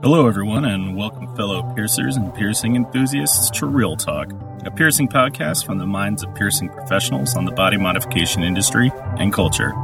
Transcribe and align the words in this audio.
Hello, 0.00 0.28
everyone, 0.28 0.64
and 0.64 0.96
welcome, 0.96 1.34
fellow 1.34 1.60
piercers 1.74 2.16
and 2.16 2.32
piercing 2.32 2.76
enthusiasts, 2.76 3.50
to 3.50 3.66
Real 3.66 3.96
Talk, 3.96 4.30
a 4.64 4.70
piercing 4.70 5.08
podcast 5.08 5.66
from 5.66 5.78
the 5.78 5.86
minds 5.86 6.22
of 6.22 6.32
piercing 6.36 6.68
professionals 6.68 7.34
on 7.34 7.44
the 7.44 7.50
body 7.50 7.76
modification 7.76 8.44
industry 8.44 8.92
and 9.18 9.32
culture. 9.32 9.74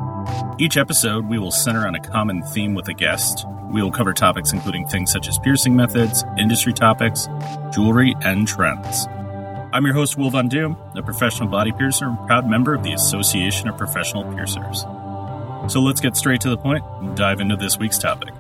Each 0.57 0.77
episode, 0.77 1.29
we 1.29 1.41
will 1.41 1.51
center 1.51 1.85
on 1.85 1.97
a 1.97 2.01
common 2.01 2.45
theme 2.45 2.75
with 2.75 2.87
a 2.87 2.95
guest. 2.95 3.45
We 3.73 3.83
will 3.83 3.91
cover 3.91 4.13
topics 4.13 4.53
including 4.53 4.87
things 4.87 5.11
such 5.11 5.27
as 5.27 5.37
piercing 5.41 5.75
methods, 5.75 6.23
industry 6.39 6.73
topics, 6.73 7.29
jewelry, 7.73 8.15
and 8.21 8.47
trends. 8.47 9.09
I'm 9.73 9.85
your 9.85 9.95
host, 9.95 10.17
Will 10.17 10.31
Von 10.31 10.49
Doom, 10.49 10.77
a 10.95 11.03
professional 11.03 11.49
body 11.49 11.73
piercer 11.73 12.05
and 12.05 12.19
proud 12.29 12.49
member 12.49 12.73
of 12.73 12.85
the 12.85 12.93
Association 12.93 13.69
of 13.69 13.77
Professional 13.77 14.23
Piercers. 14.33 14.83
So 15.73 15.81
let's 15.81 16.01
get 16.01 16.17
straight 16.17 16.41
to 16.43 16.51
the 16.51 16.59
point 16.59 16.85
and 17.01 17.17
dive 17.17 17.41
into 17.41 17.57
this 17.57 17.79
week's 17.79 17.99
topic. 17.99 18.33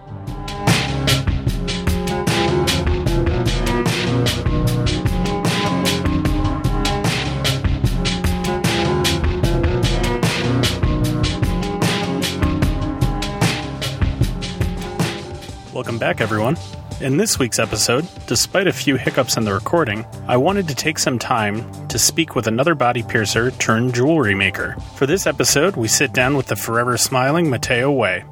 Welcome 15.74 15.98
back, 15.98 16.20
everyone. 16.20 16.56
In 17.00 17.16
this 17.16 17.40
week's 17.40 17.58
episode, 17.58 18.06
despite 18.28 18.68
a 18.68 18.72
few 18.72 18.94
hiccups 18.94 19.36
in 19.36 19.44
the 19.44 19.52
recording, 19.52 20.06
I 20.28 20.36
wanted 20.36 20.68
to 20.68 20.74
take 20.76 21.00
some 21.00 21.18
time 21.18 21.88
to 21.88 21.98
speak 21.98 22.36
with 22.36 22.46
another 22.46 22.76
body 22.76 23.02
piercer 23.02 23.50
turned 23.50 23.92
jewelry 23.92 24.36
maker. 24.36 24.76
For 24.94 25.04
this 25.04 25.26
episode, 25.26 25.74
we 25.74 25.88
sit 25.88 26.12
down 26.12 26.36
with 26.36 26.46
the 26.46 26.54
forever 26.54 26.96
smiling 26.96 27.50
Mateo 27.50 27.90
Way. 27.90 28.22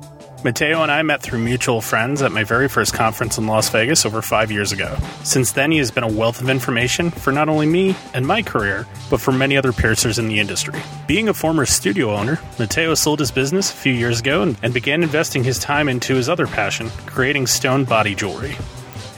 Mateo 0.45 0.83
and 0.83 0.91
I 0.91 1.03
met 1.03 1.23
through 1.23 1.39
mutual 1.39 1.81
friends 1.81 2.21
at 2.21 2.33
my 2.33 2.43
very 2.43 2.67
first 2.69 2.95
conference 2.95 3.39
in 3.39 3.47
Las 3.47 3.69
Vegas 3.69 4.05
over 4.05 4.21
five 4.21 4.51
years 4.51 4.73
ago. 4.73 4.97
Since 5.23 5.53
then, 5.53 5.71
he 5.71 5.79
has 5.79 5.93
been 5.93 6.03
a 6.03 6.11
wealth 6.11 6.41
of 6.41 6.51
information 6.51 7.13
for 7.13 7.33
not 7.33 7.49
only 7.49 7.67
me 7.67 7.95
and 8.13 8.27
my 8.27 8.43
career, 8.43 8.89
but 9.09 9.21
for 9.21 9.31
many 9.31 9.57
other 9.57 9.73
piercers 9.73 10.19
in 10.19 10.27
the 10.27 10.41
industry. 10.41 10.81
Being 11.07 11.29
a 11.29 11.35
former 11.35 11.65
studio 11.65 12.13
owner, 12.13 12.41
Mateo 12.59 12.95
sold 12.95 13.21
his 13.21 13.31
business 13.31 13.71
a 13.71 13.77
few 13.77 13.93
years 13.93 14.19
ago 14.19 14.43
and, 14.43 14.75
began 14.75 15.05
investing 15.05 15.45
his 15.45 15.61
time 15.61 15.89
into 15.89 16.17
his 16.17 16.29
other 16.29 16.49
passion, 16.49 16.89
creating 17.07 17.47
stone 17.47 17.85
body 17.85 18.17
jewelry. 18.17 18.57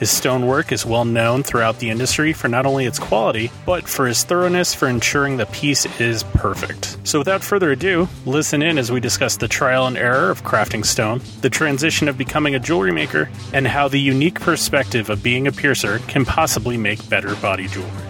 His 0.00 0.11
stonework 0.11 0.73
is 0.73 0.84
well 0.84 1.05
known 1.05 1.42
throughout 1.42 1.78
the 1.78 1.91
industry 1.91 2.33
for 2.33 2.48
not 2.48 2.67
only 2.67 2.84
its 2.84 2.98
quality, 2.98 3.50
but 3.64 3.89
for 3.89 4.06
his 4.06 4.25
thoroughness 4.25 4.75
for 4.75 4.89
ensuring 4.89 5.37
the 5.37 5.47
piece 5.47 5.87
is 6.00 6.23
perfect. 6.23 6.97
So, 7.05 7.19
without 7.19 7.42
further 7.45 7.73
ado, 7.73 8.09
listen 8.27 8.62
in 8.62 8.78
as 8.78 8.91
we 8.91 9.00
discuss 9.00 9.37
the 9.37 9.48
trial 9.48 9.87
and 9.87 9.97
error 9.97 10.31
of 10.31 10.42
crafting 10.42 10.84
stone, 10.84 11.20
the 11.41 11.50
transition 11.50 12.09
of 12.09 12.19
becoming 12.19 12.55
a 12.55 12.61
jewelry 12.61 12.92
maker, 12.92 13.31
and 13.53 13.67
how 13.67 13.89
the 13.89 14.00
unique 14.00 14.41
perspective 14.41 15.11
of 15.11 15.22
being 15.22 15.47
a 15.47 15.53
piercer 15.53 16.00
can 16.09 16.25
possibly 16.25 16.77
make 16.77 17.09
better 17.09 17.34
body 17.37 17.69
jewelry. 17.69 18.03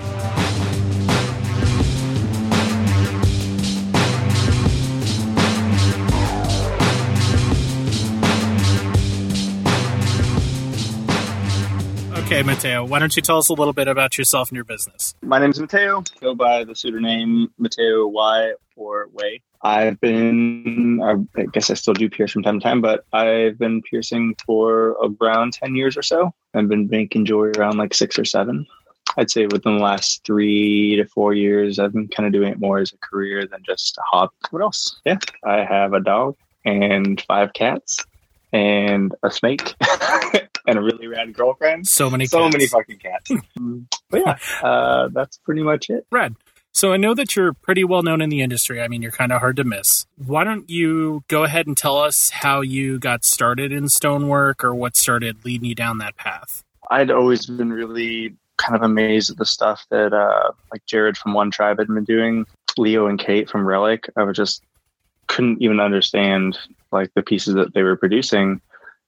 Okay, 12.35 12.43
Mateo, 12.43 12.85
why 12.85 12.99
don't 12.99 13.15
you 13.15 13.23
tell 13.23 13.39
us 13.39 13.49
a 13.49 13.53
little 13.53 13.73
bit 13.73 13.87
about 13.87 14.19
yourself 14.19 14.49
and 14.49 14.57
your 14.57 14.65
business? 14.65 15.15
My 15.23 15.39
name 15.39 15.51
is 15.51 15.61
Mateo. 15.61 16.03
Go 16.21 16.35
by 16.35 16.65
the 16.65 16.75
pseudonym 16.75 17.55
Mateo 17.59 18.09
Y 18.09 18.55
or 18.75 19.07
Way. 19.13 19.41
I've 19.63 20.01
been, 20.01 21.01
I 21.01 21.43
guess 21.53 21.71
I 21.71 21.75
still 21.75 21.95
do 21.95 22.11
pierce 22.11 22.33
from 22.33 22.43
time 22.43 22.59
to 22.59 22.65
time, 22.65 22.81
but 22.81 23.05
I've 23.13 23.57
been 23.57 23.83
piercing 23.83 24.35
for 24.45 24.97
around 25.21 25.53
10 25.53 25.77
years 25.77 25.97
or 25.97 26.03
so. 26.03 26.35
I've 26.55 26.67
been 26.67 26.89
making 26.89 27.27
jewelry 27.27 27.53
around 27.57 27.77
like 27.77 27.95
six 27.95 28.19
or 28.19 28.25
seven. 28.25 28.67
I'd 29.17 29.31
say 29.31 29.47
within 29.47 29.77
the 29.77 29.85
last 29.85 30.25
three 30.25 30.97
to 30.97 31.05
four 31.05 31.35
years, 31.35 31.79
I've 31.79 31.93
been 31.93 32.09
kind 32.09 32.27
of 32.27 32.33
doing 32.33 32.51
it 32.51 32.59
more 32.59 32.81
as 32.81 32.93
a 32.93 32.97
career 32.97 33.47
than 33.47 33.63
just 33.65 33.97
a 33.97 34.03
hobby. 34.11 34.35
What 34.51 34.61
else? 34.61 35.01
Yeah, 35.05 35.19
I 35.45 35.59
have 35.59 35.93
a 35.93 36.01
dog 36.01 36.35
and 36.65 37.23
five 37.29 37.53
cats 37.53 38.05
and 38.53 39.15
a 39.23 39.31
snake 39.31 39.75
and 40.67 40.79
a 40.79 40.83
really 40.83 41.07
rad 41.07 41.33
girlfriend. 41.33 41.87
So 41.87 42.11
many, 42.11 42.27
so 42.27 42.41
cats. 42.41 42.55
many 42.55 42.67
fucking 42.67 42.99
cats. 42.99 43.31
but 44.11 44.21
yeah, 44.25 44.39
uh, 44.63 45.09
that's 45.13 45.39
pretty 45.39 45.63
much 45.63 45.91
it. 45.91 46.07
Rad. 46.11 46.35
So 46.73 46.93
I 46.93 46.97
know 46.97 47.15
that 47.15 47.37
you're 47.37 47.53
pretty 47.53 47.85
well 47.85 48.03
known 48.03 48.21
in 48.21 48.31
the 48.31 48.43
industry. 48.43 48.81
I 48.81 48.89
mean, 48.89 49.01
you're 49.01 49.13
kind 49.13 49.31
of 49.31 49.41
hard 49.41 49.57
to 49.57 49.65
miss. 49.65 50.07
Why 50.17 50.43
don't 50.43 50.69
you 50.69 51.23
go 51.29 51.45
ahead 51.45 51.69
and 51.69 51.77
tell 51.77 51.99
us 51.99 52.31
how 52.33 52.63
you 52.63 52.99
got 52.99 53.25
started 53.25 53.71
in 53.71 53.89
stonework 53.89 54.65
or 54.65 54.75
what 54.75 54.97
started 54.97 55.45
leading 55.45 55.69
you 55.69 55.77
down 55.77 55.99
that 55.99 56.17
path? 56.17 56.65
I'd 56.91 57.13
always 57.13 57.47
been 57.47 57.73
really 57.73 58.35
kind 58.57 58.75
of 58.75 58.83
amazed 58.83 59.31
at 59.31 59.37
the 59.37 59.47
stuff 59.47 59.87
that 59.91 60.13
uh, 60.13 60.51
like 60.73 60.85
Jared 60.87 61.17
from 61.17 61.33
One 61.33 61.51
Tribe 61.51 61.79
had 61.79 61.87
been 61.87 62.05
doing, 62.05 62.45
Leo 62.77 63.07
and 63.07 63.21
Kate 63.21 63.49
from 63.49 63.65
Relic. 63.65 64.11
I 64.17 64.25
was 64.25 64.37
just 64.37 64.65
couldn't 65.29 65.63
even 65.63 65.79
understand 65.79 66.59
like 66.91 67.13
the 67.15 67.23
pieces 67.23 67.55
that 67.55 67.73
they 67.73 67.83
were 67.83 67.97
producing 67.97 68.61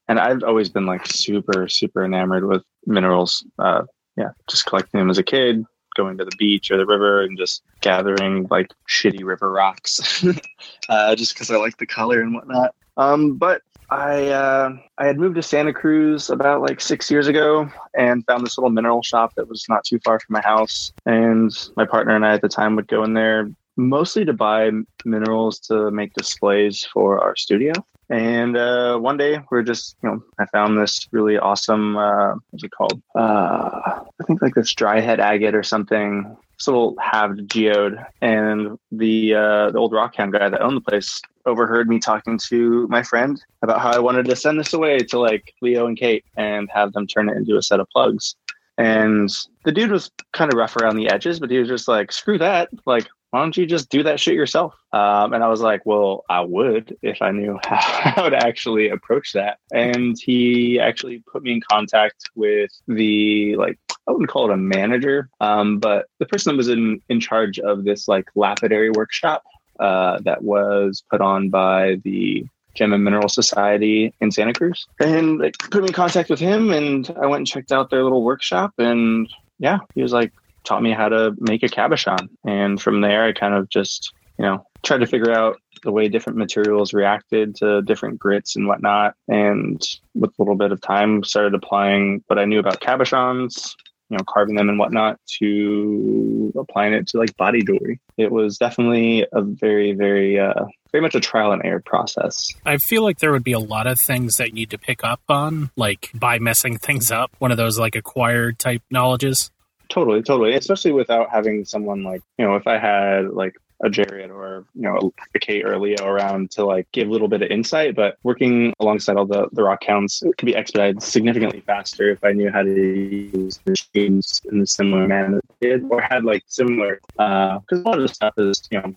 and 0.09 0.19
I've 0.19 0.43
always 0.43 0.69
been 0.69 0.87
like 0.87 1.07
super, 1.07 1.69
super 1.69 2.05
enamored 2.05 2.47
with 2.47 2.63
minerals. 2.87 3.45
Uh, 3.59 3.83
yeah, 4.17 4.31
just 4.49 4.67
collecting 4.67 5.01
them 5.01 5.11
as 5.11 5.19
a 5.19 5.23
kid, 5.23 5.65
going 5.97 6.19
to 6.19 6.25
the 6.25 6.37
beach 6.39 6.71
or 6.71 6.77
the 6.77 6.87
river 6.87 7.23
and 7.23 7.37
just 7.37 7.63
gathering 7.81 8.47
like 8.51 8.71
shitty 8.89 9.25
river 9.25 9.51
rocks, 9.51 10.25
uh, 10.89 11.15
just 11.15 11.35
because 11.35 11.51
I 11.51 11.57
like 11.57 11.79
the 11.79 11.87
color 11.87 12.21
and 12.21 12.35
whatnot. 12.35 12.75
Um, 12.97 13.37
but 13.37 13.63
I 13.91 14.29
uh, 14.29 14.77
I 14.99 15.07
had 15.07 15.19
moved 15.19 15.37
to 15.37 15.43
Santa 15.43 15.73
Cruz 15.73 16.31
about 16.31 16.61
like 16.61 16.81
six 16.81 17.11
years 17.11 17.29
ago 17.29 17.71
and 17.97 18.25
found 18.27 18.45
this 18.45 18.59
little 18.59 18.71
mineral 18.71 19.03
shop 19.03 19.35
that 19.37 19.49
was 19.49 19.67
not 19.69 19.85
too 19.85 20.01
far 20.05 20.19
from 20.19 20.35
my 20.35 20.41
house. 20.41 20.93
And 21.05 21.53
my 21.77 21.87
partner 21.87 22.17
and 22.17 22.27
I 22.27 22.35
at 22.35 22.43
the 22.43 22.49
time 22.49 22.75
would 22.77 22.89
go 22.89 23.05
in 23.05 23.15
there 23.15 23.49
mostly 23.77 24.25
to 24.25 24.33
buy 24.33 24.71
minerals 25.05 25.61
to 25.61 25.91
make 25.91 26.15
displays 26.15 26.85
for 26.93 27.21
our 27.23 27.37
studio. 27.37 27.73
And 28.09 28.57
uh, 28.57 28.99
one 28.99 29.17
day 29.17 29.41
we're 29.51 29.63
just, 29.63 29.97
you 30.03 30.09
know, 30.09 30.23
I 30.39 30.47
found 30.47 30.79
this 30.79 31.09
really 31.11 31.39
awesome, 31.39 31.97
uh, 31.97 32.35
what's 32.51 32.63
it 32.63 32.71
called? 32.71 33.03
Uh, 33.17 34.01
I 34.21 34.25
think 34.27 34.43
like 34.43 34.55
this 34.55 34.75
Dryhead 34.75 35.19
agate 35.19 35.55
or 35.55 35.63
something. 35.63 36.37
This 36.57 36.69
little 36.69 36.97
halved 37.01 37.49
geode. 37.49 37.99
And 38.23 38.79
the 38.93 39.35
uh, 39.35 39.71
the 39.71 39.79
old 39.79 39.93
rockhound 39.93 40.33
guy 40.33 40.49
that 40.49 40.63
owned 40.63 40.77
the 40.77 40.81
place 40.81 41.21
overheard 41.47 41.89
me 41.89 41.99
talking 41.99 42.39
to 42.49 42.87
my 42.89 43.03
friend 43.03 43.43
about 43.63 43.81
how 43.81 43.91
I 43.91 43.99
wanted 43.99 44.27
to 44.27 44.37
send 44.37 44.59
this 44.59 44.73
away 44.73 44.99
to 44.99 45.19
like 45.19 45.53
Leo 45.61 45.87
and 45.87 45.97
Kate 45.97 46.25
and 46.37 46.69
have 46.73 46.93
them 46.93 47.07
turn 47.07 47.29
it 47.29 47.37
into 47.37 47.57
a 47.57 47.63
set 47.63 47.81
of 47.81 47.89
plugs. 47.91 48.37
And 48.79 49.31
the 49.65 49.73
dude 49.73 49.91
was 49.91 50.11
kind 50.33 50.53
of 50.53 50.59
rough 50.59 50.77
around 50.77 50.97
the 50.97 51.09
edges, 51.09 51.41
but 51.41 51.51
he 51.51 51.59
was 51.59 51.69
just 51.69 51.89
like, 51.89 52.13
screw 52.13 52.37
that. 52.39 52.69
Like, 52.85 53.07
why 53.31 53.41
don't 53.41 53.57
you 53.57 53.67
just 53.67 53.91
do 53.91 54.03
that 54.05 54.21
shit 54.21 54.35
yourself? 54.35 54.75
Um, 54.93 55.33
and 55.33 55.43
I 55.43 55.49
was 55.49 55.61
like, 55.61 55.85
well, 55.85 56.25
I 56.29 56.41
would 56.41 56.97
if 57.03 57.21
I 57.21 57.33
knew 57.33 57.59
how, 57.65 58.29
to 58.29 58.37
actually 58.37 58.89
approach 58.89 59.33
that. 59.33 59.59
And 59.73 60.17
he 60.19 60.81
actually 60.81 61.23
put 61.31 61.43
me 61.43 61.53
in 61.53 61.61
contact 61.61 62.31
with 62.35 62.71
the, 62.87 63.57
like, 63.57 63.79
I 64.09 64.13
wouldn't 64.13 64.31
call 64.31 64.51
it 64.51 64.55
a 64.55 64.57
manager, 64.57 65.29
um, 65.41 65.79
but 65.79 66.07
the 66.19 66.27
person 66.27 66.53
that 66.53 66.57
was 66.57 66.69
in, 66.69 67.01
in 67.09 67.21
charge 67.21 67.59
of 67.59 67.85
this, 67.85 68.07
like, 68.09 68.29
lapidary 68.35 68.91
workshop 68.91 69.43
uh, 69.81 70.19
that 70.21 70.43
was 70.43 71.03
put 71.11 71.21
on 71.21 71.51
by 71.51 71.97
the 72.05 72.47
Gem 72.75 72.93
and 72.93 73.03
Mineral 73.03 73.29
Society 73.29 74.15
in 74.21 74.31
Santa 74.31 74.53
Cruz. 74.53 74.87
And 75.01 75.41
put 75.71 75.83
me 75.83 75.89
in 75.89 75.93
contact 75.93 76.31
with 76.31 76.39
him, 76.39 76.71
and 76.71 77.13
I 77.21 77.27
went 77.27 77.41
and 77.41 77.47
checked 77.47 77.73
out 77.73 77.91
their 77.91 78.05
little 78.05 78.23
workshop. 78.23 78.75
And 78.79 79.29
yeah, 79.59 79.79
he 79.95 80.03
was 80.03 80.13
like, 80.13 80.33
taught 80.67 80.83
me 80.83 80.93
how 80.93 81.09
to 81.09 81.35
make 81.39 81.63
a 81.63 81.69
cabochon. 81.69 82.29
And 82.45 82.81
from 82.81 83.01
there, 83.01 83.25
I 83.25 83.33
kind 83.33 83.55
of 83.55 83.69
just, 83.69 84.13
you 84.39 84.45
know, 84.45 84.67
tried 84.83 84.99
to 84.99 85.07
figure 85.07 85.33
out 85.33 85.57
the 85.83 85.93
way 85.93 86.09
different 86.09 86.39
materials 86.39 86.93
reacted 86.93 87.55
to 87.57 87.83
different 87.83 88.19
grits 88.19 88.57
and 88.57 88.67
whatnot. 88.67 89.15
And 89.29 89.81
with 90.15 90.31
a 90.31 90.43
little 90.43 90.57
bit 90.57 90.73
of 90.73 90.81
time, 90.81 91.25
started 91.25 91.55
applying 91.55 92.23
what 92.27 92.39
I 92.39 92.45
knew 92.45 92.59
about 92.59 92.81
cabochons, 92.81 93.75
you 94.09 94.17
know, 94.17 94.25
carving 94.29 94.55
them 94.55 94.69
and 94.69 94.79
whatnot 94.79 95.19
to 95.39 96.53
applying 96.57 96.93
it 96.93 97.09
to 97.09 97.19
like 97.19 97.37
body 97.37 97.63
jewelry. 97.63 98.01
It 98.17 98.31
was 98.31 98.59
definitely 98.59 99.27
a 99.33 99.43
very, 99.43 99.93
very, 99.93 100.39
uh, 100.39 100.67
very 100.93 101.03
much 101.03 101.15
a 101.15 101.21
trial 101.21 101.53
and 101.53 101.65
error 101.65 101.83
process. 101.85 102.53
I 102.65 102.79
feel 102.79 103.03
like 103.03 103.19
there 103.19 103.33
would 103.33 103.45
be 103.45 103.53
a 103.53 103.59
lot 103.59 103.87
of 103.87 103.99
things 104.07 104.37
that 104.37 104.49
you 104.49 104.55
need 104.55 104.71
to 104.71 104.79
pick 104.79 105.05
up 105.05 105.21
on, 105.29 105.71
like 105.77 106.11
by 106.15 106.39
messing 106.39 106.79
things 106.79 107.11
up, 107.11 107.33
one 107.39 107.51
of 107.51 107.57
those 107.57 107.79
like 107.79 107.97
acquired 107.97 108.59
type 108.59 108.83
knowledges. 108.91 109.51
Totally, 109.97 110.23
totally. 110.23 110.53
Especially 110.53 110.93
without 110.93 111.31
having 111.31 111.65
someone 111.65 112.03
like, 112.03 112.21
you 112.37 112.45
know, 112.45 112.55
if 112.57 112.67
I 112.67 112.77
had 112.77 113.31
like 113.31 113.55
a 113.83 113.89
Jared 113.89 114.31
or 114.31 114.67
you 114.75 114.83
know 114.83 115.11
a 115.35 115.39
Kate 115.39 115.65
or 115.65 115.73
a 115.73 115.79
Leo 115.79 116.05
around 116.05 116.51
to 116.51 116.67
like 116.67 116.87
give 116.93 117.09
a 117.09 117.11
little 117.11 117.29
bit 117.29 117.41
of 117.41 117.51
insight, 117.51 117.97
but 117.97 118.19
working 118.23 118.75
alongside 118.79 119.17
all 119.17 119.25
the 119.25 119.49
the 119.53 119.63
rock 119.63 119.85
rockhounds 119.85 120.23
could 120.37 120.45
be 120.45 120.55
expedited 120.55 121.03
significantly 121.03 121.61
faster 121.61 122.11
if 122.11 122.23
I 122.23 122.33
knew 122.33 122.51
how 122.51 122.63
to 122.63 122.75
use 122.75 123.59
the 123.65 123.71
machines 123.71 124.43
in 124.51 124.61
a 124.61 124.67
similar 124.67 125.09
manner 125.09 125.41
did 125.63 125.83
or 125.89 126.03
had 126.03 126.25
like 126.25 126.43
similar 126.47 127.01
because 127.17 127.63
uh, 127.73 127.77
a 127.77 127.87
lot 127.89 127.97
of 127.97 128.03
the 128.03 128.15
stuff 128.15 128.35
is 128.37 128.69
you 128.71 128.79
know 128.79 128.95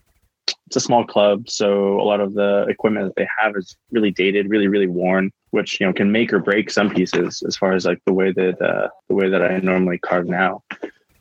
it's 0.67 0.75
a 0.75 0.81
small 0.81 1.05
club, 1.05 1.49
so 1.49 1.99
a 1.99 2.03
lot 2.03 2.19
of 2.19 2.33
the 2.33 2.65
equipment 2.67 3.05
that 3.07 3.15
they 3.15 3.27
have 3.41 3.55
is 3.55 3.77
really 3.91 4.11
dated, 4.11 4.49
really 4.49 4.67
really 4.67 4.87
worn. 4.87 5.31
Which 5.51 5.79
you 5.79 5.85
know 5.85 5.93
can 5.93 6.11
make 6.11 6.31
or 6.33 6.39
break 6.39 6.69
some 6.69 6.89
pieces 6.89 7.43
as 7.47 7.55
far 7.55 7.73
as 7.73 7.85
like 7.85 8.01
the 8.05 8.13
way 8.13 8.31
that 8.31 8.61
uh, 8.61 8.89
the 9.07 9.15
way 9.15 9.29
that 9.29 9.43
I 9.43 9.59
normally 9.59 9.97
carve 9.97 10.27
now. 10.27 10.63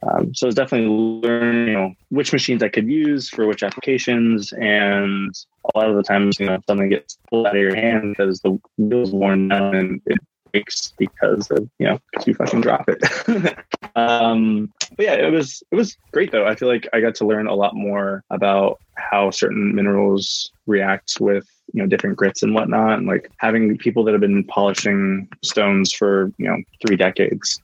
Um, 0.03 0.33
so 0.33 0.47
it's 0.47 0.55
definitely 0.55 0.89
learning 0.89 1.69
you 1.69 1.73
know 1.75 1.95
which 2.11 2.33
machines 2.33 2.63
I 2.63 2.69
could 2.69 2.89
use 2.89 3.29
for 3.29 3.47
which 3.47 3.63
applications, 3.63 4.53
and 4.53 5.35
a 5.75 5.79
lot 5.79 5.91
of 5.91 5.97
the 5.97 6.03
times 6.03 6.39
you 6.39 6.47
know 6.47 6.59
something 6.67 6.89
gets 6.89 7.19
pulled 7.29 7.47
out 7.47 7.57
of 7.57 7.61
your 7.61 7.75
hand 7.75 8.15
because 8.17 8.41
the 8.41 8.59
wheel's 8.77 9.13
worn 9.13 9.49
down 9.49 9.75
and 9.75 10.01
it 10.07 10.19
breaks 10.59 10.93
because 10.99 11.51
of 11.51 11.69
you 11.79 11.87
know 11.87 11.99
because 12.13 12.27
you 12.27 12.35
fucking 12.35 12.61
drop 12.61 12.89
it. 12.89 13.59
um, 13.97 14.73
but 14.97 15.07
yeah, 15.07 15.15
it 15.15 15.31
was 15.33 15.63
it 15.71 15.77
was 15.77 15.97
great 16.13 16.33
though. 16.33 16.47
I 16.47 16.55
feel 16.55 16.69
like 16.69 16.89
I 16.93 17.01
got 17.01 17.15
to 17.17 17.27
learn 17.27 17.47
a 17.47 17.55
lot 17.55 17.75
more 17.75 18.25
about 18.31 18.81
how 18.95 19.31
certain 19.31 19.75
minerals 19.75 20.51
react 20.67 21.15
with 21.21 21.47
you 21.73 21.83
know 21.83 21.89
different 21.89 22.17
grits 22.17 22.43
and 22.43 22.55
whatnot 22.55 22.99
and 22.99 23.07
like 23.07 23.31
having 23.39 23.77
people 23.79 24.03
that 24.05 24.13
have 24.13 24.21
been 24.21 24.45
polishing 24.45 25.29
stones 25.43 25.93
for 25.93 26.33
you 26.39 26.49
know 26.49 26.57
three 26.85 26.97
decades 26.97 27.61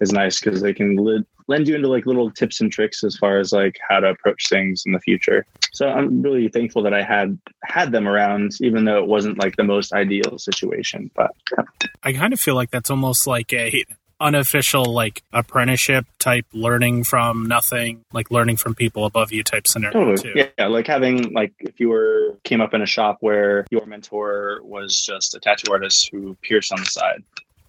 is 0.00 0.12
nice 0.12 0.40
because 0.40 0.62
they 0.62 0.72
can 0.72 0.96
li- 0.96 1.24
lend 1.48 1.66
you 1.66 1.74
into 1.74 1.88
like 1.88 2.06
little 2.06 2.30
tips 2.30 2.60
and 2.60 2.70
tricks 2.70 3.02
as 3.02 3.16
far 3.16 3.38
as 3.38 3.52
like 3.52 3.78
how 3.88 4.00
to 4.00 4.08
approach 4.08 4.48
things 4.48 4.84
in 4.86 4.92
the 4.92 5.00
future 5.00 5.44
so 5.72 5.88
i'm 5.88 6.22
really 6.22 6.48
thankful 6.48 6.82
that 6.82 6.94
i 6.94 7.02
had 7.02 7.38
had 7.64 7.92
them 7.92 8.06
around 8.06 8.52
even 8.60 8.84
though 8.84 8.98
it 8.98 9.06
wasn't 9.06 9.38
like 9.38 9.56
the 9.56 9.64
most 9.64 9.92
ideal 9.92 10.38
situation 10.38 11.10
but 11.14 11.30
yeah. 11.56 11.64
I 12.02 12.12
kind 12.12 12.32
of 12.32 12.40
feel 12.40 12.54
like 12.54 12.70
that's 12.70 12.90
almost 12.90 13.26
like 13.26 13.52
a 13.52 13.84
unofficial 14.20 14.84
like 14.84 15.22
apprenticeship 15.32 16.06
type 16.18 16.46
learning 16.52 17.04
from 17.04 17.46
nothing, 17.46 18.04
like 18.12 18.30
learning 18.30 18.56
from 18.56 18.74
people 18.74 19.04
above 19.04 19.32
you 19.32 19.42
type 19.42 19.66
scenario 19.66 20.16
too. 20.16 20.22
Totally. 20.22 20.50
Yeah, 20.58 20.66
like 20.66 20.86
having 20.86 21.32
like 21.32 21.52
if 21.60 21.78
you 21.80 21.88
were 21.88 22.38
came 22.44 22.60
up 22.60 22.74
in 22.74 22.82
a 22.82 22.86
shop 22.86 23.18
where 23.20 23.66
your 23.70 23.86
mentor 23.86 24.60
was 24.62 25.00
just 25.00 25.34
a 25.34 25.40
tattoo 25.40 25.72
artist 25.72 26.08
who 26.10 26.36
pierced 26.42 26.72
on 26.72 26.80
the 26.80 26.86
side, 26.86 27.22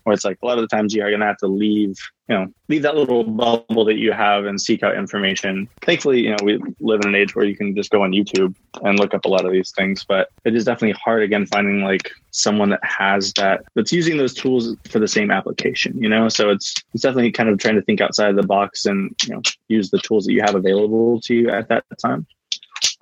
where 0.10 0.16
it's 0.16 0.26
like 0.26 0.40
a 0.42 0.46
lot 0.46 0.58
of 0.58 0.64
the 0.68 0.76
times 0.76 0.94
you 0.94 1.04
are 1.04 1.12
gonna 1.12 1.26
have 1.28 1.38
to 1.38 1.48
leave, 1.48 1.96
you 2.28 2.36
know, 2.36 2.48
leave 2.68 2.82
that 2.82 2.96
little 2.96 3.24
bubble 3.24 3.86
that 3.86 3.98
you 3.98 4.12
have 4.12 4.46
and 4.46 4.60
seek 4.60 4.82
out 4.82 4.98
information. 4.98 5.70
Thankfully, 5.84 6.22
you 6.22 6.32
know, 6.32 6.38
we 6.44 6.60
live 6.80 7.02
in 7.02 7.10
an 7.10 7.16
age 7.16 7.36
where 7.36 7.46
you 7.46 7.56
can 7.56 7.76
just 7.76 7.92
go 7.92 8.02
on 8.02 8.12
YouTube 8.12 8.56
and 8.84 9.00
look 9.00 9.14
up 9.14 9.26
a 9.26 9.30
lot 9.30 9.46
of 9.46 9.52
these 9.52 9.72
things, 9.78 10.04
but 10.08 10.30
it 10.46 10.56
is 10.56 10.66
definitely 10.66 11.00
hard 11.04 11.22
again 11.22 11.46
finding 11.46 11.84
like 11.84 12.10
someone 12.32 12.70
that 12.70 12.84
has 12.84 13.32
that 13.34 13.62
that's 13.76 13.94
using 13.94 14.18
those 14.18 14.34
tools 14.34 14.76
for 14.90 14.98
the 15.00 15.08
same 15.08 15.30
application, 15.30 16.02
you 16.02 16.10
know? 16.10 16.28
So 16.28 16.50
it's 16.50 16.74
it's 16.96 17.04
definitely 17.04 17.32
kind 17.32 17.50
of 17.50 17.60
trying 17.60 17.76
to 17.76 17.84
think 17.84 18.02
outside 18.02 18.36
the 18.36 18.44
box 18.44 18.86
and, 18.86 19.16
you 19.28 19.36
know, 19.36 19.42
use 19.68 19.92
the 19.92 20.00
tools 20.00 20.26
that 20.26 20.34
you 20.34 20.42
have 20.42 20.56
available 20.56 21.22
to 21.22 21.36
you 21.36 21.50
at 21.52 21.70
that 21.70 21.84
time. 22.02 22.26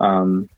Um 0.00 0.48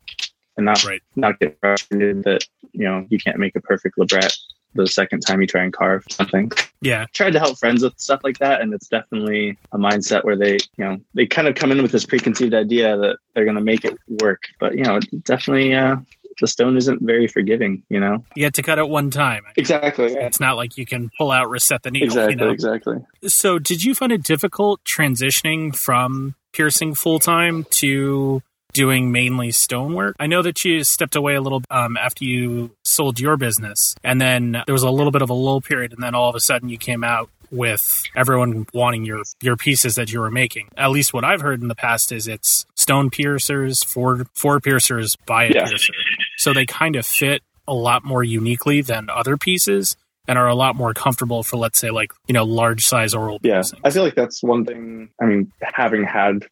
and 0.57 0.67
not 0.67 0.85
Right. 0.85 1.01
not 1.17 1.39
get 1.41 1.59
frustrated 1.61 2.25
that, 2.25 2.45
you 2.73 2.85
know, 2.85 3.07
you 3.09 3.19
can't 3.19 3.39
make 3.39 3.57
a 3.57 3.61
perfect 3.61 3.97
labret 3.97 4.37
the 4.75 4.87
second 4.87 5.21
time 5.21 5.41
you 5.41 5.47
try 5.47 5.63
and 5.63 5.73
carve 5.73 6.05
something 6.11 6.51
Yeah. 6.81 7.07
tried 7.13 7.33
to 7.33 7.39
help 7.41 7.59
friends 7.59 7.83
with 7.83 7.99
stuff 7.99 8.21
like 8.25 8.39
that 8.39 8.61
and 8.61 8.73
it's 8.73 8.89
definitely 8.89 9.59
a 9.73 9.79
mindset 9.79 10.25
where 10.25 10.37
they 10.37 10.55
you 10.77 10.85
know 10.85 10.99
they 11.15 11.27
kind 11.27 11.49
of 11.49 11.55
come 11.55 11.73
in 11.73 11.83
with 11.83 11.93
this 11.93 12.07
preconceived 12.07 12.55
idea 12.55 12.97
that 12.97 13.17
they're 13.35 13.45
going 13.45 13.57
to 13.57 13.63
make 13.63 13.85
it 13.85 13.99
work 14.23 14.43
but 14.59 14.77
you 14.77 14.85
know 14.85 15.01
definitely 15.25 15.75
uh 15.75 15.97
the 16.41 16.47
stone 16.47 16.77
isn't 16.77 17.03
very 17.03 17.27
forgiving 17.27 17.83
you 17.91 18.01
know 18.01 18.25
You 18.35 18.45
had 18.45 18.55
to 18.55 18.63
cut 18.63 18.79
it 18.79 18.89
one 18.89 19.11
time. 19.11 19.43
exactly 19.57 20.15
It's 20.15 20.41
not 20.41 20.57
like 20.57 20.79
you 20.79 20.87
can 20.87 21.11
pull 21.19 21.31
out, 21.33 21.51
reset 21.51 21.83
the 21.83 21.91
needle. 21.91 22.07
exactly 22.09 22.33
You 22.33 22.37
know? 22.37 22.51
exactly 22.51 22.97
So, 23.27 23.59
did 23.59 23.83
you 23.85 23.95
find 23.95 24.11
it 24.13 24.23
difficult 24.23 24.81
transitioning 24.85 25.75
from 25.77 26.35
piercing 26.53 26.95
full 26.95 27.19
time 27.19 27.67
to 27.81 28.43
doing 28.73 29.13
mainly 29.13 29.51
stonework? 29.51 30.17
I 30.21 30.27
know 30.27 30.43
that 30.43 30.65
you 30.65 30.85
stepped 30.85 31.17
away 31.17 31.35
a 31.35 31.41
little 31.41 31.63
um, 31.71 31.97
after 31.97 32.25
you 32.25 32.71
sold 32.85 33.21
your 33.21 33.37
business, 33.37 33.95
and 34.05 34.21
then 34.21 34.63
there 34.67 34.73
was 34.73 34.83
a 34.83 34.91
little 34.91 35.11
bit 35.13 35.23
of 35.23 35.31
a 35.31 35.35
lull 35.35 35.61
period, 35.61 35.93
and 35.93 36.03
then 36.03 36.15
all 36.15 36.29
of 36.29 36.35
a 36.35 36.41
sudden 36.41 36.69
you 36.69 36.79
came 36.79 37.03
out 37.05 37.29
with 37.53 37.81
everyone 38.15 38.65
wanting 38.73 39.05
your 39.05 39.23
your 39.43 39.57
pieces 39.57 39.97
that 39.97 40.13
you 40.13 40.21
were 40.21 40.31
making. 40.31 40.69
At 40.77 40.91
least 40.91 41.13
what 41.13 41.25
I've 41.25 41.41
heard 41.41 41.61
in 41.61 41.69
the 41.69 41.75
past 41.75 42.13
is 42.13 42.29
it's 42.29 42.65
stone 42.77 43.11
piercers, 43.11 43.83
four 43.83 44.27
four 44.37 44.61
piercers 44.61 45.17
by 45.27 45.45
a 45.45 45.51
Yeah. 45.55 45.65
piercer, 45.67 45.93
so 46.39 46.53
they 46.53 46.65
kind 46.67 46.95
of 46.97 47.05
fit 47.05 47.43
a 47.67 47.75
lot 47.75 48.05
more 48.05 48.23
uniquely 48.23 48.81
than 48.83 49.09
other 49.11 49.37
pieces. 49.37 49.97
And 50.31 50.39
are 50.39 50.47
a 50.47 50.55
lot 50.55 50.77
more 50.77 50.95
comfortable 50.95 51.43
for, 51.43 51.57
let's 51.57 51.81
say, 51.81 51.91
like 51.91 52.13
you 52.29 52.33
know, 52.33 52.45
large 52.45 52.87
size 52.87 53.15
oral 53.15 53.41
yeah 53.43 53.55
piercings. 53.55 53.81
i 53.85 53.91
feel 53.91 54.05
like 54.05 54.15
that's 54.15 54.43
one 54.45 54.65
thing 54.65 55.09
i 55.21 55.25
mean 55.25 55.51
having 55.63 56.05
had 56.05 56.47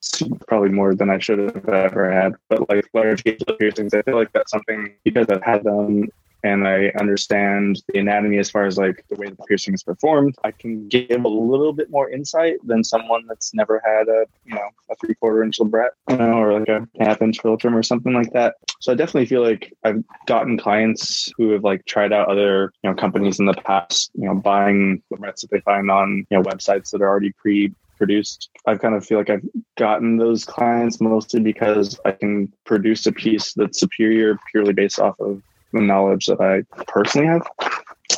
probably 0.49 0.69
more 0.69 0.95
than 0.97 1.11
i 1.11 1.19
should 1.19 1.39
have 1.39 1.69
ever 1.69 2.11
had 2.11 2.35
but 2.49 2.69
like 2.69 2.89
large 2.93 3.23
gauge 3.23 3.43
piercings 3.59 3.95
i 3.95 4.03
feel 4.03 4.17
like 4.17 4.33
that's 4.33 4.51
something 4.51 4.93
because 5.05 5.29
i've 5.31 5.43
had 5.43 5.63
them 5.63 6.09
and 6.45 6.67
I 6.67 6.89
understand 6.99 7.83
the 7.89 7.99
anatomy 7.99 8.39
as 8.39 8.51
far 8.51 8.65
as 8.65 8.79
like 8.79 9.05
the 9.09 9.17
way 9.17 9.29
the 9.29 9.37
piercing 9.49 9.75
is 9.75 9.83
performed, 9.83 10.35
I 10.45 10.53
can 10.53 10.89
give 10.89 11.25
a 11.25 11.29
little 11.29 11.73
bit 11.73 11.91
more 11.91 12.11
insight 12.11 12.59
than 12.65 12.85
someone 12.85 13.27
that's 13.27 13.53
never 13.55 13.83
had 13.85 14.09
a 14.09 14.25
you 14.45 14.55
know 14.55 14.69
a 14.91 14.97
three 14.97 15.15
quarter 15.15 15.43
inch 15.43 15.59
labret, 15.59 15.91
you 16.09 16.17
know, 16.17 16.39
or 16.39 16.59
like 16.59 16.69
a 16.69 16.87
half 17.01 17.23
inch 17.23 17.41
philtrum 17.41 17.75
or 17.75 17.83
something 17.83 18.13
like 18.13 18.33
that. 18.33 18.57
So 18.81 18.93
I 18.93 18.95
definitely 18.95 19.27
feel 19.27 19.43
like 19.43 19.73
I've 19.85 20.03
gotten 20.27 20.59
clients 20.59 21.33
who 21.37 21.51
have 21.51 21.65
like 21.65 21.85
tried 21.87 22.13
out 22.13 22.29
other 22.29 22.73
you 22.83 22.91
know 22.91 22.97
companies 22.97 23.41
in 23.41 23.47
the 23.47 23.55
past, 23.55 24.11
you 24.15 24.27
know, 24.27 24.35
buying 24.35 25.03
labrets 25.13 25.41
that 25.41 25.51
they 25.51 25.61
find 25.61 25.91
on 25.91 26.27
you 26.31 26.37
know 26.37 26.43
websites 26.43 26.91
that 26.91 27.03
are 27.03 27.09
already 27.09 27.33
pre 27.33 27.73
produced. 27.99 28.49
I 28.65 28.77
kind 28.77 28.95
of 28.95 29.05
feel 29.05 29.19
like 29.19 29.29
I've 29.29 29.45
gotten 29.77 30.17
those 30.17 30.45
clients 30.45 31.01
mostly 31.01 31.41
because 31.41 31.99
I 32.05 32.13
can 32.13 32.51
produce 32.65 33.05
a 33.07 33.13
piece 33.13 33.53
that's 33.55 33.81
superior 33.81 34.39
purely 34.51 34.73
based 34.73 35.01
off 35.01 35.19
of 35.21 35.43
the 35.73 35.81
knowledge 35.81 36.27
that 36.27 36.41
I 36.41 36.63
personally 36.85 37.27
have. 37.27 37.47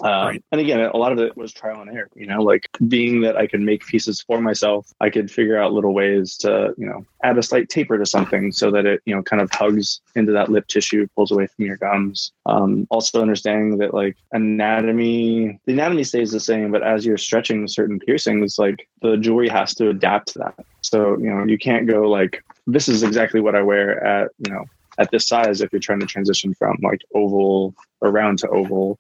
Um, 0.02 0.26
Right. 0.26 0.44
And 0.52 0.61
again, 0.61 0.81
a 0.81 0.97
lot 0.97 1.12
of 1.12 1.19
it 1.19 1.37
was 1.37 1.52
trial 1.52 1.81
and 1.81 1.91
error. 1.91 2.08
You 2.14 2.26
know, 2.26 2.43
like 2.43 2.69
being 2.88 3.20
that 3.23 3.37
I 3.37 3.47
could 3.47 3.61
make 3.61 3.87
pieces 3.87 4.20
for 4.20 4.41
myself, 4.41 4.93
I 5.00 5.11
could 5.11 5.31
figure 5.31 5.58
out 5.58 5.73
little 5.73 5.93
ways 5.93 6.37
to, 6.38 6.75
you 6.79 6.87
know, 6.87 7.05
add 7.23 7.37
a 7.38 7.43
slight 7.43 7.69
taper 7.69 7.99
to 7.99 8.06
something 8.06 8.52
so 8.52 8.70
that 8.70 8.87
it, 8.87 9.02
you 9.05 9.14
know, 9.14 9.23
kind 9.23 9.43
of 9.43 9.50
hugs 9.52 10.00
into 10.14 10.32
that 10.32 10.49
lip 10.49 10.67
tissue, 10.69 11.06
pulls 11.17 11.32
away 11.32 11.49
from 11.49 11.67
your 11.67 11.76
gums. 11.76 12.32
Um, 12.47 12.87
also 12.91 13.20
understanding 13.20 13.79
that 13.79 13.93
like 13.93 14.17
anatomy, 14.32 15.61
the 15.67 15.73
anatomy 15.73 16.05
stays 16.05 16.31
the 16.31 16.41
same, 16.41 16.70
but 16.70 16.82
as 16.82 17.05
you're 17.05 17.19
stretching 17.19 17.69
certain 17.69 17.99
piercings, 17.99 18.58
like 18.58 18.88
the 19.02 19.17
jewelry 19.17 19.49
has 19.49 19.75
to 19.75 19.91
adapt 19.91 20.32
to 20.32 20.38
that. 20.38 20.55
So, 20.82 21.19
you 21.19 21.31
know, 21.31 21.44
you 21.44 21.58
can't 21.58 21.87
go 21.87 22.08
like, 22.08 22.43
this 22.67 22.88
is 22.88 23.02
exactly 23.02 23.41
what 23.41 23.55
I 23.55 23.62
wear 23.62 24.02
at, 24.02 24.31
you 24.38 24.52
know, 24.52 24.64
at 25.00 25.11
this 25.11 25.26
size 25.26 25.61
if 25.61 25.73
you're 25.73 25.81
trying 25.81 26.00
to 26.00 26.06
transition 26.06 26.55
from 26.55 26.76
like 26.82 27.00
oval 27.14 27.75
or 28.00 28.12
round 28.12 28.38
to 28.38 28.49
oval 28.49 28.99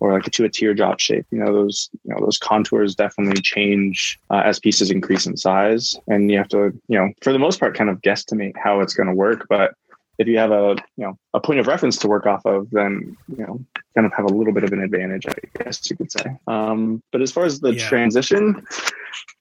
or 0.00 0.14
like 0.14 0.24
to 0.24 0.44
a 0.44 0.48
teardrop 0.48 0.98
shape. 0.98 1.26
You 1.30 1.38
know, 1.38 1.52
those 1.52 1.88
you 2.02 2.12
know 2.12 2.20
those 2.20 2.38
contours 2.38 2.96
definitely 2.96 3.40
change 3.40 4.18
uh, 4.30 4.42
as 4.44 4.58
pieces 4.58 4.90
increase 4.90 5.26
in 5.26 5.36
size, 5.36 5.96
and 6.08 6.30
you 6.30 6.38
have 6.38 6.48
to 6.48 6.72
you 6.88 6.98
know 6.98 7.12
for 7.22 7.32
the 7.32 7.38
most 7.38 7.60
part 7.60 7.76
kind 7.76 7.88
of 7.88 8.00
guesstimate 8.00 8.56
how 8.56 8.80
it's 8.80 8.94
going 8.94 9.08
to 9.08 9.14
work. 9.14 9.46
But 9.48 9.74
if 10.18 10.28
you 10.28 10.38
have 10.38 10.50
a 10.50 10.76
you 10.96 11.04
know 11.04 11.18
a 11.34 11.40
point 11.40 11.60
of 11.60 11.66
reference 11.66 11.96
to 11.98 12.08
work 12.08 12.26
off 12.26 12.44
of, 12.44 12.70
then 12.70 13.16
you 13.28 13.44
know 13.44 13.64
kind 13.94 14.06
of 14.06 14.12
have 14.14 14.24
a 14.24 14.32
little 14.32 14.52
bit 14.52 14.64
of 14.64 14.72
an 14.72 14.82
advantage, 14.82 15.26
I 15.26 15.62
guess 15.64 15.90
you 15.90 15.96
could 15.96 16.10
say. 16.10 16.36
Um, 16.46 17.02
but 17.12 17.20
as 17.20 17.30
far 17.30 17.44
as 17.44 17.60
the 17.60 17.74
Yeah. 17.74 17.88
transition, 17.88 18.66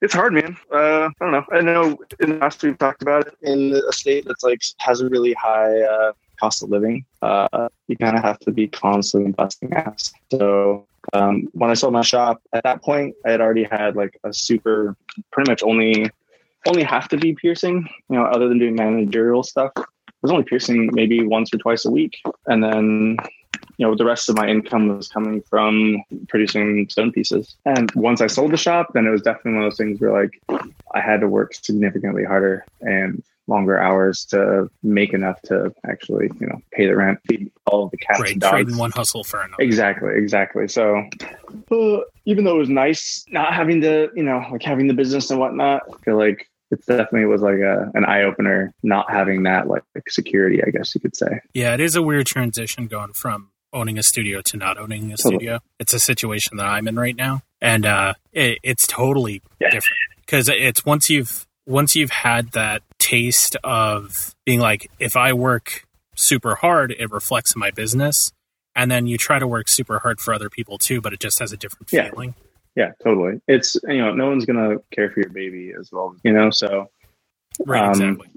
it's 0.01 0.13
hard, 0.13 0.33
man. 0.33 0.57
Uh, 0.73 1.09
I 1.09 1.11
don't 1.19 1.31
know. 1.31 1.45
I 1.51 1.61
know 1.61 1.97
in 2.19 2.31
the 2.31 2.35
past 2.37 2.61
we've 2.63 2.77
talked 2.77 3.01
about 3.01 3.27
it 3.27 3.35
in 3.41 3.73
a 3.73 3.93
state 3.93 4.25
that's 4.25 4.43
like 4.43 4.61
has 4.79 5.01
a 5.01 5.09
really 5.09 5.33
high 5.33 5.81
uh, 5.81 6.11
cost 6.39 6.63
of 6.63 6.69
living. 6.69 7.05
Uh, 7.21 7.69
you 7.87 7.95
kind 7.97 8.17
of 8.17 8.23
have 8.23 8.39
to 8.39 8.51
be 8.51 8.67
constantly 8.67 9.31
busting 9.31 9.71
ass. 9.73 10.11
So 10.31 10.85
um, 11.13 11.47
when 11.53 11.69
I 11.69 11.73
sold 11.73 11.93
my 11.93 12.01
shop, 12.01 12.41
at 12.53 12.63
that 12.63 12.81
point, 12.83 13.15
I 13.25 13.31
had 13.31 13.41
already 13.41 13.63
had 13.63 13.95
like 13.95 14.19
a 14.23 14.33
super, 14.33 14.95
pretty 15.31 15.49
much 15.49 15.63
only 15.63 16.09
only 16.67 16.83
have 16.83 17.07
to 17.09 17.17
be 17.17 17.33
piercing. 17.33 17.87
You 18.09 18.17
know, 18.17 18.25
other 18.25 18.47
than 18.49 18.59
doing 18.59 18.75
managerial 18.75 19.43
stuff, 19.43 19.71
was 20.21 20.31
only 20.31 20.43
piercing 20.43 20.89
maybe 20.93 21.25
once 21.25 21.53
or 21.53 21.57
twice 21.57 21.85
a 21.85 21.91
week, 21.91 22.17
and 22.47 22.63
then 22.63 23.17
you 23.77 23.87
know 23.87 23.95
the 23.95 24.05
rest 24.05 24.29
of 24.29 24.35
my 24.35 24.47
income 24.47 24.95
was 24.95 25.07
coming 25.07 25.41
from 25.49 26.03
producing 26.29 26.87
stone 26.89 27.11
pieces. 27.11 27.55
And 27.65 27.91
once 27.95 28.21
I 28.21 28.27
sold 28.27 28.51
the 28.51 28.57
shop, 28.57 28.91
then 28.93 29.05
it 29.07 29.09
was 29.11 29.21
definitely 29.21 29.53
one 29.53 29.63
of 29.63 29.71
those 29.71 29.77
things 29.77 29.99
where 29.99 30.11
like 30.13 30.41
I 30.93 31.01
had 31.01 31.21
to 31.21 31.27
work 31.27 31.53
significantly 31.53 32.23
harder 32.23 32.65
and 32.81 33.23
longer 33.47 33.81
hours 33.81 34.23
to 34.25 34.69
make 34.83 35.13
enough 35.13 35.41
to 35.41 35.73
actually 35.89 36.29
you 36.39 36.47
know 36.47 36.61
pay 36.71 36.85
the 36.85 36.95
rent, 36.95 37.19
feed 37.27 37.51
all 37.65 37.85
of 37.85 37.91
the 37.91 37.97
cats 37.97 38.19
Right, 38.19 38.33
and 38.33 38.41
dogs. 38.41 38.51
trading 38.51 38.77
one 38.77 38.91
hustle 38.91 39.23
for 39.23 39.41
another. 39.41 39.61
Exactly, 39.63 40.13
exactly. 40.15 40.67
So, 40.67 41.03
uh, 41.71 41.97
even 42.25 42.43
though 42.45 42.55
it 42.55 42.59
was 42.59 42.69
nice 42.69 43.25
not 43.29 43.53
having 43.53 43.81
to, 43.81 44.09
you 44.15 44.23
know, 44.23 44.45
like 44.51 44.61
having 44.63 44.87
the 44.87 44.93
business 44.93 45.31
and 45.31 45.39
whatnot, 45.39 45.81
I 45.91 45.97
feel 46.05 46.17
like 46.17 46.47
it 46.71 46.85
definitely 46.85 47.25
was 47.25 47.41
like 47.41 47.59
a, 47.59 47.91
an 47.93 48.05
eye 48.05 48.23
opener 48.23 48.73
not 48.83 49.09
having 49.11 49.43
that 49.43 49.67
like 49.67 49.83
security, 50.09 50.61
I 50.65 50.69
guess 50.71 50.93
you 50.95 51.01
could 51.01 51.15
say. 51.15 51.39
Yeah, 51.53 51.73
it 51.73 51.79
is 51.79 51.95
a 51.95 52.01
weird 52.01 52.25
transition 52.27 52.87
going 52.87 53.13
from 53.13 53.49
owning 53.73 53.97
a 53.97 54.03
studio 54.03 54.41
to 54.41 54.57
not 54.57 54.77
owning 54.77 55.05
a 55.13 55.17
Totally. 55.17 55.35
studio. 55.35 55.59
It's 55.79 55.93
a 55.93 55.99
situation 55.99 56.57
that 56.57 56.65
I'm 56.65 56.87
in 56.87 56.95
right 56.97 57.15
now, 57.15 57.41
and 57.61 57.85
uh, 57.85 58.13
it, 58.33 58.59
it's 58.63 58.85
totally 58.87 59.41
Yeah. 59.59 59.69
different 59.69 59.99
because 60.25 60.49
it's 60.49 60.85
once 60.85 61.09
you've 61.09 61.45
once 61.65 61.95
you've 61.95 62.09
had 62.11 62.51
that 62.51 62.81
taste 62.99 63.55
of 63.63 64.35
being 64.45 64.59
like, 64.59 64.89
if 64.99 65.15
I 65.15 65.31
work 65.33 65.85
super 66.15 66.55
hard, 66.55 66.91
it 66.97 67.11
reflects 67.11 67.55
in 67.55 67.59
my 67.59 67.71
business. 67.71 68.31
and 68.75 68.89
then 68.89 69.05
you 69.05 69.17
try 69.17 69.37
to 69.37 69.45
work 69.47 69.67
super 69.67 69.99
hard 69.99 70.19
for 70.21 70.33
other 70.33 70.49
people 70.49 70.77
too, 70.77 71.01
but 71.01 71.11
it 71.13 71.19
just 71.19 71.39
has 71.39 71.51
a 71.51 71.57
different 71.57 71.89
feeling. 71.89 72.33
Yeah, 72.37 72.43
totally. 73.03 73.41
It's 73.47 73.77
you 73.87 73.97
know, 73.97 74.13
no 74.13 74.29
one's 74.29 74.45
gonna 74.45 74.77
care 74.91 75.09
for 75.11 75.19
your 75.19 75.29
baby 75.29 75.73
as 75.77 75.91
well, 75.91 76.15
you 76.23 76.33
know. 76.33 76.49
So, 76.51 76.89
Right, 77.65 77.83
Um, 77.83 77.89
exactly. 77.91 78.27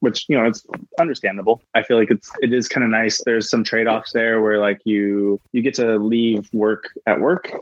which 0.00 0.26
you 0.28 0.36
know, 0.36 0.46
it's 0.46 0.66
understandable. 0.98 1.62
I 1.74 1.82
feel 1.82 1.96
like 1.96 2.10
it's 2.10 2.30
it 2.42 2.52
is 2.52 2.68
kind 2.68 2.84
of 2.84 2.90
nice. 2.90 3.22
There's 3.24 3.48
some 3.48 3.64
trade 3.64 3.86
offs 3.86 4.12
there 4.12 4.42
where 4.42 4.58
like 4.58 4.80
you 4.84 5.40
you 5.52 5.62
get 5.62 5.74
to 5.74 5.96
leave 5.96 6.48
work 6.52 6.90
at 7.06 7.20
work, 7.20 7.52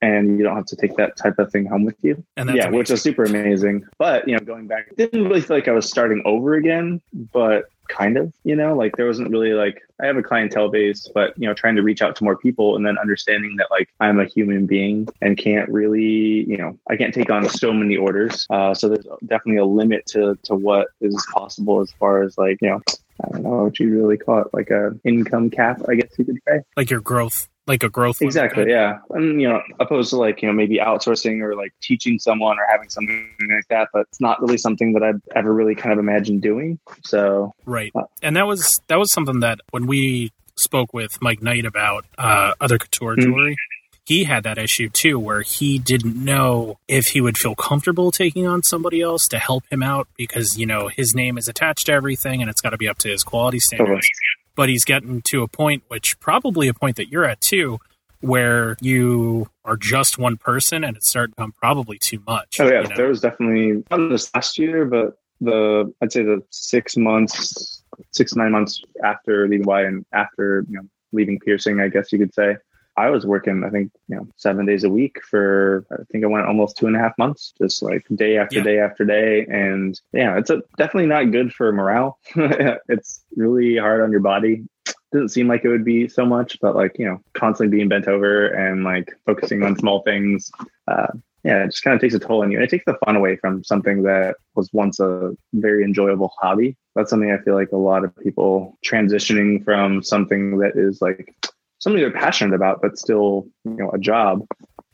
and 0.00 0.38
you 0.38 0.44
don't 0.44 0.56
have 0.56 0.66
to 0.66 0.76
take 0.76 0.96
that 0.96 1.16
type 1.16 1.38
of 1.38 1.50
thing 1.50 1.66
home 1.66 1.84
with 1.84 1.96
you. 2.02 2.24
And 2.36 2.48
that's 2.48 2.56
yeah, 2.56 2.70
which 2.70 2.90
is 2.90 3.02
super 3.02 3.24
amazing. 3.24 3.84
But 3.98 4.28
you 4.28 4.34
know, 4.36 4.40
going 4.44 4.68
back, 4.68 4.94
didn't 4.96 5.24
really 5.24 5.40
feel 5.40 5.56
like 5.56 5.68
I 5.68 5.72
was 5.72 5.88
starting 5.88 6.22
over 6.24 6.54
again, 6.54 7.00
but 7.12 7.64
kind 7.90 8.16
of, 8.16 8.32
you 8.44 8.56
know, 8.56 8.74
like 8.74 8.96
there 8.96 9.06
wasn't 9.06 9.30
really 9.30 9.52
like 9.52 9.82
I 10.00 10.06
have 10.06 10.16
a 10.16 10.22
clientele 10.22 10.70
base, 10.70 11.08
but 11.14 11.34
you 11.36 11.46
know, 11.46 11.54
trying 11.54 11.76
to 11.76 11.82
reach 11.82 12.02
out 12.02 12.16
to 12.16 12.24
more 12.24 12.36
people 12.36 12.76
and 12.76 12.86
then 12.86 12.96
understanding 12.98 13.56
that 13.56 13.70
like 13.70 13.88
I'm 14.00 14.18
a 14.20 14.24
human 14.24 14.66
being 14.66 15.08
and 15.20 15.36
can't 15.36 15.68
really, 15.68 16.48
you 16.48 16.56
know, 16.56 16.78
I 16.88 16.96
can't 16.96 17.12
take 17.12 17.30
on 17.30 17.48
so 17.48 17.72
many 17.72 17.96
orders. 17.96 18.46
Uh, 18.50 18.74
so 18.74 18.88
there's 18.88 19.06
definitely 19.26 19.58
a 19.58 19.66
limit 19.66 20.06
to 20.06 20.38
to 20.44 20.54
what 20.54 20.88
is 21.00 21.26
possible 21.32 21.80
as 21.80 21.92
far 21.92 22.22
as 22.22 22.38
like 22.38 22.58
you 22.62 22.70
know. 22.70 22.80
I 23.22 23.28
don't 23.32 23.42
know 23.42 23.64
what 23.64 23.78
you 23.78 23.94
really 23.94 24.16
call 24.16 24.40
it, 24.40 24.46
like 24.54 24.70
a 24.70 24.98
income 25.04 25.50
cap, 25.50 25.82
I 25.86 25.94
guess 25.94 26.08
you 26.18 26.24
could 26.24 26.38
say. 26.48 26.60
like 26.74 26.88
your 26.88 27.02
growth, 27.02 27.50
like 27.70 27.82
a 27.84 27.88
growth. 27.88 28.20
limit. 28.20 28.34
Exactly. 28.34 28.68
Yeah. 28.68 28.98
And, 29.10 29.40
you 29.40 29.48
know, 29.48 29.62
opposed 29.78 30.10
to 30.10 30.16
like, 30.16 30.42
you 30.42 30.48
know, 30.48 30.52
maybe 30.54 30.78
outsourcing 30.78 31.40
or 31.40 31.54
like 31.54 31.72
teaching 31.80 32.18
someone 32.18 32.58
or 32.58 32.66
having 32.70 32.88
something 32.90 33.30
like 33.48 33.68
that, 33.68 33.88
but 33.92 34.02
it's 34.10 34.20
not 34.20 34.40
really 34.42 34.58
something 34.58 34.92
that 34.94 35.02
I've 35.02 35.22
ever 35.36 35.52
really 35.54 35.74
kind 35.76 35.92
of 35.92 35.98
imagined 35.98 36.42
doing. 36.42 36.78
So, 37.04 37.54
Right. 37.64 37.92
Uh, 37.94 38.02
And 38.22 38.36
that 38.36 38.46
was 38.46 38.80
that 38.88 38.98
was 38.98 39.12
something 39.12 39.40
that 39.40 39.60
when 39.70 39.86
we 39.86 40.32
spoke 40.56 40.92
with 40.92 41.12
Mike 41.22 41.40
Knight 41.42 41.64
about 41.64 42.04
uh, 42.18 42.52
other 42.60 42.76
couture 42.78 43.16
Mhm. 43.16 43.22
jewelry, 43.22 43.56
he 44.04 44.24
had 44.24 44.42
that 44.42 44.58
issue 44.58 44.88
too, 44.88 45.18
where 45.20 45.42
he 45.42 45.78
didn't 45.78 46.16
know 46.16 46.78
if 46.88 47.08
he 47.08 47.20
would 47.20 47.38
feel 47.38 47.54
comfortable 47.54 48.10
taking 48.10 48.46
on 48.46 48.62
somebody 48.64 49.00
else 49.00 49.26
to 49.28 49.38
help 49.38 49.62
him 49.70 49.82
out 49.84 50.08
because 50.16 50.58
you 50.58 50.66
know 50.66 50.88
his 50.88 51.14
name 51.14 51.38
is 51.38 51.46
attached 51.46 51.86
to 51.86 51.92
everything 51.92 52.40
and 52.42 52.50
it's 52.50 52.60
got 52.60 52.70
to 52.70 52.76
be 52.78 52.88
up 52.88 52.98
to 52.98 53.08
his 53.08 53.22
quality 53.22 53.60
standards. 53.60 53.88
Totally. 53.88 54.08
But 54.54 54.68
he's 54.68 54.84
getting 54.84 55.22
to 55.22 55.42
a 55.42 55.48
point, 55.48 55.84
which 55.88 56.18
probably 56.20 56.68
a 56.68 56.74
point 56.74 56.96
that 56.96 57.08
you're 57.08 57.24
at 57.24 57.40
too, 57.40 57.78
where 58.20 58.76
you 58.80 59.48
are 59.64 59.76
just 59.76 60.18
one 60.18 60.36
person 60.36 60.84
and 60.84 60.96
it's 60.96 61.08
starting 61.08 61.32
to 61.32 61.36
become 61.36 61.52
probably 61.52 61.98
too 61.98 62.22
much. 62.26 62.60
oh, 62.60 62.68
yeah, 62.68 62.82
you 62.82 62.88
know? 62.88 62.96
there 62.96 63.08
was 63.08 63.20
definitely 63.20 63.82
not 63.90 64.08
this 64.10 64.30
last 64.34 64.58
year, 64.58 64.84
but 64.84 65.16
the, 65.40 65.92
I'd 66.02 66.12
say 66.12 66.22
the 66.22 66.42
six 66.50 66.96
months, 66.96 67.82
six, 68.10 68.34
nine 68.36 68.52
months 68.52 68.82
after 69.04 69.48
leaving 69.48 69.66
Y 69.66 69.82
and 69.82 70.04
after, 70.12 70.64
you 70.68 70.76
know, 70.76 70.88
leaving 71.12 71.38
piercing, 71.38 71.80
I 71.80 71.88
guess 71.88 72.12
you 72.12 72.18
could 72.18 72.34
say. 72.34 72.56
I 72.96 73.10
was 73.10 73.24
working, 73.24 73.64
I 73.64 73.70
think, 73.70 73.92
you 74.08 74.16
know, 74.16 74.26
seven 74.36 74.66
days 74.66 74.84
a 74.84 74.90
week 74.90 75.18
for, 75.22 75.86
I 75.92 76.02
think 76.10 76.24
I 76.24 76.26
went 76.26 76.46
almost 76.46 76.76
two 76.76 76.86
and 76.86 76.96
a 76.96 76.98
half 76.98 77.16
months, 77.18 77.52
just 77.58 77.82
like 77.82 78.04
day 78.14 78.36
after 78.36 78.56
Yeah. 78.56 78.64
day 78.64 78.78
after 78.78 79.04
day. 79.04 79.46
And 79.46 79.98
yeah, 80.12 80.36
it's 80.38 80.50
a, 80.50 80.62
definitely 80.76 81.06
not 81.06 81.30
good 81.30 81.52
for 81.52 81.72
morale. 81.72 82.18
it's 82.34 83.24
really 83.36 83.76
hard 83.76 84.02
on 84.02 84.10
your 84.10 84.20
body. 84.20 84.64
Doesn't 85.12 85.30
seem 85.30 85.48
like 85.48 85.64
it 85.64 85.68
would 85.68 85.84
be 85.84 86.08
so 86.08 86.24
much, 86.24 86.58
but 86.60 86.76
like, 86.76 86.98
you 86.98 87.06
know, 87.06 87.20
constantly 87.32 87.76
being 87.76 87.88
bent 87.88 88.06
over 88.06 88.48
and 88.48 88.84
like 88.84 89.12
focusing 89.26 89.62
on 89.62 89.76
small 89.76 90.02
things. 90.02 90.50
Uh, 90.86 91.08
yeah, 91.42 91.64
it 91.64 91.68
just 91.68 91.82
kind 91.82 91.94
of 91.94 92.00
takes 92.00 92.14
a 92.14 92.18
toll 92.18 92.42
on 92.42 92.52
you. 92.52 92.60
It 92.60 92.68
takes 92.68 92.84
the 92.84 92.98
fun 93.04 93.16
away 93.16 93.36
from 93.36 93.64
something 93.64 94.02
that 94.02 94.36
was 94.54 94.70
once 94.72 95.00
a 95.00 95.32
very 95.54 95.84
enjoyable 95.84 96.32
hobby. 96.38 96.76
That's 96.94 97.08
something 97.08 97.30
I 97.30 97.42
feel 97.42 97.54
like 97.54 97.72
a 97.72 97.76
lot 97.76 98.04
of 98.04 98.14
people 98.18 98.78
transitioning 98.84 99.64
from 99.64 100.02
something 100.02 100.58
that 100.58 100.76
is 100.76 101.00
like 101.00 101.34
something 101.80 102.00
they're 102.00 102.12
passionate 102.12 102.54
about, 102.54 102.80
but 102.80 102.98
still, 102.98 103.46
you 103.64 103.72
know, 103.72 103.90
a 103.90 103.98
job, 103.98 104.46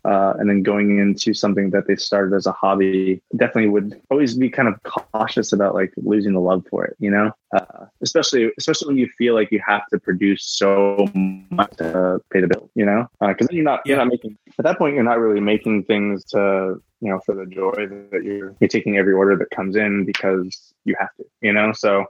uh, 0.07 0.35
and 0.38 0.49
then 0.49 0.62
going 0.62 0.99
into 0.99 1.35
something 1.35 1.71
that 1.71 1.88
they 1.88 1.97
started 1.97 2.35
as 2.35 2.47
a 2.47 2.52
hobby, 2.52 3.21
definitely 3.35 3.69
would 3.69 4.00
always 4.09 4.37
be 4.37 4.49
kind 4.49 4.69
of 4.69 4.81
cautious 4.85 5.52
about 5.52 5.75
like 5.75 5.93
losing 5.97 6.33
the 6.33 6.40
love 6.40 6.64
for 6.71 6.85
it, 6.85 6.97
you 7.00 7.11
know, 7.11 7.33
uh, 7.52 7.87
especially 8.02 8.52
especially 8.57 8.87
when 8.87 8.99
you 8.99 9.09
feel 9.19 9.35
like 9.35 9.50
you 9.50 9.61
have 9.66 9.85
to 9.88 9.99
produce 9.99 10.45
so 10.45 11.09
much 11.50 11.76
to 11.78 12.21
pay 12.33 12.40
the 12.40 12.47
bill, 12.47 12.71
you 12.76 12.87
know, 12.87 13.09
because 13.21 13.49
then 13.49 13.57
you're 13.57 13.64
not 13.64 13.81
you're 13.85 13.97
not 13.97 14.07
making 14.07 14.38
at 14.57 14.64
that 14.64 14.78
point 14.78 14.95
you're 14.95 15.02
not 15.02 15.19
really 15.19 15.40
making 15.40 15.83
things 15.83 16.25
to 16.25 16.81
you 17.00 17.11
know 17.11 17.21
for 17.26 17.35
the 17.35 17.47
joy 17.47 17.73
that 18.12 18.23
you're 18.23 18.55
you're 18.61 18.69
taking 18.69 18.97
every 18.97 19.12
order 19.12 19.37
that 19.37 19.50
comes 19.50 19.75
in 19.75 20.05
because 20.05 20.73
you 20.85 20.95
have 21.00 21.12
to, 21.16 21.25
you 21.40 21.52
know, 21.52 21.73
so 21.73 22.07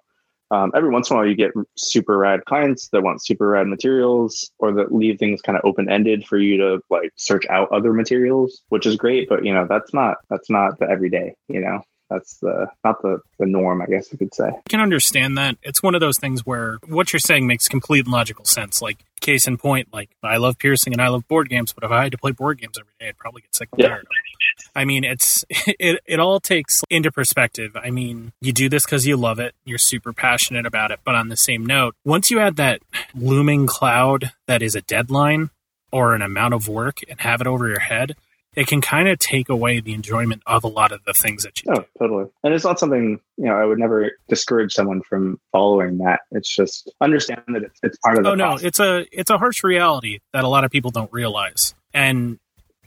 um, 0.50 0.70
every 0.74 0.90
once 0.90 1.10
in 1.10 1.16
a 1.16 1.18
while 1.18 1.26
you 1.26 1.34
get 1.34 1.52
super 1.76 2.18
rad 2.18 2.44
clients 2.44 2.88
that 2.88 3.02
want 3.02 3.24
super 3.24 3.48
rad 3.48 3.66
materials 3.66 4.50
or 4.58 4.72
that 4.72 4.94
leave 4.94 5.18
things 5.18 5.42
kind 5.42 5.58
of 5.58 5.64
open 5.64 5.90
ended 5.90 6.26
for 6.26 6.38
you 6.38 6.56
to 6.56 6.80
like 6.90 7.12
search 7.16 7.46
out 7.48 7.70
other 7.72 7.92
materials 7.92 8.62
which 8.68 8.86
is 8.86 8.96
great 8.96 9.28
but 9.28 9.44
you 9.44 9.52
know 9.52 9.66
that's 9.68 9.92
not 9.92 10.18
that's 10.30 10.50
not 10.50 10.78
the 10.78 10.88
everyday 10.88 11.34
you 11.48 11.60
know 11.60 11.82
that's 12.08 12.36
the 12.38 12.68
not 12.84 13.00
the 13.02 13.18
the 13.38 13.46
norm 13.46 13.82
i 13.82 13.86
guess 13.86 14.10
you 14.12 14.18
could 14.18 14.34
say 14.34 14.44
I 14.48 14.68
can 14.68 14.80
understand 14.80 15.36
that. 15.38 15.56
It's 15.62 15.82
one 15.82 15.94
of 15.94 16.00
those 16.00 16.18
things 16.18 16.44
where 16.44 16.78
what 16.86 17.12
you're 17.12 17.20
saying 17.20 17.46
makes 17.46 17.68
complete 17.68 18.06
logical 18.08 18.44
sense. 18.44 18.82
Like 18.82 19.04
case 19.20 19.46
in 19.46 19.56
point, 19.58 19.88
like 19.92 20.10
I 20.22 20.36
love 20.38 20.58
piercing 20.58 20.92
and 20.92 21.00
I 21.00 21.08
love 21.08 21.26
board 21.28 21.48
games, 21.48 21.72
but 21.72 21.84
if 21.84 21.90
I 21.90 22.02
had 22.04 22.12
to 22.12 22.18
play 22.18 22.32
board 22.32 22.60
games 22.60 22.76
every 22.78 22.92
day, 22.98 23.08
I'd 23.08 23.16
probably 23.18 23.42
get 23.42 23.54
sick 23.54 23.68
and 23.72 23.80
Yeah. 23.82 23.88
tired. 23.88 24.00
of 24.00 24.06
it. 24.06 24.68
I 24.74 24.84
mean, 24.84 25.04
it's 25.04 25.44
it 25.50 26.00
it 26.06 26.18
all 26.20 26.40
takes 26.40 26.74
into 26.90 27.12
perspective. 27.12 27.76
I 27.76 27.90
mean, 27.90 28.32
you 28.40 28.52
do 28.52 28.68
this 28.68 28.84
because 28.84 29.06
you 29.06 29.16
love 29.16 29.38
it, 29.38 29.54
you're 29.64 29.78
super 29.78 30.12
passionate 30.12 30.66
about 30.66 30.90
it, 30.90 31.00
but 31.04 31.14
on 31.14 31.28
the 31.28 31.36
same 31.36 31.64
note, 31.64 31.94
once 32.04 32.30
you 32.30 32.38
add 32.40 32.56
that 32.56 32.80
looming 33.14 33.66
cloud 33.66 34.32
that 34.46 34.62
is 34.62 34.74
a 34.74 34.82
deadline 34.82 35.50
or 35.92 36.14
an 36.14 36.22
amount 36.22 36.54
of 36.54 36.66
work 36.68 36.98
and 37.08 37.20
have 37.20 37.40
it 37.40 37.46
over 37.46 37.68
your 37.68 37.80
head, 37.80 38.16
it 38.56 38.66
can 38.66 38.80
kind 38.80 39.08
of 39.08 39.18
take 39.18 39.48
away 39.48 39.80
the 39.80 39.92
enjoyment 39.92 40.42
of 40.46 40.64
a 40.64 40.68
lot 40.68 40.90
of 40.90 41.04
the 41.04 41.12
things 41.12 41.44
that 41.44 41.62
you 41.62 41.70
oh, 41.70 41.74
do. 41.74 41.80
oh 41.82 41.98
totally. 41.98 42.24
And 42.42 42.54
it's 42.54 42.64
not 42.64 42.80
something 42.80 43.20
you 43.36 43.44
know 43.44 43.54
i 43.54 43.64
would 43.64 43.78
never 43.78 44.12
discourage 44.28 44.72
someone 44.72 45.02
from 45.02 45.38
following 45.52 45.98
that. 45.98 46.20
It's 46.30 46.54
just 46.54 46.90
understand 47.00 47.42
that 47.48 47.62
it's, 47.62 47.78
it's 47.82 47.98
part 47.98 48.18
of 48.18 48.24
the 48.24 48.30
oh 48.30 48.34
no 48.34 48.48
process. 48.50 48.64
it's 48.64 48.80
a 48.80 49.06
it's 49.12 49.30
a 49.30 49.38
harsh 49.38 49.62
reality 49.62 50.18
that 50.32 50.44
a 50.44 50.48
lot 50.48 50.64
of 50.64 50.70
people 50.70 50.90
don't 50.90 51.12
realize. 51.12 51.74
And 51.92 52.38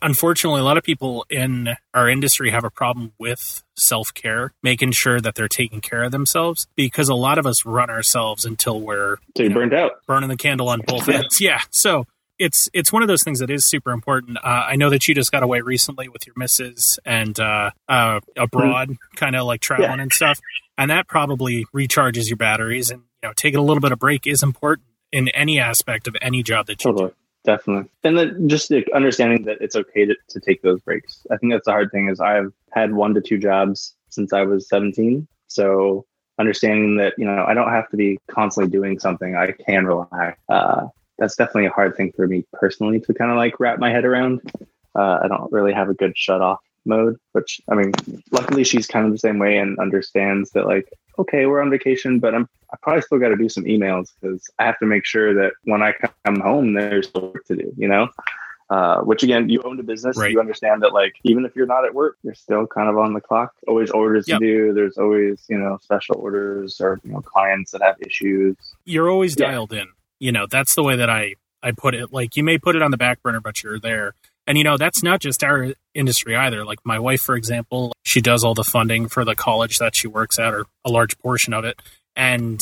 unfortunately 0.01 0.61
a 0.61 0.63
lot 0.63 0.77
of 0.77 0.83
people 0.83 1.25
in 1.29 1.75
our 1.93 2.09
industry 2.09 2.51
have 2.51 2.63
a 2.63 2.69
problem 2.69 3.11
with 3.19 3.63
self-care 3.77 4.53
making 4.63 4.91
sure 4.91 5.19
that 5.19 5.35
they're 5.35 5.49
taking 5.49 5.81
care 5.81 6.03
of 6.03 6.11
themselves 6.11 6.67
because 6.75 7.09
a 7.09 7.15
lot 7.15 7.37
of 7.37 7.45
us 7.45 7.65
run 7.65 7.89
ourselves 7.89 8.45
until 8.45 8.79
we're 8.79 9.17
so 9.35 9.43
you're 9.43 9.51
burned 9.51 9.73
out. 9.73 9.91
burning 10.07 10.29
the 10.29 10.37
candle 10.37 10.69
on 10.69 10.81
both 10.87 11.09
ends. 11.09 11.41
Yeah 11.41 11.61
so 11.69 12.05
it's 12.39 12.69
it's 12.73 12.91
one 12.91 13.01
of 13.01 13.07
those 13.07 13.23
things 13.23 13.39
that 13.39 13.49
is 13.49 13.67
super 13.67 13.91
important. 13.91 14.37
Uh, 14.37 14.65
I 14.67 14.75
know 14.75 14.89
that 14.89 15.07
you 15.07 15.13
just 15.13 15.31
got 15.31 15.43
away 15.43 15.61
recently 15.61 16.07
with 16.07 16.25
your 16.25 16.33
missus 16.37 16.97
and 17.05 17.39
uh, 17.39 17.71
uh, 17.87 18.21
abroad, 18.37 18.95
kind 19.15 19.35
of 19.35 19.45
like 19.45 19.61
traveling 19.61 19.99
and 19.99 20.11
stuff, 20.11 20.39
and 20.77 20.89
that 20.89 21.07
probably 21.07 21.65
recharges 21.75 22.27
your 22.27 22.37
batteries. 22.37 22.89
And 22.89 23.03
you 23.21 23.29
know, 23.29 23.33
taking 23.35 23.59
a 23.59 23.63
little 23.63 23.81
bit 23.81 23.91
of 23.91 23.99
break 23.99 24.25
is 24.25 24.41
important 24.41 24.87
in 25.11 25.27
any 25.29 25.59
aspect 25.59 26.07
of 26.07 26.15
any 26.21 26.41
job 26.41 26.67
that 26.67 26.83
you 26.83 26.91
totally. 26.91 27.11
Definitely. 27.45 27.89
And 28.03 28.17
then 28.17 28.49
just 28.49 28.69
the 28.69 28.85
understanding 28.93 29.45
that 29.45 29.57
it's 29.61 29.75
okay 29.75 30.05
to, 30.05 30.15
to 30.29 30.39
take 30.41 30.61
those 30.61 30.81
breaks. 30.81 31.25
I 31.31 31.37
think 31.37 31.53
that's 31.53 31.65
the 31.65 31.71
hard 31.71 31.91
thing 31.91 32.09
is 32.09 32.19
i've 32.19 32.51
had 32.71 32.93
one 32.93 33.13
to 33.13 33.21
two 33.21 33.37
jobs 33.37 33.95
since 34.09 34.33
i 34.33 34.43
was 34.43 34.67
17 34.67 35.27
so 35.47 36.05
understanding 36.39 36.97
that 36.97 37.13
you 37.17 37.25
know 37.25 37.45
i 37.47 37.53
don't 37.53 37.71
have 37.71 37.89
to 37.89 37.97
be 37.97 38.19
constantly 38.29 38.69
doing 38.69 38.99
something 38.99 39.35
i 39.35 39.51
can 39.51 39.85
relax 39.85 40.39
uh, 40.49 40.87
that's 41.19 41.35
definitely 41.35 41.65
a 41.65 41.71
hard 41.71 41.95
thing 41.95 42.11
for 42.15 42.27
me 42.27 42.45
personally 42.53 42.99
to 42.99 43.13
kind 43.13 43.29
of 43.31 43.37
like 43.37 43.59
wrap 43.59 43.77
my 43.79 43.91
head 43.91 44.05
around 44.05 44.41
uh, 44.95 45.19
i 45.23 45.27
don't 45.27 45.51
really 45.51 45.73
have 45.73 45.89
a 45.89 45.93
good 45.93 46.17
shut 46.17 46.41
off 46.41 46.59
mode 46.85 47.15
which 47.33 47.61
i 47.69 47.75
mean 47.75 47.91
luckily 48.31 48.63
she's 48.63 48.87
kind 48.87 49.05
of 49.05 49.11
the 49.11 49.17
same 49.17 49.37
way 49.37 49.57
and 49.57 49.77
understands 49.79 50.51
that 50.51 50.65
like 50.65 50.87
okay 51.17 51.45
we're 51.45 51.61
on 51.61 51.69
vacation 51.69 52.19
but 52.19 52.33
i'm 52.33 52.47
i 52.73 52.77
probably 52.81 53.01
still 53.01 53.19
got 53.19 53.29
to 53.29 53.35
do 53.35 53.49
some 53.49 53.65
emails 53.65 54.07
because 54.21 54.43
i 54.59 54.63
have 54.65 54.79
to 54.79 54.85
make 54.85 55.05
sure 55.05 55.33
that 55.33 55.51
when 55.65 55.83
i 55.83 55.93
come 56.25 56.39
home 56.39 56.73
there's 56.73 57.13
work 57.13 57.43
to 57.45 57.55
do 57.55 57.71
you 57.77 57.87
know 57.87 58.07
uh, 58.69 58.99
which 59.01 59.23
again 59.23 59.49
you 59.49 59.59
own 59.63 59.79
a 59.79 59.83
business 59.83 60.15
Right. 60.15 60.31
you 60.31 60.39
understand 60.39 60.83
that 60.83 60.93
like 60.93 61.13
even 61.23 61.43
if 61.43 61.55
you're 61.55 61.65
not 61.65 61.85
at 61.85 61.93
work 61.95 62.17
you're 62.23 62.35
still 62.35 62.67
kind 62.67 62.87
of 62.87 62.97
on 62.99 63.13
the 63.13 63.21
clock 63.21 63.51
always 63.67 63.89
orders 63.89 64.27
Yep. 64.27 64.39
to 64.39 64.45
do 64.45 64.73
there's 64.73 64.97
always 64.97 65.43
you 65.49 65.57
know 65.57 65.79
special 65.81 66.15
orders 66.17 66.79
or 66.79 66.99
you 67.03 67.11
know 67.11 67.21
clients 67.21 67.71
that 67.71 67.81
have 67.81 67.95
issues 67.99 68.55
you're 68.85 69.09
always 69.09 69.35
Yeah. 69.37 69.47
dialed 69.51 69.73
in. 69.73 69.87
You 70.19 70.31
know, 70.31 70.45
that's 70.49 70.75
the 70.75 70.83
way 70.83 70.95
that 70.97 71.09
I 71.09 71.35
I 71.61 71.71
put 71.71 71.95
it. 71.95 72.11
Like 72.11 72.35
you 72.35 72.43
may 72.43 72.57
put 72.57 72.75
it 72.75 72.81
on 72.81 72.91
the 72.91 72.97
back 72.97 73.21
burner, 73.21 73.41
but 73.41 73.63
you're 73.63 73.79
there. 73.79 74.13
And 74.47 74.57
you 74.57 74.63
know, 74.63 74.77
that's 74.77 75.03
not 75.03 75.19
just 75.19 75.43
our 75.43 75.73
industry 75.93 76.35
either. 76.35 76.65
Like 76.65 76.79
my 76.83 76.97
wife, 76.99 77.21
for 77.21 77.35
example, 77.35 77.93
she 78.03 78.21
does 78.21 78.43
all 78.43 78.53
the 78.53 78.63
funding 78.63 79.07
for 79.07 79.23
the 79.23 79.35
college 79.35 79.77
that 79.77 79.95
she 79.95 80.07
works 80.07 80.39
at, 80.39 80.53
or 80.53 80.65
a 80.83 80.89
large 80.89 81.17
portion 81.19 81.53
of 81.53 81.65
it, 81.65 81.79
and 82.15 82.59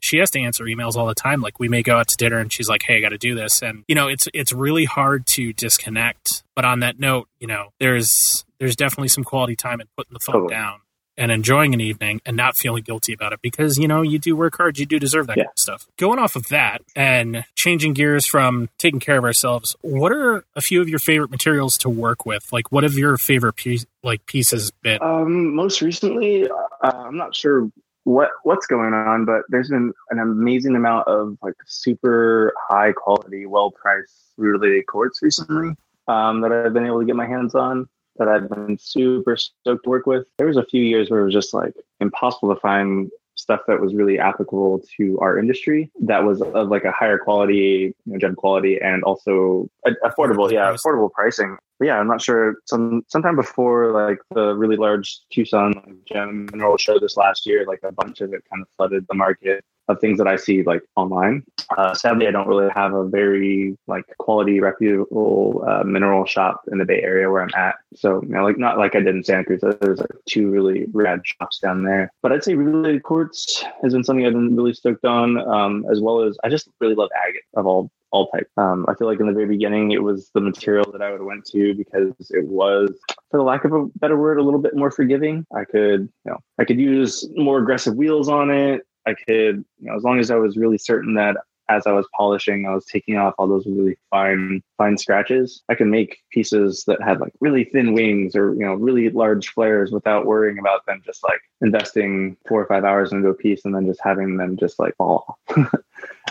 she 0.00 0.18
has 0.18 0.30
to 0.32 0.40
answer 0.40 0.64
emails 0.64 0.94
all 0.94 1.06
the 1.06 1.14
time. 1.14 1.40
Like 1.40 1.58
we 1.58 1.68
may 1.68 1.82
go 1.82 1.98
out 1.98 2.08
to 2.08 2.16
dinner, 2.16 2.38
and 2.38 2.52
she's 2.52 2.68
like, 2.68 2.82
"Hey, 2.82 2.98
I 2.98 3.00
got 3.00 3.08
to 3.08 3.18
do 3.18 3.34
this," 3.34 3.62
and 3.62 3.84
you 3.88 3.94
know, 3.94 4.06
it's 4.08 4.28
it's 4.32 4.52
really 4.52 4.84
hard 4.84 5.26
to 5.28 5.52
disconnect. 5.52 6.44
But 6.54 6.64
on 6.64 6.80
that 6.80 7.00
note, 7.00 7.28
you 7.40 7.46
know, 7.48 7.70
there's 7.80 8.44
there's 8.58 8.76
definitely 8.76 9.08
some 9.08 9.24
quality 9.24 9.56
time 9.56 9.80
in 9.80 9.88
putting 9.96 10.14
the 10.14 10.20
phone 10.20 10.34
Totally. 10.34 10.54
down. 10.54 10.80
And 11.18 11.32
enjoying 11.32 11.72
an 11.72 11.80
evening 11.80 12.20
and 12.26 12.36
not 12.36 12.56
feeling 12.58 12.82
guilty 12.82 13.14
about 13.14 13.32
it 13.32 13.40
because 13.40 13.78
you 13.78 13.88
know 13.88 14.02
you 14.02 14.18
do 14.18 14.36
work 14.36 14.58
hard, 14.58 14.78
you 14.78 14.84
do 14.84 14.98
deserve 14.98 15.26
that 15.28 15.38
Yeah. 15.38 15.44
kind 15.44 15.52
of 15.56 15.58
stuff. 15.58 15.86
Going 15.96 16.18
off 16.18 16.36
of 16.36 16.48
that 16.48 16.82
and 16.94 17.44
changing 17.54 17.94
gears 17.94 18.26
from 18.26 18.68
taking 18.76 19.00
care 19.00 19.16
of 19.16 19.24
ourselves, 19.24 19.74
what 19.80 20.12
are 20.12 20.44
a 20.54 20.60
few 20.60 20.82
of 20.82 20.90
your 20.90 20.98
favorite 20.98 21.30
materials 21.30 21.78
to 21.78 21.88
work 21.88 22.26
with? 22.26 22.52
Like, 22.52 22.70
what 22.70 22.84
have 22.84 22.94
your 22.94 23.16
favorite 23.16 23.54
piece, 23.54 23.86
like 24.02 24.26
pieces 24.26 24.70
been? 24.82 24.98
Um, 25.00 25.54
most 25.54 25.80
recently, 25.80 26.46
uh, 26.50 26.56
I'm 26.82 27.16
not 27.16 27.34
sure 27.34 27.70
what 28.04 28.28
what's 28.42 28.66
going 28.66 28.92
on, 28.92 29.24
but 29.24 29.42
there's 29.48 29.70
been 29.70 29.92
an 30.10 30.18
amazing 30.18 30.76
amount 30.76 31.08
of 31.08 31.38
like 31.42 31.54
super 31.66 32.52
high 32.68 32.92
quality, 32.92 33.46
well 33.46 33.70
priced 33.70 34.12
rutilated 34.36 34.86
quartz 34.86 35.22
recently 35.22 35.74
um, 36.08 36.42
that 36.42 36.52
I've 36.52 36.74
been 36.74 36.84
able 36.86 37.00
to 37.00 37.06
get 37.06 37.16
my 37.16 37.26
hands 37.26 37.54
on. 37.54 37.88
That 38.18 38.28
I've 38.28 38.48
been 38.48 38.78
super 38.78 39.36
stoked 39.36 39.84
to 39.84 39.90
work 39.90 40.06
with. 40.06 40.26
There 40.38 40.46
was 40.46 40.56
a 40.56 40.64
few 40.64 40.82
years 40.82 41.10
where 41.10 41.20
it 41.20 41.24
was 41.24 41.34
just 41.34 41.52
like 41.54 41.74
impossible 42.00 42.54
to 42.54 42.60
find 42.60 43.10
stuff 43.36 43.60
that 43.68 43.80
was 43.80 43.94
really 43.94 44.18
applicable 44.18 44.82
to 44.96 45.18
our 45.20 45.38
industry 45.38 45.90
that 46.00 46.24
was 46.24 46.40
of 46.40 46.68
like 46.68 46.84
a 46.84 46.90
higher 46.90 47.18
quality, 47.18 47.94
you 48.06 48.12
know, 48.12 48.18
gem 48.18 48.34
quality, 48.34 48.80
and 48.80 49.04
also 49.04 49.68
affordable. 50.04 50.50
Yeah, 50.50 50.72
affordable 50.72 51.12
pricing. 51.12 51.56
But 51.78 51.88
yeah, 51.88 51.98
I'm 51.98 52.08
not 52.08 52.22
sure. 52.22 52.56
Some 52.64 53.02
sometime 53.08 53.36
before 53.36 53.92
like 53.92 54.18
the 54.34 54.54
really 54.54 54.76
large 54.76 55.20
Tucson 55.30 55.72
like, 55.74 56.04
gem 56.06 56.48
mineral 56.50 56.78
show 56.78 56.98
this 56.98 57.16
last 57.16 57.46
year, 57.46 57.64
like 57.66 57.80
a 57.82 57.92
bunch 57.92 58.20
of 58.20 58.32
it 58.32 58.42
kind 58.50 58.62
of 58.62 58.68
flooded 58.76 59.06
the 59.08 59.14
market 59.14 59.62
of 59.88 60.00
things 60.00 60.18
that 60.18 60.26
I 60.26 60.36
see 60.36 60.62
like 60.62 60.82
online. 60.96 61.44
Uh, 61.76 61.94
sadly, 61.94 62.26
I 62.26 62.30
don't 62.30 62.48
really 62.48 62.70
have 62.74 62.94
a 62.94 63.06
very 63.06 63.76
like 63.86 64.04
quality, 64.18 64.60
reputable 64.60 65.64
uh, 65.66 65.84
mineral 65.84 66.24
shop 66.26 66.62
in 66.70 66.78
the 66.78 66.84
Bay 66.84 67.00
Area 67.02 67.30
where 67.30 67.42
I'm 67.42 67.54
at. 67.54 67.76
So 67.94 68.22
you 68.22 68.28
know, 68.28 68.44
like 68.44 68.58
not 68.58 68.78
like 68.78 68.94
I 68.94 69.00
did 69.00 69.14
in 69.14 69.24
Santa 69.24 69.44
Cruz. 69.44 69.62
There's 69.80 70.00
like 70.00 70.10
two 70.28 70.50
really 70.50 70.86
rad 70.92 71.22
shops 71.24 71.58
down 71.58 71.82
there. 71.82 72.10
But 72.22 72.32
I'd 72.32 72.44
say 72.44 72.54
rutilated 72.54 73.02
quartz 73.02 73.64
has 73.82 73.92
been 73.92 74.04
something 74.04 74.26
I've 74.26 74.32
been 74.32 74.56
really 74.56 74.74
stoked 74.74 75.04
on, 75.04 75.38
um, 75.48 75.84
as 75.90 76.00
well 76.00 76.22
as 76.22 76.36
I 76.44 76.48
just 76.48 76.68
really 76.80 76.94
love 76.94 77.10
agate 77.26 77.42
of 77.54 77.66
all 77.66 77.90
all 78.12 78.28
type. 78.28 78.48
Um, 78.56 78.86
I 78.88 78.94
feel 78.94 79.08
like 79.08 79.20
in 79.20 79.26
the 79.26 79.32
very 79.32 79.46
beginning, 79.46 79.92
it 79.92 80.02
was 80.02 80.30
the 80.32 80.40
material 80.40 80.90
that 80.92 81.02
I 81.02 81.10
would 81.10 81.20
have 81.20 81.26
went 81.26 81.44
to 81.46 81.74
because 81.74 82.14
it 82.30 82.46
was, 82.46 82.90
for 83.30 83.38
the 83.38 83.42
lack 83.42 83.64
of 83.64 83.72
a 83.72 83.86
better 83.96 84.16
word, 84.16 84.38
a 84.38 84.42
little 84.42 84.60
bit 84.60 84.76
more 84.76 84.90
forgiving. 84.90 85.44
I 85.54 85.64
could, 85.64 86.02
you 86.24 86.30
know, 86.30 86.38
I 86.58 86.64
could 86.64 86.78
use 86.78 87.28
more 87.34 87.58
aggressive 87.58 87.96
wheels 87.96 88.28
on 88.28 88.50
it. 88.50 88.82
I 89.06 89.14
could, 89.14 89.64
you 89.78 89.88
know, 89.88 89.96
as 89.96 90.02
long 90.02 90.18
as 90.18 90.30
I 90.30 90.36
was 90.36 90.56
really 90.56 90.78
certain 90.78 91.14
that 91.14 91.36
as 91.68 91.86
I 91.86 91.92
was 91.92 92.06
polishing, 92.16 92.66
I 92.66 92.74
was 92.74 92.84
taking 92.84 93.16
off 93.16 93.34
all 93.38 93.48
those 93.48 93.66
really 93.66 93.96
fine, 94.10 94.62
fine 94.78 94.96
scratches. 94.96 95.62
I 95.68 95.74
could 95.74 95.88
make 95.88 96.18
pieces 96.30 96.84
that 96.86 97.02
had 97.02 97.20
like 97.20 97.32
really 97.40 97.64
thin 97.64 97.92
wings 97.92 98.36
or 98.36 98.54
you 98.54 98.60
know 98.60 98.74
really 98.74 99.10
large 99.10 99.48
flares 99.48 99.90
without 99.90 100.26
worrying 100.26 100.58
about 100.58 100.86
them 100.86 101.02
just 101.04 101.22
like 101.24 101.40
investing 101.60 102.36
four 102.48 102.62
or 102.62 102.66
five 102.66 102.84
hours 102.84 103.12
into 103.12 103.28
a 103.28 103.34
piece 103.34 103.64
and 103.64 103.74
then 103.74 103.86
just 103.86 104.00
having 104.02 104.36
them 104.36 104.56
just 104.56 104.78
like 104.78 104.96
fall. 104.96 105.38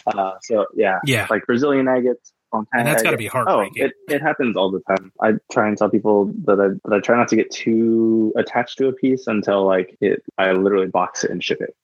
uh, 0.07 0.33
so 0.41 0.65
yeah, 0.75 0.99
Yeah. 1.05 1.27
like 1.29 1.45
Brazilian 1.45 1.87
agates. 1.87 2.31
And 2.71 2.87
that's 2.87 3.03
got 3.03 3.11
to 3.11 3.17
be 3.17 3.25
be 3.25 3.31
Oh, 3.35 3.67
it, 3.75 3.91
it 4.07 4.21
happens 4.21 4.55
all 4.55 4.71
the 4.71 4.79
time. 4.87 5.11
I 5.21 5.33
try 5.51 5.67
and 5.67 5.77
tell 5.77 5.89
people 5.89 6.31
that 6.45 6.59
I, 6.61 6.69
that 6.87 6.95
I 6.95 6.99
try 7.01 7.17
not 7.17 7.27
to 7.29 7.35
get 7.35 7.51
too 7.51 8.31
attached 8.37 8.77
to 8.77 8.87
a 8.87 8.93
piece 8.93 9.27
until 9.27 9.65
like 9.65 9.97
it, 9.99 10.23
I 10.37 10.53
literally 10.53 10.87
box 10.87 11.25
it 11.25 11.31
and 11.31 11.43
ship 11.43 11.59
it 11.59 11.75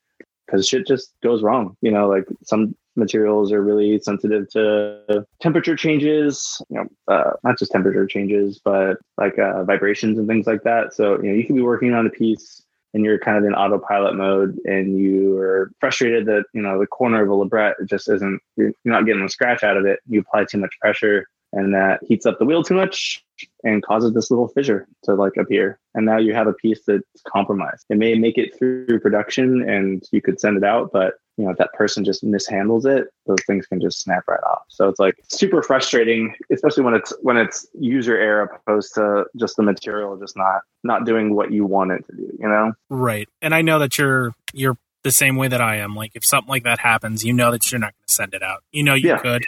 because 0.51 0.67
shit 0.67 0.86
just 0.86 1.13
goes 1.24 1.41
wrong. 1.41 1.77
You 1.81 1.91
know, 1.91 2.10
like 2.10 2.25
some 2.43 2.75
materials 2.96 3.51
are 3.51 3.62
really 3.62 4.00
sensitive 4.00 4.50
to 4.50 5.25
temperature 5.41 5.75
changes, 5.75 6.62
you 6.70 6.77
know, 6.77 7.13
uh, 7.13 7.31
not 7.43 7.58
just 7.58 7.72
temperature 7.72 8.05
changes, 8.05 8.60
but 8.63 8.98
like 9.17 9.39
uh, 9.39 9.63
vibrations 9.63 10.17
and 10.17 10.27
things 10.27 10.48
like 10.48 10.63
that. 10.63 10.93
So, 10.93 11.22
you 11.22 11.29
know, 11.29 11.36
you 11.36 11.46
can 11.46 11.55
be 11.55 11.62
working 11.62 11.93
on 11.93 12.05
a 12.05 12.10
piece 12.10 12.62
and 12.93 13.05
you're 13.05 13.20
kind 13.20 13.38
of 13.38 13.46
in 13.46 13.53
autopilot 13.53 14.15
mode 14.15 14.58
and 14.65 14.98
you 14.98 15.38
are 15.38 15.72
frustrated 15.79 16.25
that, 16.25 16.43
you 16.53 16.62
know, 16.62 16.77
the 16.77 16.88
corner 16.88 17.24
of 17.24 17.29
a 17.29 17.31
labret 17.31 17.74
just 17.86 18.10
isn't, 18.10 18.41
you're, 18.58 18.74
you're 18.84 18.93
not 18.93 19.05
getting 19.05 19.24
a 19.24 19.29
scratch 19.29 19.63
out 19.63 19.77
of 19.77 19.86
it. 19.86 20.00
You 20.08 20.20
apply 20.20 20.46
too 20.46 20.58
much 20.58 20.77
pressure 20.81 21.25
and 21.53 21.74
that 21.74 22.00
heats 22.03 22.25
up 22.25 22.39
the 22.39 22.46
wheel 22.46 22.63
too 22.63 22.75
much 22.75 23.24
and 23.63 23.84
causes 23.84 24.13
this 24.13 24.29
little 24.31 24.48
fissure 24.48 24.88
to 25.03 25.15
like 25.15 25.36
appear. 25.38 25.79
And 25.93 26.05
now 26.05 26.17
you 26.17 26.34
have 26.34 26.48
a 26.48 26.53
piece 26.53 26.81
that's 26.86 27.03
compromised. 27.27 27.86
It 27.89 27.98
may 27.98 28.15
make 28.15 28.38
it 28.38 28.58
through 28.58 28.99
production 28.99 29.67
and 29.67 30.04
you 30.12 30.21
could 30.21 30.39
send 30.39 30.58
it 30.58 30.63
out, 30.63 30.91
but 30.93 31.15
you 31.38 31.45
know, 31.45 31.52
if 31.52 31.58
that 31.58 31.73
person 31.73 32.06
just 32.06 32.23
mishandles 32.23 32.86
it, 32.86 33.08
those 33.26 33.43
things 33.47 33.65
can 33.65 33.82
just 33.82 34.02
snap 34.02 34.28
right 34.28 34.43
off. 34.43 34.63
So 34.69 34.88
it's 34.89 34.99
like 34.99 35.15
super 35.30 35.63
frustrating, 35.63 36.36
especially 36.52 36.84
when 36.84 36.93
it's 36.93 37.13
when 37.21 37.38
it's 37.38 37.65
user 37.73 38.15
error 38.15 38.43
opposed 38.43 38.93
to 38.95 39.26
just 39.38 39.56
the 39.58 39.63
material 39.63 40.17
just 40.17 40.38
not 40.38 40.62
not 40.84 41.06
doing 41.06 41.34
what 41.36 41.52
you 41.52 41.65
want 41.65 41.91
it 41.91 42.06
to 42.08 42.15
do, 42.15 42.38
you 42.39 42.47
know? 42.47 42.73
Right. 42.89 43.28
And 43.41 43.56
I 43.56 43.62
know 43.62 43.80
that 43.80 43.97
you're 43.97 44.34
you're 44.54 44.78
the 45.04 45.12
same 45.12 45.36
way 45.36 45.47
that 45.47 45.62
I 45.62 45.78
am. 45.78 45.95
Like 45.95 46.12
if 46.13 46.23
something 46.26 46.49
like 46.49 46.63
that 46.63 46.80
happens, 46.80 47.23
you 47.26 47.34
know 47.34 47.52
that 47.52 47.71
you're 47.71 47.80
not 47.80 47.93
going 47.93 48.06
to 48.08 48.13
send 48.13 48.34
it 48.36 48.43
out. 48.43 48.63
You 48.71 48.84
know 48.84 48.93
you 48.93 49.10
Yeah. 49.10 49.17
could, 49.17 49.43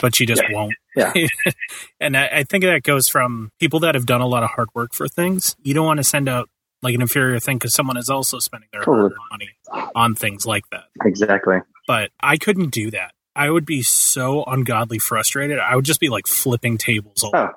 but 0.00 0.14
she 0.14 0.26
just 0.26 0.42
Yeah. 0.42 0.54
won't. 0.56 0.74
Yeah. 0.96 1.12
and 2.00 2.16
I, 2.16 2.26
I 2.28 2.44
think 2.44 2.64
that 2.64 2.82
goes 2.82 3.08
from 3.08 3.50
people 3.60 3.80
that 3.80 3.94
have 3.94 4.06
done 4.06 4.20
a 4.20 4.26
lot 4.26 4.42
of 4.42 4.50
hard 4.50 4.68
work 4.74 4.92
for 4.94 5.08
things. 5.08 5.54
You 5.62 5.74
don't 5.74 5.86
want 5.86 5.98
to 5.98 6.04
send 6.04 6.28
out 6.28 6.48
like 6.82 6.94
an 6.94 7.02
inferior 7.02 7.38
thing 7.40 7.58
because 7.58 7.74
someone 7.74 7.96
is 7.96 8.08
also 8.08 8.38
spending 8.38 8.68
their 8.72 8.82
Totally. 8.82 9.14
money 9.30 9.50
on 9.94 10.14
things 10.14 10.46
like 10.46 10.64
that. 10.70 10.84
Exactly. 11.04 11.58
But 11.86 12.10
I 12.20 12.36
couldn't 12.38 12.70
do 12.70 12.90
that. 12.92 13.12
I 13.36 13.48
would 13.50 13.64
be 13.64 13.82
so 13.82 14.44
ungodly 14.44 14.98
frustrated. 14.98 15.58
I 15.58 15.76
would 15.76 15.84
just 15.84 16.00
be 16.00 16.08
like 16.08 16.26
flipping 16.26 16.78
tables 16.78 17.22
all 17.22 17.30
Oh. 17.34 17.50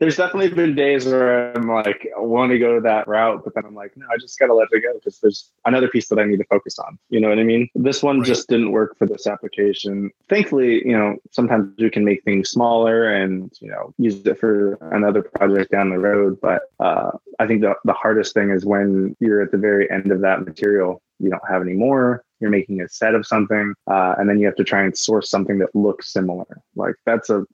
There's 0.00 0.16
definitely 0.16 0.50
been 0.50 0.74
days 0.74 1.06
where 1.06 1.52
I'm 1.56 1.68
like, 1.68 2.08
I 2.16 2.20
want 2.20 2.52
to 2.52 2.58
go 2.58 2.80
that 2.80 3.08
route, 3.08 3.42
but 3.44 3.54
then 3.54 3.64
I'm 3.66 3.74
like, 3.74 3.96
no, 3.96 4.06
I 4.12 4.16
just 4.16 4.38
got 4.38 4.46
to 4.46 4.54
let 4.54 4.68
it 4.70 4.80
go 4.80 4.94
because 4.94 5.18
there's 5.18 5.50
another 5.64 5.88
piece 5.88 6.08
that 6.08 6.18
I 6.18 6.24
need 6.24 6.38
to 6.38 6.44
focus 6.44 6.78
on. 6.78 6.98
You 7.10 7.20
know 7.20 7.28
what 7.28 7.38
I 7.38 7.42
mean? 7.42 7.68
This 7.74 8.02
one 8.02 8.20
Right. 8.20 8.26
just 8.26 8.48
didn't 8.48 8.72
work 8.72 8.96
for 8.96 9.06
this 9.06 9.26
application. 9.26 10.10
Thankfully, 10.28 10.86
you 10.86 10.96
know, 10.96 11.16
sometimes 11.32 11.74
we 11.78 11.90
can 11.90 12.04
make 12.04 12.22
things 12.24 12.48
smaller 12.50 13.12
and, 13.12 13.52
you 13.60 13.68
know, 13.68 13.92
use 13.98 14.24
it 14.24 14.38
for 14.38 14.78
another 14.92 15.22
project 15.22 15.72
down 15.72 15.90
the 15.90 15.98
road. 15.98 16.38
But 16.40 16.62
uh, 16.80 17.10
I 17.38 17.46
think 17.46 17.60
the, 17.62 17.74
the 17.84 17.92
hardest 17.92 18.34
thing 18.34 18.50
is 18.50 18.64
when 18.64 19.16
you're 19.20 19.42
at 19.42 19.50
the 19.50 19.58
very 19.58 19.90
end 19.90 20.10
of 20.12 20.20
that 20.20 20.44
material, 20.44 21.02
you 21.18 21.28
don't 21.30 21.42
have 21.48 21.62
any 21.62 21.74
more. 21.74 22.24
You're 22.40 22.50
making 22.50 22.80
a 22.80 22.88
set 22.88 23.14
of 23.14 23.26
something, 23.26 23.74
uh, 23.90 24.14
and 24.18 24.28
then 24.28 24.38
you 24.38 24.46
have 24.46 24.56
to 24.56 24.64
try 24.64 24.82
and 24.82 24.96
source 24.96 25.30
something 25.30 25.58
that 25.58 25.74
looks 25.74 26.12
similar. 26.12 26.46
Like 26.76 26.94
that's 27.04 27.30
a 27.30 27.44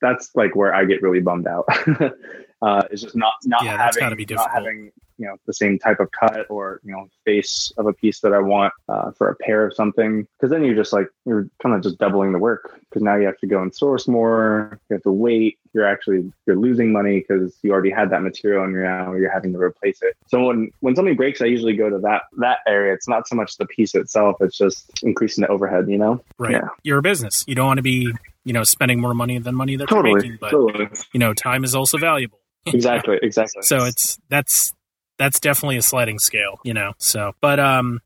that's 0.00 0.30
like 0.34 0.54
where 0.54 0.74
I 0.74 0.84
get 0.84 1.02
really 1.02 1.20
bummed 1.20 1.46
out. 1.46 1.64
uh, 2.62 2.82
it's 2.90 3.02
just 3.02 3.16
not 3.16 3.34
not 3.44 3.64
Yeah, 3.64 3.76
that's 3.76 3.96
having 3.96 4.06
gotta 4.06 4.16
be 4.16 4.26
not 4.34 4.50
having 4.50 4.92
you 5.18 5.26
know 5.26 5.36
the 5.46 5.52
same 5.52 5.78
type 5.78 6.00
of 6.00 6.10
cut 6.10 6.46
or 6.50 6.80
you 6.84 6.92
know 6.92 7.08
face 7.24 7.72
of 7.76 7.86
a 7.86 7.92
piece 7.92 8.20
that 8.20 8.32
I 8.32 8.40
want 8.40 8.72
uh, 8.88 9.12
for 9.12 9.28
a 9.28 9.36
pair 9.36 9.66
of 9.66 9.74
something. 9.74 10.26
Because 10.38 10.50
then 10.50 10.64
you're 10.64 10.74
just 10.74 10.92
like 10.92 11.08
you're 11.24 11.48
kind 11.62 11.74
of 11.74 11.82
just 11.82 11.98
doubling 11.98 12.32
the 12.32 12.38
work 12.38 12.80
because 12.88 13.02
now 13.02 13.16
you 13.16 13.26
have 13.26 13.38
to 13.38 13.46
go 13.46 13.62
and 13.62 13.74
source 13.74 14.08
more. 14.08 14.78
You 14.88 14.94
have 14.94 15.02
to 15.02 15.12
wait. 15.12 15.58
You're 15.72 15.86
actually 15.86 16.32
you're 16.46 16.56
losing 16.56 16.92
money 16.92 17.20
because 17.20 17.56
you 17.62 17.72
already 17.72 17.90
had 17.90 18.10
that 18.10 18.22
material 18.22 18.64
and 18.64 18.72
you're 18.72 18.84
now 18.84 19.14
you're 19.14 19.30
having 19.30 19.52
to 19.52 19.58
replace 19.58 20.02
it. 20.02 20.14
So 20.26 20.44
when 20.46 20.70
when 20.80 20.96
something 20.96 21.16
breaks, 21.16 21.40
I 21.40 21.46
usually 21.46 21.76
go 21.76 21.90
to 21.90 21.98
that 22.00 22.22
that 22.38 22.58
area. 22.66 22.94
It's 22.94 23.08
not 23.08 23.28
so 23.28 23.36
much 23.36 23.56
the 23.56 23.66
piece 23.66 23.94
itself; 23.94 24.36
it's 24.40 24.56
just 24.56 24.90
increasing 25.02 25.42
the 25.42 25.48
overhead. 25.48 25.88
You 25.88 25.98
know. 25.98 26.24
Right. 26.38 26.52
Yeah. 26.52 26.68
You're 26.82 26.98
a 26.98 27.02
business. 27.02 27.44
You 27.46 27.54
don't 27.54 27.66
want 27.66 27.78
to 27.78 27.82
be, 27.82 28.12
you 28.44 28.52
know, 28.52 28.64
spending 28.64 29.00
more 29.00 29.14
money 29.14 29.38
than 29.38 29.54
money 29.54 29.76
that 29.76 29.90
you're 29.90 30.02
Totally. 30.02 30.22
making, 30.22 30.38
but 30.40 30.50
totally. 30.50 30.88
you 31.12 31.20
know, 31.20 31.34
time 31.34 31.64
is 31.64 31.74
also 31.74 31.98
valuable. 31.98 32.38
Exactly. 32.66 33.18
Exactly. 33.22 33.60
So 33.60 33.84
it's 33.84 34.18
that's 34.30 34.72
that's 35.18 35.40
definitely 35.40 35.76
a 35.76 35.82
sliding 35.82 36.18
scale, 36.18 36.58
you 36.64 36.74
know. 36.74 36.92
So, 36.98 37.32
but 37.40 37.60
um, 37.60 38.00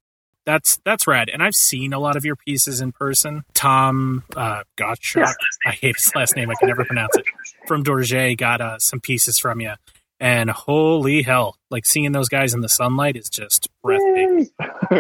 that's 0.45 0.79
that's 0.85 1.07
rad. 1.07 1.29
And 1.33 1.43
I've 1.43 1.55
seen 1.55 1.93
a 1.93 1.99
lot 1.99 2.17
of 2.17 2.25
your 2.25 2.37
pieces 2.37 2.81
in 2.81 2.93
person. 2.93 3.45
Tom 3.55 4.25
uh, 4.37 4.63
Gottschalk. 4.77 5.35
I 5.67 5.73
hate 5.73 5.97
his 5.97 6.13
last 6.15 6.37
name. 6.37 6.51
I 6.51 6.55
can 6.55 6.69
never 6.69 6.85
pronounce 6.85 7.17
it. 7.17 7.25
From 7.67 7.85
Dorje, 7.85 8.37
got 8.37 8.61
uh, 8.61 8.79
some 8.79 9.01
pieces 9.01 9.39
from 9.39 9.61
you, 9.61 9.73
and 10.21 10.51
holy 10.51 11.23
hell, 11.23 11.57
like 11.71 11.85
seeing 11.87 12.13
those 12.13 12.29
guys 12.29 12.55
in 12.55 12.61
the 12.61 12.69
sunlight 12.69 13.17
is 13.17 13.29
just 13.29 13.69
breathtaking. 13.83 14.49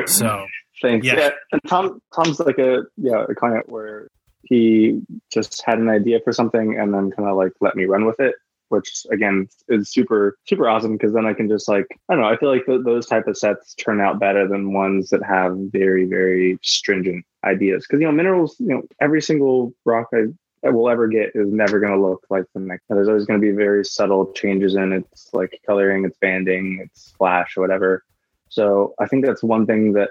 So 0.06 0.46
Thanks. 0.80 1.06
Yeah. 1.06 1.16
Yeah. 1.16 1.30
And 1.52 1.60
Tom 1.66 2.00
Tom's 2.14 2.40
like 2.40 2.58
a 2.58 2.82
yeah, 2.96 3.24
a 3.28 3.34
client 3.34 3.68
where 3.68 4.08
he 4.42 5.02
just 5.32 5.62
had 5.64 5.78
an 5.78 5.88
idea 5.88 6.20
for 6.22 6.32
something 6.32 6.78
and 6.78 6.94
then 6.94 7.10
kind 7.10 7.28
of 7.28 7.36
like 7.36 7.52
let 7.60 7.76
me 7.76 7.84
run 7.84 8.06
with 8.06 8.20
it, 8.20 8.34
which 8.68 9.07
again 9.11 9.48
is 9.68 9.90
super 9.90 10.38
super 10.46 10.68
awesome 10.68 10.92
because 10.96 11.12
then 11.12 11.26
I 11.26 11.35
can 11.35 11.48
just 11.48 11.68
like 11.68 11.87
I 12.09 12.14
don't 12.14 12.22
know, 12.22 12.28
I 12.28 12.37
feel 12.37 12.50
like 12.50 12.66
th- 12.66 12.85
those 12.85 13.07
type 13.07 13.26
of 13.26 13.37
sets 13.37 13.74
turn 13.74 14.00
out 14.00 14.18
better 14.18 14.46
than 14.46 14.72
ones 14.72 15.11
that 15.11 15.22
have 15.24 15.57
very 15.57 16.04
very 16.04 16.59
stringent 16.62 17.24
ideas 17.44 17.87
because 17.87 18.00
you 18.00 18.07
know 18.07 18.12
minerals, 18.12 18.57
you 18.59 18.68
know, 18.68 18.83
every 19.00 19.22
single 19.22 19.72
rock 19.85 20.09
I 20.14 20.26
I 20.64 20.70
will 20.70 20.88
ever 20.88 21.07
get 21.07 21.33
is 21.35 21.52
never 21.52 21.78
going 21.78 21.92
to 21.92 22.00
look 22.00 22.26
like 22.31 22.44
the 22.52 22.61
next. 22.61 22.85
There's 22.88 23.09
always 23.09 23.26
going 23.26 23.40
to 23.40 23.46
be 23.46 23.52
very 23.52 23.85
subtle 23.85 24.33
changes 24.33 24.74
in 24.74 24.92
its 24.92 25.31
like 25.33 25.61
coloring, 25.64 26.04
its 26.04 26.18
banding, 26.20 26.81
its 26.85 27.12
flash, 27.16 27.57
or 27.57 27.61
whatever. 27.61 28.04
So 28.48 28.94
I 28.98 29.07
think 29.07 29.24
that's 29.24 29.42
one 29.42 29.66
thing 29.66 29.92
that 29.92 30.11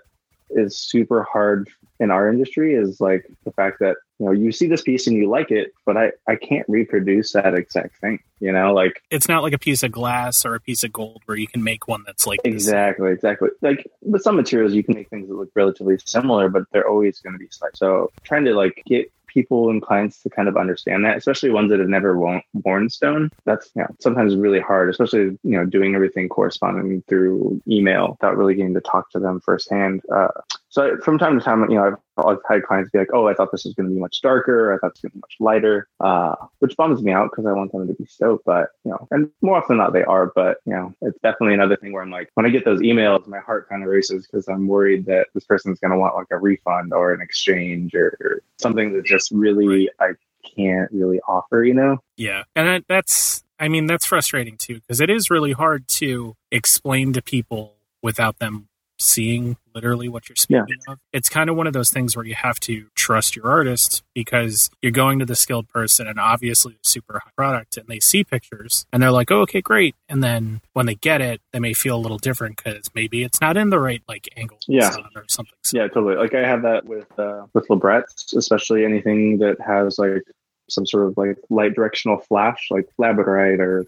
is 0.49 0.77
super 0.77 1.23
hard 1.23 1.69
in 1.99 2.11
our 2.11 2.29
industry 2.29 2.75
is 2.75 3.01
like 3.01 3.25
the 3.43 3.51
fact 3.51 3.79
that 3.79 3.97
you 4.19 4.25
know, 4.25 4.31
you 4.31 4.51
see 4.51 4.67
this 4.67 4.81
piece 4.81 5.07
and 5.07 5.15
you 5.15 5.29
like 5.29 5.51
it, 5.51 5.73
but 5.85 5.95
I, 5.95 6.11
I 6.27 6.35
can't 6.35 6.67
reproduce 6.67 7.33
that 7.33 7.53
exact 7.53 7.99
thing. 7.99 8.19
You 8.39 8.51
know, 8.51 8.73
like 8.73 9.01
it's 9.09 9.27
not 9.27 9.43
like 9.43 9.53
a 9.53 9.59
piece 9.59 9.83
of 9.83 9.91
glass 9.91 10.45
or 10.45 10.55
a 10.55 10.59
piece 10.59 10.83
of 10.83 10.91
gold 10.91 11.21
where 11.25 11.37
you 11.37 11.47
can 11.47 11.63
make 11.63 11.87
one 11.87 12.03
that's 12.05 12.25
like 12.25 12.39
exactly, 12.43 13.11
exactly. 13.11 13.49
Like 13.61 13.89
with 14.01 14.21
some 14.21 14.35
materials, 14.35 14.73
you 14.73 14.83
can 14.83 14.95
make 14.95 15.09
things 15.09 15.27
that 15.27 15.35
look 15.35 15.49
relatively 15.55 15.97
similar, 16.05 16.49
but 16.49 16.63
they're 16.71 16.87
always 16.87 17.19
going 17.19 17.33
to 17.33 17.39
be 17.39 17.47
slight. 17.49 17.75
So 17.75 18.11
trying 18.23 18.45
to 18.45 18.53
like 18.53 18.83
get 18.85 19.11
people 19.27 19.69
and 19.69 19.81
clients 19.81 20.23
to 20.23 20.29
kind 20.29 20.47
of 20.47 20.57
understand 20.57 21.05
that, 21.05 21.17
especially 21.17 21.51
ones 21.51 21.69
that 21.69 21.79
have 21.79 21.87
never 21.89 22.17
worn 22.17 22.89
stone. 22.89 23.29
That's 23.45 23.69
you 23.75 23.83
know, 23.83 23.95
sometimes 23.99 24.35
really 24.35 24.59
hard, 24.59 24.89
especially 24.89 25.37
you 25.43 25.57
know 25.57 25.65
doing 25.65 25.93
everything 25.93 26.27
corresponding 26.27 27.03
through 27.07 27.61
email 27.67 28.11
without 28.11 28.37
really 28.37 28.55
getting 28.55 28.73
to 28.73 28.81
talk 28.81 29.11
to 29.11 29.19
them 29.19 29.39
firsthand. 29.39 30.01
Uh, 30.11 30.29
so 30.69 30.97
from 31.03 31.17
time 31.17 31.39
to 31.39 31.43
time, 31.43 31.69
you 31.69 31.75
know, 31.75 31.97
I've 32.17 32.25
I've 32.25 32.37
had 32.47 32.63
clients 32.63 32.91
be 32.91 32.99
like, 32.99 33.13
"Oh, 33.13 33.27
I 33.27 33.33
thought 33.33 33.51
this 33.51 33.63
was 33.63 33.73
going 33.73 33.89
to 33.89 33.95
be 33.95 34.01
much 34.01 34.21
darker. 34.21 34.73
I 34.73 34.77
thought 34.77 34.91
it's 34.91 35.01
going 35.01 35.11
to 35.11 35.15
be 35.15 35.21
much 35.21 35.35
lighter," 35.39 35.87
uh, 35.99 36.35
which 36.59 36.75
bums 36.75 37.01
me 37.01 37.11
out 37.11 37.29
because 37.31 37.45
I 37.45 37.53
want 37.53 37.71
them 37.71 37.87
to 37.87 37.93
be 37.93 38.05
stoked. 38.05 38.45
But 38.45 38.69
you 38.83 38.91
know, 38.91 39.07
and 39.11 39.29
more 39.41 39.57
often 39.57 39.77
than 39.77 39.85
not, 39.85 39.93
they 39.93 40.03
are. 40.03 40.31
But 40.35 40.57
you 40.65 40.73
know, 40.73 40.93
it's 41.01 41.19
definitely 41.21 41.53
another 41.53 41.77
thing 41.77 41.93
where 41.93 42.03
I'm 42.03 42.11
like, 42.11 42.29
when 42.33 42.45
I 42.45 42.49
get 42.49 42.65
those 42.65 42.81
emails, 42.81 43.27
my 43.27 43.39
heart 43.39 43.69
kind 43.69 43.83
of 43.83 43.89
races 43.89 44.27
because 44.27 44.47
I'm 44.47 44.67
worried 44.67 45.05
that 45.05 45.27
this 45.33 45.45
person's 45.45 45.79
going 45.79 45.91
to 45.91 45.97
want 45.97 46.15
like 46.15 46.27
a 46.31 46.37
refund 46.37 46.93
or 46.93 47.13
an 47.13 47.21
exchange 47.21 47.95
or, 47.95 48.17
or 48.19 48.41
something 48.59 48.93
that 48.93 49.05
just 49.05 49.31
really 49.31 49.89
I 49.99 50.11
can't 50.55 50.91
really 50.91 51.21
offer. 51.21 51.63
You 51.63 51.75
know? 51.75 51.97
Yeah, 52.17 52.43
and 52.55 52.83
that's, 52.89 53.43
I 53.59 53.69
mean, 53.69 53.85
that's 53.85 54.05
frustrating 54.05 54.57
too 54.57 54.81
because 54.81 54.99
it 54.99 55.09
is 55.09 55.29
really 55.29 55.53
hard 55.53 55.87
to 55.87 56.35
explain 56.51 57.13
to 57.13 57.21
people 57.21 57.75
without 58.01 58.39
them 58.39 58.67
seeing 58.99 59.57
literally 59.73 60.09
what 60.09 60.27
you're 60.27 60.35
speaking 60.35 60.65
yeah. 60.87 60.93
of. 60.93 60.99
It's 61.13 61.29
kind 61.29 61.49
of 61.49 61.55
one 61.55 61.67
of 61.67 61.73
those 61.73 61.91
things 61.91 62.15
where 62.15 62.25
you 62.25 62.35
have 62.35 62.59
to 62.61 62.87
trust 62.95 63.35
your 63.35 63.47
artist 63.47 64.03
because 64.13 64.69
you're 64.81 64.91
going 64.91 65.19
to 65.19 65.25
the 65.25 65.35
skilled 65.35 65.69
person 65.69 66.07
and 66.07 66.19
obviously 66.19 66.73
a 66.73 66.87
super 66.87 67.19
high 67.23 67.31
product 67.35 67.77
and 67.77 67.87
they 67.87 67.99
see 67.99 68.23
pictures 68.23 68.85
and 68.91 69.01
they're 69.01 69.11
like, 69.11 69.31
oh, 69.31 69.41
okay, 69.41 69.61
great. 69.61 69.95
And 70.09 70.23
then 70.23 70.61
when 70.73 70.85
they 70.85 70.95
get 70.95 71.21
it, 71.21 71.41
they 71.51 71.59
may 71.59 71.73
feel 71.73 71.95
a 71.95 72.01
little 72.01 72.17
different 72.17 72.57
because 72.57 72.89
maybe 72.95 73.23
it's 73.23 73.39
not 73.39 73.57
in 73.57 73.69
the 73.69 73.79
right 73.79 74.01
like 74.07 74.27
angle 74.35 74.59
yeah. 74.67 74.95
or 75.15 75.25
something. 75.27 75.53
So, 75.63 75.77
yeah, 75.77 75.87
totally. 75.87 76.15
Like 76.15 76.33
I 76.33 76.47
have 76.47 76.63
that 76.63 76.85
with 76.85 77.07
uh, 77.19 77.45
with 77.53 77.67
Labrets, 77.67 78.35
especially 78.35 78.83
anything 78.83 79.39
that 79.39 79.59
has 79.61 79.99
like 79.99 80.23
some 80.69 80.85
sort 80.85 81.07
of 81.07 81.17
like 81.17 81.37
light 81.49 81.75
directional 81.75 82.17
flash, 82.17 82.67
like 82.71 82.87
labradorite 82.99 83.59
or 83.59 83.85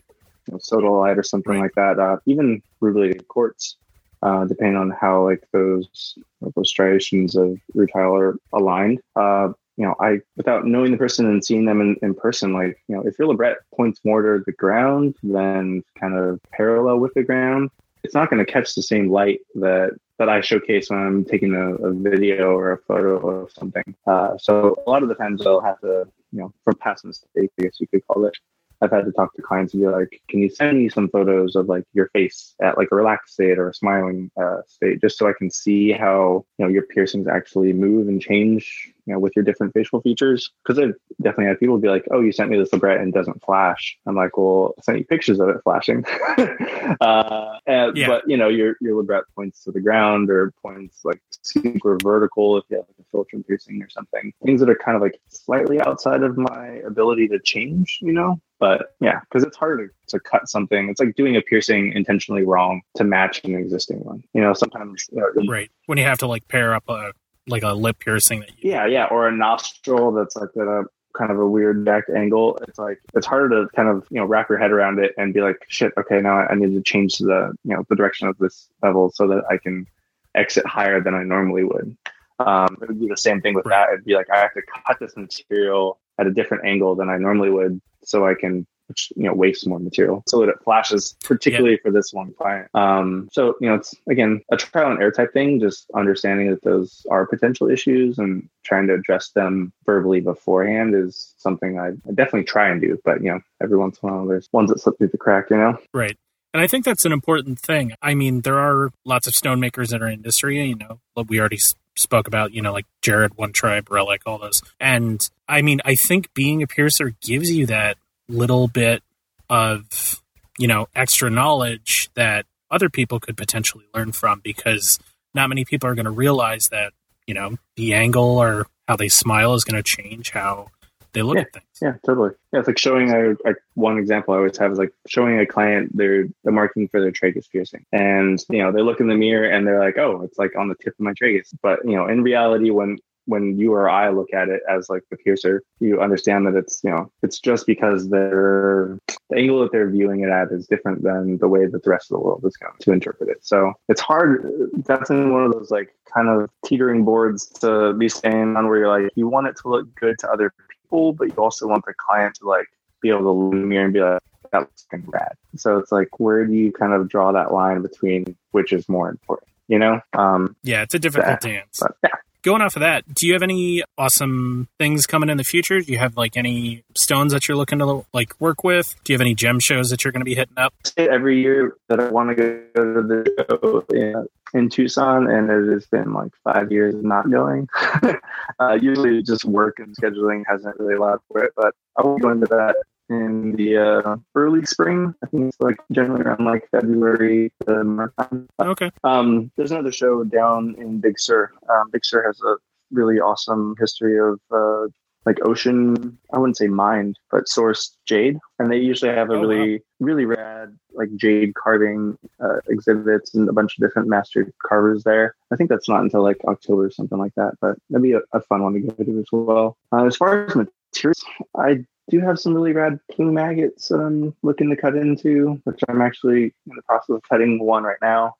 you 0.47 0.53
know, 0.53 0.57
sodalite 0.57 1.17
or 1.17 1.23
something 1.23 1.53
right. 1.53 1.63
like 1.63 1.75
that. 1.75 1.99
Uh, 1.99 2.17
even 2.25 2.61
rubilated 2.81 3.27
quartz 3.27 3.75
uh, 4.21 4.45
depending 4.45 4.77
on 4.77 4.91
how 4.91 5.25
like 5.25 5.43
those 5.51 6.17
those 6.55 6.69
striations 6.69 7.36
of 7.36 7.58
rutile 7.75 8.19
are 8.19 8.39
aligned. 8.53 8.99
Uh, 9.15 9.49
you 9.77 9.86
know, 9.86 9.95
I 9.99 10.19
without 10.36 10.65
knowing 10.65 10.91
the 10.91 10.97
person 10.97 11.25
and 11.25 11.43
seeing 11.43 11.65
them 11.65 11.79
in, 11.79 11.95
in 12.01 12.13
person, 12.13 12.53
like 12.53 12.82
you 12.88 12.95
know, 12.95 13.03
if 13.03 13.17
your 13.17 13.34
labret 13.34 13.55
points 13.73 14.01
more 14.03 14.21
to 14.21 14.43
the 14.45 14.51
ground 14.51 15.15
than 15.23 15.84
kind 15.97 16.17
of 16.17 16.41
parallel 16.51 16.99
with 16.99 17.13
the 17.13 17.23
ground, 17.23 17.69
it's 18.03 18.13
not 18.13 18.29
going 18.29 18.45
to 18.45 18.51
catch 18.51 18.75
the 18.75 18.82
same 18.82 19.10
light 19.10 19.39
that 19.55 19.91
that 20.17 20.27
I 20.27 20.41
showcase 20.41 20.89
when 20.89 20.99
I'm 20.99 21.23
taking 21.23 21.53
a, 21.53 21.75
a 21.75 21.93
video 21.93 22.51
or 22.51 22.73
a 22.73 22.77
photo 22.79 23.25
of 23.25 23.51
something. 23.53 23.95
Uh, 24.05 24.38
so 24.38 24.75
a 24.86 24.89
lot 24.89 25.01
of 25.01 25.08
the 25.08 25.15
times 25.15 25.47
I'll 25.47 25.62
have 25.62 25.79
to, 25.79 26.10
you 26.34 26.39
know, 26.39 26.53
from 26.65 26.75
past 26.75 27.05
mistakes, 27.05 27.53
I 27.58 27.63
guess 27.63 27.79
you 27.79 27.88
could 27.88 28.05
call 28.05 28.25
it, 28.25 28.38
I've 28.81 28.91
had 28.91 29.05
to 29.05 29.11
talk 29.11 29.33
to 29.35 29.41
clients 29.41 29.73
and 29.73 29.83
be 29.83 29.87
like, 29.87 30.21
can 30.29 30.39
you 30.39 30.49
send 30.49 30.77
me 30.77 30.89
some 30.89 31.09
photos 31.09 31.55
of 31.55 31.67
like 31.67 31.83
your 31.93 32.09
face 32.09 32.55
at 32.61 32.77
like 32.77 32.89
a 32.91 32.95
relaxed 32.95 33.33
state 33.33 33.59
or 33.59 33.69
a 33.69 33.73
smiling 33.73 34.31
uh, 34.41 34.61
state, 34.67 35.01
just 35.01 35.17
so 35.17 35.27
I 35.27 35.33
can 35.37 35.51
see 35.51 35.91
how 35.91 36.45
you 36.57 36.65
know 36.65 36.71
your 36.71 36.83
piercings 36.83 37.27
actually 37.27 37.73
move 37.73 38.07
and 38.07 38.21
change, 38.21 38.93
you 39.09 39.15
know, 39.15 39.19
with 39.19 39.35
your 39.35 39.43
different 39.43 39.73
facial 39.73 40.01
features. 40.01 40.51
Because 40.63 40.77
I've 40.77 40.93
definitely 41.19 41.45
had 41.45 41.59
people 41.59 41.79
be 41.79 41.87
like, 41.87 42.05
oh, 42.11 42.21
you 42.21 42.31
sent 42.31 42.51
me 42.51 42.57
this 42.57 42.69
labret 42.69 43.01
and 43.01 43.11
doesn't 43.11 43.43
flash. 43.43 43.97
I'm 44.05 44.15
like, 44.15 44.37
well, 44.37 44.75
I 44.77 44.81
sent 44.83 44.99
you 44.99 45.05
pictures 45.05 45.39
of 45.39 45.49
it 45.49 45.57
flashing. 45.63 46.05
uh, 47.01 47.57
and, 47.65 47.97
yeah. 47.97 48.07
But 48.07 48.29
you 48.29 48.37
know, 48.37 48.49
your 48.49 48.75
your 48.81 49.03
labret 49.03 49.23
points 49.35 49.63
to 49.63 49.71
the 49.71 49.81
ground 49.81 50.29
or 50.29 50.53
points 50.61 50.99
like 51.03 51.21
super 51.41 51.97
vertical 52.03 52.57
if 52.57 52.65
you 52.69 52.77
have 52.77 52.85
like 52.87 52.99
a 52.99 53.17
philtrum 53.17 53.45
piercing 53.47 53.81
or 53.81 53.89
something. 53.89 54.31
Things 54.45 54.59
that 54.59 54.69
are 54.69 54.75
kind 54.75 54.95
of 54.95 55.01
like 55.01 55.19
slightly 55.27 55.81
outside 55.81 56.21
of 56.21 56.37
my 56.37 56.67
ability 56.85 57.27
to 57.29 57.39
change, 57.39 57.97
you 58.01 58.13
know. 58.13 58.39
But 58.59 58.95
yeah, 58.99 59.21
because 59.21 59.43
it's 59.43 59.57
hard 59.57 59.79
to, 59.79 60.17
to 60.17 60.19
cut 60.19 60.49
something. 60.49 60.89
It's 60.89 60.99
like 60.99 61.15
doing 61.15 61.35
a 61.35 61.41
piercing 61.41 61.93
intentionally 61.93 62.43
wrong 62.43 62.81
to 62.97 63.03
match 63.03 63.43
an 63.43 63.55
existing 63.55 64.01
one. 64.01 64.23
You 64.33 64.41
know, 64.41 64.53
sometimes 64.53 65.05
you 65.11 65.19
know, 65.19 65.51
right 65.51 65.71
when 65.87 65.97
you 65.97 66.03
have 66.03 66.19
to 66.19 66.27
like 66.27 66.47
pair 66.47 66.75
up 66.75 66.87
a 66.89 67.13
like 67.49 67.63
a 67.63 67.73
lip 67.73 67.99
piercing 67.99 68.41
that 68.41 68.49
you 68.57 68.71
yeah 68.71 68.85
yeah 68.85 69.05
or 69.05 69.27
a 69.27 69.31
nostril 69.31 70.12
that's 70.12 70.35
like 70.35 70.49
at 70.55 70.67
a 70.67 70.83
kind 71.17 71.31
of 71.31 71.39
a 71.39 71.47
weird 71.47 71.83
back 71.83 72.05
angle. 72.15 72.57
It's 72.67 72.79
like 72.79 72.99
it's 73.13 73.25
harder 73.25 73.49
to 73.49 73.69
kind 73.75 73.89
of 73.89 74.07
you 74.09 74.19
know 74.19 74.25
wrap 74.25 74.49
your 74.49 74.57
head 74.57 74.71
around 74.71 74.99
it 74.99 75.13
and 75.17 75.33
be 75.33 75.41
like 75.41 75.65
shit 75.67 75.91
okay 75.97 76.21
now 76.21 76.38
i 76.38 76.55
need 76.55 76.73
to 76.73 76.81
change 76.81 77.17
the 77.17 77.53
you 77.63 77.75
know 77.75 77.83
the 77.89 77.95
direction 77.95 78.27
of 78.27 78.38
this 78.38 78.69
bevel 78.81 79.12
so 79.12 79.27
that 79.27 79.43
i 79.49 79.57
can 79.57 79.88
exit 80.35 80.65
higher 80.65 81.01
than 81.01 81.13
i 81.13 81.23
normally 81.23 81.63
would. 81.63 81.97
Um, 82.39 82.77
it 82.81 82.88
would 82.88 82.99
be 83.01 83.09
the 83.09 83.17
same 83.17 83.41
thing 83.41 83.53
with 83.53 83.65
right. 83.65 83.88
that. 83.88 83.93
It'd 83.93 84.05
be 84.05 84.15
like 84.15 84.29
i 84.29 84.39
have 84.39 84.53
to 84.53 84.62
cut 84.62 84.97
this 84.99 85.15
material 85.17 85.99
at 86.17 86.27
a 86.27 86.31
different 86.31 86.65
angle 86.65 86.95
than 86.95 87.09
i 87.09 87.17
normally 87.17 87.49
would 87.49 87.81
so 88.03 88.25
i 88.25 88.33
can 88.33 88.65
which 88.89 89.13
you 89.15 89.23
know 89.23 89.34
wastes 89.34 89.65
more 89.65 89.80
material 89.80 90.23
so 90.28 90.39
that 90.39 90.49
it 90.49 90.56
flashes 90.63 91.15
particularly 91.23 91.71
yeah. 91.71 91.82
for 91.82 91.91
this 91.91 92.12
one 92.12 92.34
client 92.34 92.67
um, 92.73 93.30
so 93.32 93.56
you 93.62 93.69
know 93.69 93.75
it's 93.75 93.95
again 94.10 94.41
a 94.52 94.58
trial 94.58 94.91
and 94.91 95.02
error 95.02 95.12
type 95.12 95.32
thing 95.32 95.60
just 95.60 95.89
understanding 95.95 96.49
that 96.49 96.62
those 96.63 97.06
are 97.10 97.25
potential 97.25 97.69
issues 97.69 98.17
and 98.17 98.49
trying 98.63 98.88
to 98.88 98.93
address 98.93 99.30
them 99.30 99.71
verbally 99.86 100.19
beforehand 100.19 100.93
is 100.93 101.34
something 101.38 101.80
I, 101.80 101.89
I 101.89 102.13
definitely 102.13 102.43
try 102.43 102.69
and 102.69 102.82
do 102.82 102.99
but 103.06 103.23
you 103.23 103.32
know 103.32 103.39
every 103.62 103.78
once 103.78 103.99
in 104.02 104.10
a 104.10 104.12
while 104.12 104.25
there's 104.25 104.49
ones 104.52 104.69
that 104.69 104.80
slip 104.80 104.97
through 104.97 105.08
the 105.08 105.17
crack 105.17 105.49
you 105.49 105.58
know 105.58 105.78
right 105.93 106.17
and 106.54 106.63
I 106.63 106.67
think 106.67 106.84
that's 106.84 107.06
an 107.06 107.12
important 107.12 107.60
thing. 107.60 107.93
I 108.02 108.15
mean, 108.15 108.41
there 108.41 108.58
are 108.58 108.89
lots 109.06 109.28
of 109.28 109.36
stone 109.36 109.60
makers 109.60 109.93
in 109.93 110.02
our 110.02 110.10
industry, 110.10 110.65
you 110.65 110.75
know, 110.75 110.99
we 111.28 111.39
already 111.39 111.60
spoke 111.99 112.28
about, 112.28 112.54
you 112.54 112.62
know, 112.62 112.73
like 112.73 112.86
Jared, 113.02 113.38
One 113.38 113.54
Tribe, 113.54 113.91
Relic, 113.91 114.21
all 114.25 114.39
those. 114.39 114.62
And 114.80 115.21
I 115.47 115.62
mean, 115.62 115.80
I 115.86 115.95
think 115.95 116.34
being 116.34 116.63
a 116.63 116.67
piercer 116.67 117.13
gives 117.21 117.52
you 117.52 117.67
that 117.67 117.97
little 118.29 118.67
bit 118.67 119.03
of 119.49 120.21
you 120.57 120.67
know 120.67 120.87
extra 120.95 121.29
knowledge 121.29 122.09
that 122.15 122.45
other 122.71 122.89
people 122.89 123.19
could 123.19 123.35
potentially 123.35 123.85
learn 123.93 124.11
from 124.11 124.39
because 124.41 124.99
not 125.33 125.49
many 125.49 125.65
people 125.65 125.89
are 125.89 125.95
going 125.95 126.05
to 126.05 126.11
realize 126.11 126.67
that 126.71 126.93
you 127.27 127.33
know 127.33 127.57
the 127.75 127.93
angle 127.93 128.37
or 128.37 128.67
how 128.87 128.95
they 128.95 129.09
smile 129.09 129.53
is 129.53 129.63
going 129.63 129.81
to 129.81 129.83
change 129.83 130.31
how 130.31 130.69
they 131.13 131.21
look 131.21 131.37
yeah, 131.37 131.41
at 131.41 131.53
things. 131.53 131.65
Yeah, 131.81 131.93
totally. 132.05 132.31
Yeah, 132.53 132.59
it's 132.59 132.67
like 132.67 132.77
showing 132.77 133.11
a, 133.11 133.31
a, 133.31 133.55
one 133.73 133.97
example 133.97 134.33
I 134.33 134.37
always 134.37 134.57
have 134.57 134.71
is 134.71 134.77
like 134.77 134.93
showing 135.07 135.39
a 135.39 135.45
client 135.45 135.95
their 135.95 136.25
the 136.43 136.51
marking 136.51 136.87
for 136.87 137.01
their 137.01 137.11
tragus 137.11 137.49
piercing, 137.51 137.85
and 137.91 138.43
you 138.49 138.59
know 138.59 138.71
they 138.71 138.81
look 138.81 138.99
in 138.99 139.07
the 139.07 139.15
mirror 139.15 139.49
and 139.49 139.65
they're 139.65 139.79
like, 139.79 139.97
oh, 139.97 140.21
it's 140.21 140.37
like 140.37 140.55
on 140.55 140.69
the 140.69 140.75
tip 140.75 140.93
of 140.93 140.99
my 140.99 141.13
tragus. 141.13 141.49
But 141.61 141.79
you 141.83 141.95
know, 141.95 142.07
in 142.07 142.21
reality, 142.21 142.69
when 142.69 142.99
when 143.29 143.57
you 143.59 143.73
or 143.73 143.89
I 143.89 144.09
look 144.09 144.33
at 144.33 144.49
it 144.49 144.61
as 144.67 144.89
like 144.89 145.03
the 145.09 145.17
piercer, 145.17 145.63
you 145.79 146.01
understand 146.01 146.47
that 146.47 146.55
it's 146.55 146.81
you 146.83 146.89
know 146.89 147.11
it's 147.21 147.39
just 147.39 147.67
because 147.67 148.09
they're 148.09 148.97
the 149.29 149.37
angle 149.37 149.61
that 149.61 149.71
they're 149.71 149.89
viewing 149.89 150.21
it 150.21 150.29
at 150.29 150.51
is 150.51 150.67
different 150.67 151.03
than 151.03 151.37
the 151.37 151.47
way 151.47 151.65
that 151.67 151.83
the 151.83 151.89
rest 151.89 152.11
of 152.11 152.17
the 152.17 152.25
world 152.25 152.43
is 152.43 152.57
going 152.57 152.73
to 152.79 152.91
interpret 152.91 153.29
it. 153.29 153.37
So 153.41 153.73
it's 153.87 154.01
hard. 154.01 154.51
That's 154.85 155.09
in 155.11 155.31
one 155.31 155.45
of 155.45 155.53
those 155.53 155.69
like 155.69 155.95
kind 156.11 156.27
of 156.27 156.49
teetering 156.65 157.05
boards 157.05 157.47
to 157.61 157.93
be 157.93 158.09
staying 158.09 158.57
on 158.57 158.67
where 158.67 158.79
you're 158.79 158.99
like 158.99 159.11
you 159.15 159.27
want 159.27 159.47
it 159.47 159.55
to 159.57 159.69
look 159.69 159.93
good 159.95 160.17
to 160.19 160.29
other 160.29 160.51
people, 160.69 161.13
but 161.13 161.25
you 161.25 161.35
also 161.35 161.67
want 161.67 161.85
the 161.85 161.93
client 161.93 162.35
to 162.35 162.47
like 162.47 162.67
be 163.01 163.09
able 163.09 163.21
to 163.21 163.29
look 163.29 163.53
in 163.53 163.61
the 163.61 163.67
mirror 163.67 163.85
and 163.85 163.93
be 163.93 164.01
like 164.01 164.21
that 164.51 164.61
looks 164.61 164.87
kind 164.89 165.03
of 165.03 165.13
rad. 165.13 165.33
So 165.55 165.77
it's 165.77 165.91
like 165.91 166.19
where 166.19 166.45
do 166.45 166.53
you 166.53 166.71
kind 166.71 166.93
of 166.93 167.07
draw 167.07 167.31
that 167.31 167.53
line 167.53 167.83
between 167.83 168.35
which 168.51 168.73
is 168.73 168.89
more 168.89 169.09
important? 169.09 169.47
You 169.67 169.77
know? 169.77 170.01
Um, 170.13 170.55
yeah, 170.63 170.81
it's 170.81 170.95
a 170.95 170.99
difficult 170.99 171.41
dance. 171.41 171.79
But, 171.79 171.95
yeah 172.03 172.09
going 172.41 172.62
off 172.62 172.75
of 172.75 172.82
that, 172.82 173.04
do 173.13 173.28
you 173.28 173.34
have 173.34 173.43
any 173.43 173.84
awesome 173.97 174.67
things 174.78 175.06
coming 175.06 175.30
in 175.30 175.38
the 175.38 175.43
future? 175.43 175.80
Do 175.82 175.91
you 175.91 175.97
have 175.97 176.17
like 176.17 176.38
any 176.38 176.84
stones 176.97 177.34
that 177.34 177.47
you're 177.47 177.58
looking 177.58 177.80
to 177.80 178.06
like 178.13 178.39
work 178.39 178.63
with? 178.63 178.95
Do 179.04 179.13
you 179.13 179.15
have 179.15 179.21
any 179.21 179.36
gem 179.36 179.60
shows 179.60 179.89
that 179.89 180.04
you're 180.04 180.12
going 180.12 180.21
to 180.21 180.25
be 180.25 180.36
hitting 180.36 180.58
up? 180.58 180.73
Every 180.97 181.41
year 181.41 181.75
that 181.88 181.99
I 181.99 182.10
want 182.10 182.30
to 182.30 182.36
go 182.36 182.45
to 182.75 183.02
the 183.04 183.45
show 183.49 183.86
in, 183.95 184.28
in 184.54 184.69
Tucson, 184.69 185.30
and 185.30 185.49
it 185.49 185.71
has 185.73 185.86
been 185.88 186.13
like 186.13 186.32
five 186.43 186.71
years 186.71 186.95
not 186.95 187.30
going. 187.30 187.67
uh, 188.60 188.78
usually, 188.82 189.21
just 189.23 189.45
work 189.45 189.80
and 189.80 189.95
scheduling 189.95 190.43
hasn't 190.47 190.80
really 190.80 190.95
allowed 190.95 191.19
for 191.28 191.43
it, 191.43 191.54
but 191.56 191.73
I'll 191.97 192.15
be 192.15 192.21
going 192.21 192.39
to 192.41 192.47
that 192.47 192.75
in 193.09 193.55
the 193.55 193.77
uh, 193.77 194.15
early 194.35 194.65
spring. 194.65 195.13
I 195.23 195.27
think 195.27 195.47
it's 195.47 195.59
like 195.59 195.77
generally 195.91 196.21
around 196.21 196.45
like 196.45 196.69
February 196.71 197.51
to 197.67 197.83
March. 197.83 198.13
Okay. 198.59 198.91
Um, 199.03 199.51
there's 199.57 199.71
another 199.71 199.91
show 199.91 200.23
down 200.23 200.75
in 200.77 200.99
Big 200.99 201.19
Sur. 201.19 201.51
Um, 201.69 201.89
Big 201.91 202.05
Sur 202.05 202.23
has 202.25 202.39
a 202.41 202.55
really 202.91 203.19
awesome 203.19 203.75
history 203.79 204.17
of 204.19 204.39
uh, 204.51 204.87
like 205.25 205.37
ocean 205.45 206.17
i 206.33 206.37
wouldn't 206.37 206.57
say 206.57 206.67
mined 206.67 207.17
but 207.31 207.45
sourced 207.45 207.91
jade 208.05 208.37
and 208.57 208.71
they 208.71 208.77
usually 208.77 209.11
have 209.11 209.29
a 209.29 209.33
Oh, 209.33 209.41
really 209.41 209.81
really 209.99 210.25
rad 210.25 210.75
like 210.93 211.09
jade 211.15 211.53
carving 211.55 212.17
uh, 212.43 212.59
exhibits 212.69 213.35
and 213.35 213.49
a 213.49 213.53
bunch 213.53 213.77
of 213.77 213.81
different 213.81 214.07
master 214.07 214.51
carvers 214.65 215.03
there 215.03 215.35
i 215.51 215.55
think 215.55 215.69
that's 215.69 215.89
not 215.89 216.01
until 216.01 216.23
like 216.23 216.37
october 216.47 216.85
or 216.85 216.91
something 216.91 217.17
like 217.17 217.35
that 217.35 217.53
but 217.61 217.75
that'd 217.89 218.03
be 218.03 218.13
a, 218.13 218.21
a 218.33 218.41
fun 218.41 218.63
one 218.63 218.73
to 218.73 218.79
go 218.79 219.03
to 219.03 219.19
as 219.19 219.27
well 219.31 219.77
uh, 219.91 220.05
as 220.05 220.15
far 220.15 220.45
as 220.45 220.55
materials 220.55 221.23
i 221.57 221.77
do 222.09 222.19
have 222.19 222.39
some 222.39 222.53
really 222.53 222.73
rad 222.73 222.99
plume 223.11 223.37
agates 223.37 223.87
that 223.89 223.99
i'm 223.99 224.35
looking 224.43 224.69
to 224.69 224.75
cut 224.75 224.95
into 224.95 225.59
which 225.63 225.79
i'm 225.87 226.01
actually 226.01 226.43
in 226.43 226.75
the 226.75 226.81
process 226.83 227.15
of 227.15 227.21
cutting 227.29 227.59
one 227.59 227.83
right 227.83 227.97
now. 228.01 228.35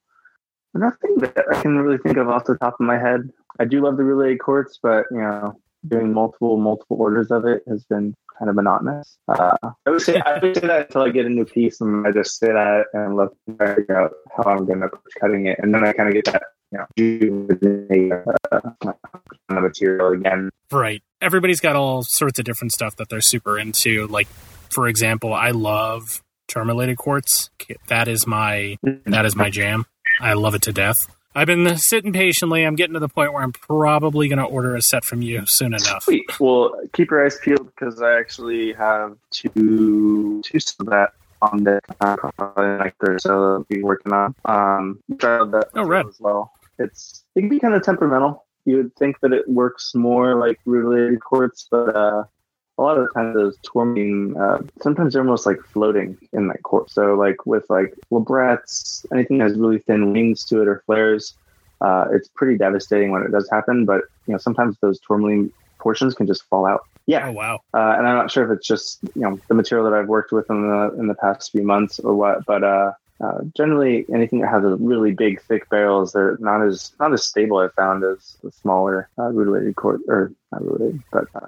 Nothing 0.74 1.18
that 1.18 1.46
i 1.52 1.62
can 1.62 1.78
really 1.78 1.98
think 1.98 2.18
of 2.18 2.30
off 2.30 2.46
the 2.46 2.58
top 2.58 2.76
of 2.80 2.86
my 2.86 2.98
head. 2.98 3.30
I 3.60 3.66
do 3.66 3.82
love 3.82 3.98
the 3.98 4.04
relay 4.04 4.36
quartz 4.36 4.80
but 4.82 5.06
you 5.12 5.22
know 5.22 5.60
doing 5.88 6.14
multiple 6.14 6.58
multiple 6.58 6.98
orders 7.00 7.32
of 7.32 7.46
it 7.46 7.64
has 7.68 7.84
been 7.86 8.16
kind 8.38 8.50
of 8.50 8.56
monotonous. 8.56 9.18
Uh, 9.28 9.58
I 9.86 9.90
would 9.90 10.02
say 10.02 10.22
I 10.26 10.40
would 10.40 10.56
say 10.56 10.68
that 10.68 10.88
until 10.88 11.02
I 11.02 11.10
get 11.10 11.26
a 11.26 11.30
new 11.30 11.46
piece 11.46 11.82
and 11.82 12.08
I 12.08 12.12
just 12.12 12.40
sit 12.40 12.52
at 12.52 12.82
it 12.82 12.88
and 12.94 13.16
look 13.16 13.36
figure 13.48 13.98
out 13.98 14.14
how 14.36 14.44
I'm 14.44 14.66
going 14.66 14.80
to 14.80 14.88
approach 14.88 15.14
cutting 15.20 15.48
it, 15.48 15.60
and 15.60 15.74
then 15.74 15.84
I 15.84 15.92
kind 15.94 16.08
of 16.08 16.16
get 16.16 16.26
that 16.32 16.44
you 16.72 17.48
know 17.62 18.24
uh, 18.52 19.60
material 19.60 20.12
again. 20.12 20.50
Right. 20.72 21.02
Everybody's 21.22 21.60
got 21.60 21.76
all 21.76 22.04
sorts 22.04 22.40
of 22.40 22.46
different 22.46 22.72
stuff 22.72 22.96
that 22.98 23.10
they're 23.10 23.22
super 23.22 23.58
into. 23.60 24.08
Like, 24.08 24.28
for 24.70 24.88
example, 24.88 25.34
I 25.34 25.52
love 25.52 26.22
tourmalinated 26.50 26.98
quartz. 26.98 27.50
That 27.88 28.08
is 28.08 28.26
my 28.28 28.78
that 29.06 29.26
is 29.26 29.36
my 29.36 29.50
jam. 29.50 29.86
I 30.22 30.34
love 30.34 30.56
it 30.56 30.62
to 30.64 30.72
death. 30.74 31.08
I've 31.36 31.46
been 31.48 31.78
sitting 31.78 32.12
patiently. 32.12 32.64
I'm 32.66 32.76
getting 32.76 32.96
to 32.96 33.00
the 33.00 33.08
point 33.08 33.34
where 33.34 33.44
I'm 33.44 33.52
probably 33.52 34.28
going 34.28 34.40
to 34.40 34.46
order 34.46 34.76
a 34.76 34.82
set 34.82 35.06
from 35.06 35.22
you 35.22 35.46
soon 35.46 35.74
enough. 35.74 36.04
Sweet. 36.04 36.26
Well, 36.40 36.74
keep 36.92 37.12
your 37.12 37.24
eyes 37.24 37.38
peeled 37.42 37.68
because 37.68 38.02
I 38.02 38.18
actually 38.18 38.74
have 38.74 39.16
two 39.32 40.42
two 40.44 40.58
of 40.80 40.88
that 40.88 41.12
on 41.42 41.64
the 41.64 41.80
uh, 42.02 42.18
probably 42.18 42.78
like 42.80 42.96
there's 43.00 43.26
a 43.26 43.64
be 43.70 43.82
working 43.84 44.12
on. 44.12 44.36
Um, 44.46 45.00
tried 45.20 45.52
that 45.52 45.70
Oh, 45.76 45.84
rad. 45.86 46.08
as 46.08 46.20
well. 46.20 46.52
It's 46.80 47.24
it 47.36 47.42
can 47.42 47.50
be 47.50 47.60
kind 47.60 47.74
of 47.74 47.84
temperamental. 47.84 48.46
You 48.66 48.78
would 48.78 48.96
think 48.96 49.20
that 49.22 49.34
it 49.34 49.48
works 49.48 49.94
more 49.96 50.36
like 50.36 50.60
rutilated 50.66 51.22
quartz, 51.22 51.68
but 51.70 51.96
uh, 51.96 52.24
a 52.78 52.82
lot 52.82 52.98
of 52.98 53.08
the 53.08 53.14
time 53.14 53.34
those 53.34 53.58
tourmaline, 53.64 54.36
uh, 54.38 54.60
sometimes 54.82 55.14
they're 55.14 55.22
almost 55.22 55.46
like 55.46 55.58
floating 55.74 56.18
in 56.34 56.48
that 56.48 56.64
quartz. 56.64 56.94
So 56.94 57.16
like 57.16 57.46
with 57.46 57.66
like 57.70 57.94
labrets, 58.12 59.06
anything 59.14 59.40
that 59.40 59.50
has 59.50 59.58
really 59.58 59.80
thin 59.80 60.14
wings 60.14 60.46
to 60.46 60.62
it 60.62 60.68
or 60.68 60.84
flares, 60.86 61.36
uh, 61.82 62.06
it's 62.12 62.30
pretty 62.36 62.58
devastating 62.58 63.12
when 63.12 63.24
it 63.24 63.32
does 63.32 63.50
happen. 63.52 63.86
But 63.86 64.04
you 64.28 64.34
know 64.34 64.38
sometimes 64.38 64.78
those 64.82 65.00
tourmaline 65.06 65.52
portions 65.80 66.14
can 66.14 66.28
just 66.28 66.44
fall 66.44 66.66
out. 66.66 66.82
Yeah, 67.06 67.28
Oh 67.30 67.32
wow. 67.32 67.56
uh, 67.74 67.96
and 67.98 68.08
I'm 68.08 68.18
not 68.18 68.30
sure 68.30 68.46
if 68.46 68.56
it's 68.56 68.68
just 68.68 69.00
you 69.16 69.22
know 69.22 69.40
the 69.50 69.56
material 69.56 69.90
that 69.90 69.98
I've 69.98 70.08
worked 70.08 70.32
with 70.32 70.46
in 70.50 70.70
the 70.70 70.96
in 71.00 71.08
the 71.08 71.16
past 71.16 71.52
few 71.52 71.64
months 71.64 72.00
or 72.00 72.16
what, 72.16 72.46
but 72.46 72.64
uh, 73.22 73.40
generally 73.56 74.06
anything 74.14 74.40
that 74.42 74.50
has 74.50 74.64
a 74.64 74.76
really 74.76 75.12
big 75.12 75.42
thick 75.42 75.70
barrels, 75.70 76.14
they're 76.14 76.38
not 76.40 76.66
as 76.66 76.94
not 77.00 77.14
as 77.14 77.24
stable. 77.24 77.58
I 77.58 77.68
found 77.76 78.04
as 78.04 78.38
the 78.44 78.52
smaller 78.52 79.10
uh, 79.18 79.30
rutilated 79.30 79.76
quartz 79.76 80.04
or 80.08 80.32
not 80.52 80.64
rutilated, 80.64 81.02
but 81.12 81.26
uh, 81.36 81.48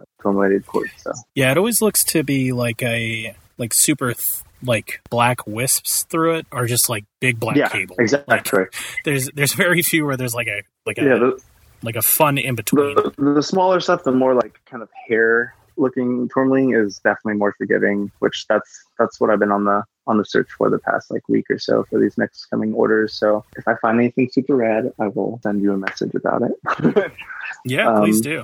quartz. 0.65 0.91
So 0.97 1.11
Yeah, 1.35 1.51
it 1.51 1.57
always 1.57 1.81
looks 1.81 2.03
to 2.05 2.23
be 2.23 2.51
like 2.51 2.81
a 2.83 3.35
like 3.57 3.71
super 3.73 4.13
th- 4.13 4.43
like 4.63 5.01
black 5.09 5.47
wisps 5.47 6.03
through 6.03 6.35
it, 6.35 6.45
or 6.51 6.65
just 6.65 6.89
like 6.89 7.05
big 7.19 7.39
black 7.39 7.55
yeah, 7.55 7.69
cable. 7.69 7.95
exactly. 7.99 8.65
There's 9.05 9.29
there's 9.33 9.53
very 9.53 9.81
few 9.81 10.05
where 10.05 10.17
there's 10.17 10.35
like 10.35 10.47
a 10.47 10.63
like 10.85 10.97
a 10.97 11.03
yeah, 11.03 11.15
the, 11.15 11.41
like 11.83 11.95
a 11.95 12.01
fun 12.01 12.37
in 12.37 12.55
between. 12.55 12.95
the 12.95 13.13
the 13.35 13.43
smaller 13.43 13.79
stuff, 13.79 14.03
the 14.03 14.11
more 14.11 14.35
like 14.35 14.59
kind 14.65 14.83
of 14.83 14.89
hair 15.07 15.55
looking 15.77 16.29
tourmaline 16.33 16.75
is 16.75 16.97
definitely 16.97 17.35
more 17.35 17.53
forgiving. 17.57 18.11
Which 18.19 18.45
that's 18.47 18.83
that's 18.99 19.19
what 19.19 19.29
I've 19.29 19.39
been 19.39 19.51
on 19.51 19.63
the 19.65 19.83
on 20.11 20.17
the 20.17 20.25
search 20.25 20.49
for 20.57 20.69
the 20.69 20.77
past 20.79 21.09
like 21.09 21.27
week 21.27 21.49
or 21.49 21.57
so 21.57 21.83
for 21.89 21.99
these 21.99 22.17
next 22.17 22.45
coming 22.45 22.73
orders. 22.73 23.13
So 23.13 23.43
if 23.55 23.67
I 23.67 23.75
find 23.75 23.97
anything 23.99 24.29
super 24.31 24.55
rad, 24.55 24.91
I 24.99 25.07
will 25.07 25.39
send 25.41 25.61
you 25.61 25.73
a 25.73 25.77
message 25.77 26.13
about 26.13 26.43
it. 26.43 27.11
Yeah, 27.65 27.89
Um, 27.89 28.03
please 28.03 28.21
do. 28.21 28.43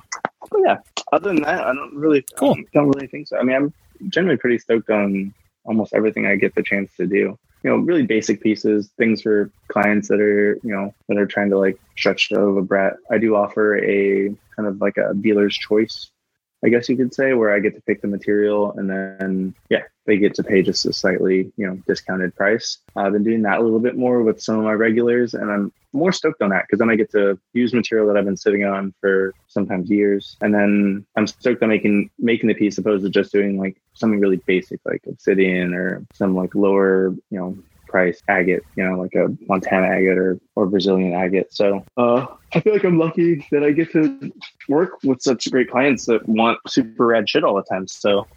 Yeah, 0.66 0.78
other 1.12 1.30
than 1.30 1.42
that, 1.44 1.66
I 1.66 1.74
don't 1.74 1.96
really 1.96 2.24
Cool. 2.36 2.56
Don't 2.74 2.90
really 2.90 3.08
think 3.08 3.28
so. 3.28 3.38
I 3.38 3.44
mean, 3.44 3.56
I'm 3.56 3.74
generally 4.10 4.38
pretty 4.38 4.60
stoked 4.60 4.90
on 4.90 5.34
almost 5.66 5.94
everything 5.94 6.26
I 6.26 6.36
get 6.36 6.56
the 6.56 6.64
chance 6.64 6.92
to 6.98 7.08
do. 7.08 7.38
You 7.64 7.72
know, 7.72 7.78
really 7.78 8.04
basic 8.04 8.42
pieces, 8.42 8.90
things 8.98 9.22
for 9.22 9.50
clients 9.70 10.08
that 10.10 10.20
are 10.20 10.56
you 10.64 10.72
know 10.72 10.94
that 11.08 11.18
are 11.18 11.26
trying 11.26 11.50
to 11.50 11.58
like 11.58 11.80
stretch 11.98 12.30
the 12.30 12.38
labret. 12.38 12.98
I 13.10 13.18
do 13.18 13.36
offer 13.36 13.78
a 13.78 14.36
kind 14.56 14.68
of 14.68 14.80
like 14.80 14.98
a 14.98 15.14
dealer's 15.14 15.58
choice, 15.58 16.12
I 16.64 16.70
guess 16.70 16.90
you 16.90 16.98
could 16.98 17.14
say, 17.14 17.34
where 17.34 17.54
I 17.54 17.60
get 17.60 17.76
to 17.76 17.82
pick 17.82 18.02
the 18.02 18.08
material 18.08 18.72
and 18.78 18.90
then 18.90 19.54
yeah, 19.70 19.84
they 20.06 20.18
get 20.18 20.34
to 20.36 20.44
pay 20.44 20.64
just 20.64 20.86
a 20.86 20.94
slightly 20.94 21.52
you 21.56 21.68
know 21.68 21.76
discounted 21.88 22.36
price. 22.36 22.80
I've 22.96 23.14
been 23.14 23.24
doing 23.24 23.44
that 23.44 23.60
a 23.60 23.62
little 23.62 23.80
bit 23.80 23.96
more 23.96 24.24
with 24.24 24.42
some 24.42 24.58
of 24.58 24.64
my 24.64 24.74
regulars, 24.74 25.34
and 25.34 25.52
I'm 25.52 25.72
more 25.94 26.12
stoked 26.12 26.42
on 26.42 26.50
that 26.50 26.64
because 26.64 26.80
then 26.80 26.90
I 26.90 26.96
get 26.96 27.12
to 27.12 27.40
use 27.54 27.74
material 27.74 28.08
that 28.08 28.18
I've 28.18 28.26
been 28.26 28.38
sitting 28.38 28.64
on 28.64 28.94
for 29.02 29.34
sometimes 29.48 29.90
years, 29.90 30.36
and 30.42 30.54
then 30.54 31.06
I'm 31.16 31.28
stoked 31.28 31.62
on 31.62 31.70
making 31.70 32.10
making 32.18 32.48
the 32.48 32.56
piece 32.56 32.78
opposed 32.78 33.04
to 33.04 33.10
just 33.10 33.32
doing 33.32 33.60
like 33.60 33.78
something 33.94 34.20
really 34.20 34.42
basic 34.48 34.80
like 34.86 35.02
obsidian 35.08 35.74
or 35.74 36.06
some 36.14 36.36
like 36.36 36.56
lower 36.56 37.16
you 37.30 37.40
know 37.40 37.58
price 37.98 38.22
agate, 38.28 38.62
you 38.76 38.84
know, 38.84 39.00
like 39.00 39.14
a 39.16 39.28
Montana 39.48 39.88
agate 39.88 40.18
or, 40.20 40.40
or 40.56 40.68
Brazilian 40.68 41.14
agate. 41.14 41.48
So 41.52 41.84
uh, 41.98 42.28
I 42.54 42.60
feel 42.60 42.74
like 42.74 42.84
I'm 42.84 43.00
lucky 43.00 43.44
that 43.52 43.64
I 43.64 43.72
get 43.72 43.92
to 43.94 44.32
work 44.70 44.92
with 45.04 45.20
such 45.22 45.50
great 45.50 45.72
clients 45.72 46.06
that 46.06 46.28
want 46.30 46.60
super 46.68 47.08
rad 47.08 47.28
shit 47.28 47.44
all 47.44 47.56
the 47.56 47.64
time. 47.64 47.88
So 47.88 48.28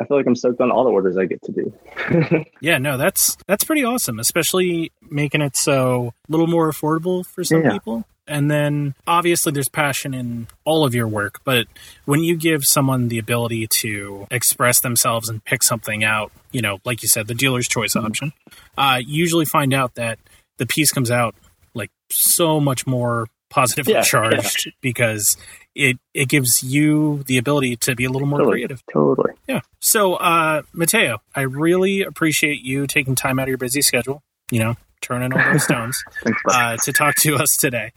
I 0.00 0.04
feel 0.04 0.16
like 0.16 0.26
I'm 0.26 0.34
stoked 0.34 0.60
on 0.60 0.72
all 0.72 0.82
the 0.82 0.90
orders 0.90 1.16
I 1.16 1.26
get 1.26 1.40
to 1.44 1.52
do. 1.52 2.44
Yeah, 2.60 2.78
no, 2.78 2.96
that's 2.96 3.36
that's 3.46 3.62
pretty 3.62 3.84
awesome, 3.84 4.18
especially 4.18 4.90
making 5.10 5.42
it 5.42 5.54
so 5.54 6.14
a 6.28 6.32
little 6.32 6.46
more 6.46 6.70
affordable 6.70 7.24
for 7.26 7.44
some 7.44 7.62
Yeah. 7.62 7.72
people. 7.72 8.04
And 8.26 8.50
then 8.50 8.94
obviously 9.06 9.52
there's 9.52 9.68
passion 9.68 10.14
in 10.14 10.46
all 10.64 10.84
of 10.86 10.94
your 10.94 11.06
work, 11.06 11.40
but 11.44 11.66
when 12.06 12.20
you 12.24 12.36
give 12.36 12.64
someone 12.64 13.08
the 13.08 13.18
ability 13.18 13.66
to 13.82 14.26
express 14.30 14.80
themselves 14.80 15.28
and 15.28 15.44
pick 15.44 15.62
something 15.62 16.02
out, 16.04 16.32
you 16.50 16.62
know, 16.62 16.78
like 16.84 17.02
you 17.02 17.08
said, 17.08 17.26
the 17.26 17.34
dealer's 17.34 17.68
choice 17.68 17.94
Mm-hmm. 17.94 18.06
option, 18.06 18.32
uh, 18.78 18.98
you 19.04 19.18
usually 19.20 19.44
find 19.44 19.74
out 19.74 19.94
that 19.96 20.18
the 20.56 20.66
piece 20.66 20.90
comes 20.90 21.10
out 21.10 21.34
like 21.74 21.90
so 22.10 22.60
much 22.60 22.86
more 22.86 23.28
positively 23.50 23.92
Yeah, 23.92 24.02
charged 24.02 24.72
because 24.80 25.36
it 25.74 25.98
it 26.14 26.28
gives 26.28 26.62
you 26.62 27.22
the 27.26 27.36
ability 27.38 27.76
to 27.76 27.94
be 27.94 28.04
a 28.04 28.10
little 28.10 28.26
more 28.26 28.38
totally. 28.38 28.54
creative. 28.58 28.82
Totally. 28.92 29.32
Yeah. 29.48 29.60
So, 29.80 30.14
uh, 30.14 30.62
Mateo, 30.72 31.18
I 31.34 31.42
really 31.42 32.02
appreciate 32.02 32.62
you 32.62 32.86
taking 32.86 33.14
time 33.14 33.38
out 33.38 33.44
of 33.44 33.48
your 33.48 33.58
busy 33.58 33.82
schedule, 33.82 34.22
you 34.50 34.60
know, 34.60 34.76
turning 35.02 35.32
over 35.34 35.52
those 35.52 35.64
stones 35.70 36.02
Thanks, 36.22 36.40
uh, 36.48 36.76
to 36.78 36.92
talk 36.92 37.16
to 37.16 37.34
us 37.36 37.50
today. 37.58 37.92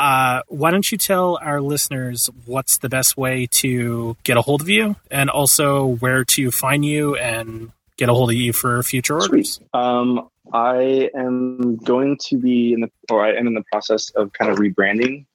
Uh, 0.00 0.40
why 0.48 0.70
don't 0.70 0.90
you 0.90 0.96
tell 0.96 1.38
our 1.42 1.60
listeners 1.60 2.30
what's 2.46 2.78
the 2.78 2.88
best 2.88 3.18
way 3.18 3.46
to 3.50 4.16
get 4.24 4.38
a 4.38 4.40
hold 4.40 4.62
of 4.62 4.68
you 4.70 4.96
and 5.10 5.28
also 5.28 5.84
where 5.84 6.24
to 6.24 6.50
find 6.50 6.86
you 6.86 7.16
and 7.16 7.70
get 7.98 8.08
a 8.08 8.14
hold 8.14 8.30
of 8.30 8.36
you 8.36 8.50
for 8.54 8.82
future 8.82 9.20
orders? 9.20 9.60
Um, 9.74 10.30
I 10.54 11.10
am 11.14 11.76
going 11.76 12.16
to 12.28 12.38
be 12.38 12.72
in 12.72 12.80
the, 12.80 12.90
or 13.10 13.22
I 13.22 13.34
am 13.34 13.46
in 13.46 13.52
the 13.52 13.62
process 13.70 14.08
of 14.16 14.32
kind 14.32 14.50
of 14.50 14.56
rebranding. 14.56 15.26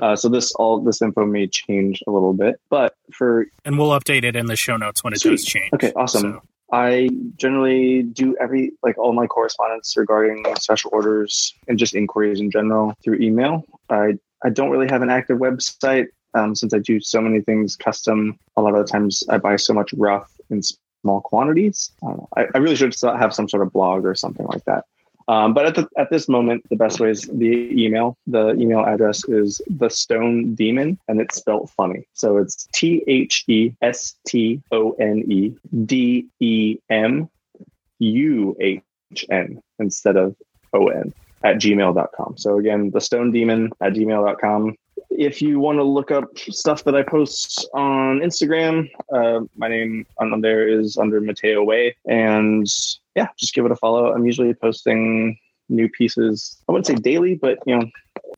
Uh, 0.00 0.14
so 0.14 0.28
this 0.28 0.52
all 0.56 0.80
this 0.80 1.00
info 1.00 1.24
may 1.24 1.46
change 1.46 2.02
a 2.06 2.10
little 2.10 2.34
bit, 2.34 2.60
but 2.68 2.94
for 3.12 3.46
And 3.64 3.78
we'll 3.78 3.98
update 3.98 4.24
it 4.24 4.36
in 4.36 4.44
the 4.44 4.56
show 4.56 4.76
notes 4.76 5.02
when 5.02 5.14
it 5.14 5.20
Sweet. 5.20 5.30
does 5.30 5.44
change. 5.44 5.70
Okay, 5.72 5.92
awesome. 5.96 6.20
So, 6.20 6.42
I 6.72 7.10
generally 7.36 8.02
do 8.02 8.34
every 8.40 8.72
like 8.82 8.96
all 8.96 9.12
my 9.12 9.26
correspondence 9.26 9.94
regarding 9.96 10.44
special 10.58 10.90
orders 10.94 11.54
and 11.68 11.78
just 11.78 11.94
inquiries 11.94 12.40
in 12.40 12.50
general 12.50 12.94
through 13.04 13.18
email. 13.20 13.64
I 13.92 14.18
I 14.44 14.50
don't 14.50 14.70
really 14.70 14.88
have 14.88 15.02
an 15.02 15.10
active 15.10 15.38
website 15.38 16.08
um, 16.34 16.54
since 16.54 16.74
I 16.74 16.78
do 16.78 17.00
so 17.00 17.20
many 17.20 17.40
things 17.40 17.76
custom. 17.76 18.38
A 18.56 18.62
lot 18.62 18.74
of 18.74 18.86
the 18.86 18.90
times 18.90 19.22
I 19.28 19.38
buy 19.38 19.56
so 19.56 19.74
much 19.74 19.92
rough 19.92 20.32
in 20.50 20.62
small 20.62 21.20
quantities. 21.20 21.92
I. 22.02 22.40
I, 22.42 22.46
I 22.54 22.58
really 22.58 22.76
should 22.76 22.94
have 23.02 23.34
some 23.34 23.48
sort 23.48 23.62
of 23.62 23.72
blog 23.72 24.04
or 24.04 24.14
something 24.14 24.46
like 24.46 24.64
that. 24.64 24.84
Um, 25.28 25.54
but 25.54 25.66
at 25.66 25.74
the, 25.76 25.88
at 25.96 26.10
this 26.10 26.28
moment, 26.28 26.68
the 26.68 26.76
best 26.76 26.98
way 26.98 27.10
is 27.10 27.22
the 27.22 27.70
email. 27.72 28.16
The 28.26 28.54
email 28.54 28.84
address 28.84 29.24
is 29.28 29.62
the 29.68 29.88
Stone 29.88 30.56
Demon, 30.56 30.98
and 31.06 31.20
it's 31.20 31.36
spelled 31.36 31.70
funny. 31.70 32.08
So 32.12 32.38
it's 32.38 32.66
T 32.74 33.04
H 33.06 33.44
E 33.46 33.72
S 33.80 34.14
T 34.26 34.60
O 34.72 34.92
N 34.92 35.22
E 35.30 35.54
D 35.84 36.26
E 36.40 36.78
M 36.90 37.28
U 38.00 38.56
H 38.60 39.24
N 39.30 39.62
instead 39.78 40.16
of 40.16 40.34
O 40.72 40.88
N 40.88 41.14
at 41.44 41.56
gmail.com. 41.56 42.36
So 42.36 42.58
again, 42.58 42.90
the 42.90 43.00
Stone 43.00 43.32
Demon 43.32 43.70
at 43.80 43.94
gmail.com. 43.94 44.76
If 45.10 45.42
you 45.42 45.58
want 45.58 45.78
to 45.78 45.82
look 45.82 46.10
up 46.10 46.38
stuff 46.38 46.84
that 46.84 46.94
I 46.94 47.02
post 47.02 47.68
on 47.74 48.20
Instagram, 48.20 48.90
uh, 49.12 49.40
my 49.56 49.68
name 49.68 50.06
on 50.18 50.40
there 50.40 50.66
is 50.66 50.96
under 50.96 51.20
Mateo 51.20 51.62
Way. 51.62 51.96
And 52.06 52.66
yeah, 53.14 53.28
just 53.38 53.54
give 53.54 53.66
it 53.66 53.72
a 53.72 53.76
follow. 53.76 54.12
I'm 54.12 54.24
usually 54.24 54.54
posting 54.54 55.38
new 55.68 55.88
pieces. 55.88 56.62
I 56.68 56.72
wouldn't 56.72 56.86
say 56.86 56.94
daily, 56.94 57.34
but 57.34 57.58
you 57.66 57.78
know, 57.78 57.90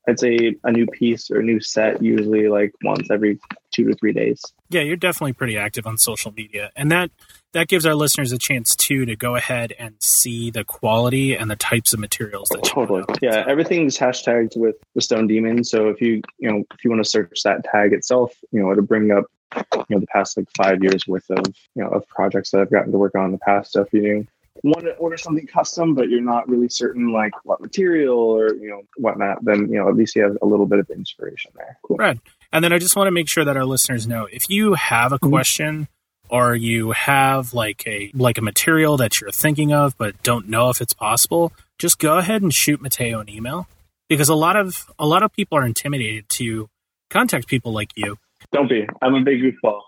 I'd 0.09 0.19
say 0.19 0.57
a 0.65 0.73
new 0.73 0.87
piece 0.87 1.31
or 1.31 1.41
a 1.41 1.45
new 1.45 1.61
set 1.61 2.03
usually 2.03 2.49
like 2.49 2.73
once 2.83 3.11
every 3.11 3.39
two 3.75 3.87
to 3.89 3.95
three 3.95 4.13
days. 4.13 4.43
Yeah, 4.71 4.83
you're 4.83 4.97
definitely 4.97 5.33
pretty 5.33 5.57
active 5.57 5.87
on 5.87 5.99
social 5.99 6.33
media, 6.33 6.71
and 6.77 6.91
that 6.91 7.11
that 7.53 7.69
gives 7.69 7.87
our 7.87 7.95
listeners 7.95 8.33
a 8.33 8.39
chance 8.39 8.75
too 8.75 9.05
to 9.07 9.17
go 9.17 9.37
ahead 9.37 9.73
and 9.79 9.95
see 10.01 10.51
the 10.51 10.65
quality 10.65 11.37
and 11.37 11.51
the 11.51 11.57
types 11.57 11.93
of 11.93 12.01
materials 12.01 12.49
that 12.51 12.65
totally. 12.65 13.05
Yeah, 13.23 13.45
everything's 13.47 13.97
hashtagged 13.97 14.57
with 14.57 14.77
the 14.95 15.01
Stone 15.01 15.29
Demon. 15.29 15.65
So 15.65 15.89
if 15.89 16.01
you 16.01 16.23
you 16.39 16.51
know 16.51 16.65
if 16.73 16.85
you 16.85 16.91
want 16.91 17.03
to 17.03 17.09
search 17.09 17.41
that 17.45 17.65
tag 17.65 17.93
itself, 17.93 18.33
you 18.53 18.61
know 18.61 18.71
it'll 18.71 18.85
bring 18.85 19.11
up 19.11 19.25
you 19.57 19.85
know 19.91 20.01
the 20.01 20.07
past 20.07 20.37
like 20.37 20.49
five 20.57 20.83
years 20.83 21.07
worth 21.07 21.31
of 21.31 21.45
you 21.75 21.83
know 21.83 21.89
of 21.89 22.07
projects 22.09 22.51
that 22.51 22.61
I've 22.61 22.71
gotten 22.71 22.93
to 22.93 22.99
work 22.99 23.15
on 23.15 23.27
in 23.27 23.33
the 23.33 23.39
past. 23.39 23.73
So 23.73 23.83
if 23.83 23.93
you 23.93 24.27
want 24.63 24.85
to 24.85 24.95
order 24.97 25.17
something 25.17 25.47
custom, 25.47 25.95
but 25.95 26.09
you're 26.09 26.21
not 26.21 26.49
really 26.49 26.69
certain 26.69 27.13
like 27.13 27.33
what 27.45 27.61
material 27.61 28.19
or 28.19 28.55
you 28.55 28.69
know 28.69 28.83
whatnot, 28.97 29.45
then 29.45 29.69
you 29.69 29.77
know 29.77 29.89
at 29.89 29.97
least 29.97 30.17
you 30.17 30.23
have 30.23 30.37
a 30.43 30.47
little 30.47 30.67
bit 30.67 30.79
of 30.79 30.89
inspiration 30.91 31.53
there. 31.57 31.79
Cool. 31.83 31.97
Right. 31.97 32.19
And 32.53 32.65
then 32.65 32.73
I 32.73 32.79
just 32.79 32.97
want 32.97 33.09
to 33.09 33.13
make 33.13 33.29
sure 33.29 33.45
that 33.45 33.57
our 33.57 33.65
listeners 33.65 34.07
know 34.07 34.27
if 34.31 34.49
you 34.49 34.75
have 34.75 35.13
a 35.13 35.19
mm-hmm. 35.19 35.31
question 35.31 35.89
or 36.29 36.55
you 36.55 36.93
have 36.93 37.53
like 37.53 37.87
a 37.87 38.11
like 38.15 38.39
a 38.39 38.43
material 38.43 38.97
that 38.97 39.21
you're 39.21 39.31
thinking 39.31 39.73
of 39.73 39.97
but 39.99 40.23
don't 40.23 40.49
know 40.49 40.71
if 40.71 40.81
it's 40.81 40.95
possible, 40.95 41.53
just 41.79 41.99
go 41.99 42.19
ahead 42.19 42.43
and 42.43 42.53
shoot 42.53 42.81
Mateo 42.81 43.21
an 43.21 43.29
email 43.29 43.67
because 44.09 44.29
a 44.29 44.35
lot 44.35 44.57
of 44.57 44.87
a 44.99 45.07
lot 45.07 45.23
of 45.23 45.33
people 45.33 45.59
are 45.59 45.67
intimidated 45.67 46.29
to 46.31 46.69
contact 47.11 47.47
people 47.47 47.73
like 47.73 47.91
you. 47.95 48.17
Don't 48.53 48.69
be. 48.69 48.87
I'm 49.03 49.15
a 49.15 49.23
big 49.23 49.41
goofball. 49.41 49.81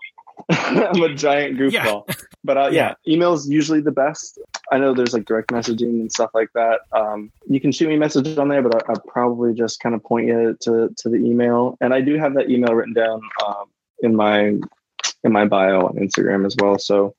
I'm 0.49 1.01
a 1.01 1.13
giant 1.13 1.57
goofball. 1.57 2.03
Yeah. 2.07 2.15
But 2.43 2.57
uh, 2.57 2.61
yeah, 2.71 2.93
yeah, 3.07 3.13
email's 3.13 3.49
usually 3.49 3.81
the 3.81 3.91
best. 3.91 4.39
I 4.71 4.77
know 4.77 4.93
there's 4.93 5.13
like 5.13 5.25
direct 5.25 5.49
messaging 5.51 6.01
and 6.01 6.11
stuff 6.11 6.31
like 6.33 6.49
that. 6.53 6.81
Um, 6.91 7.31
you 7.47 7.59
can 7.59 7.71
shoot 7.71 7.87
me 7.87 7.97
messages 7.97 8.37
on 8.37 8.49
there, 8.49 8.61
but 8.61 8.87
I, 8.87 8.91
will 8.91 8.99
probably 9.07 9.53
just 9.53 9.79
kind 9.79 9.95
of 9.95 10.03
point 10.03 10.27
you 10.27 10.57
to 10.61 10.93
to 10.97 11.09
the 11.09 11.17
email. 11.17 11.77
And 11.81 11.93
I 11.93 12.01
do 12.01 12.17
have 12.17 12.33
that 12.35 12.49
email 12.49 12.73
written 12.73 12.93
down 12.93 13.21
um, 13.45 13.65
in 14.01 14.15
my 14.15 14.57
in 15.23 15.31
my 15.31 15.45
bio 15.45 15.85
on 15.87 15.95
Instagram 15.95 16.45
as 16.45 16.55
well. 16.59 16.77
So 16.79 17.15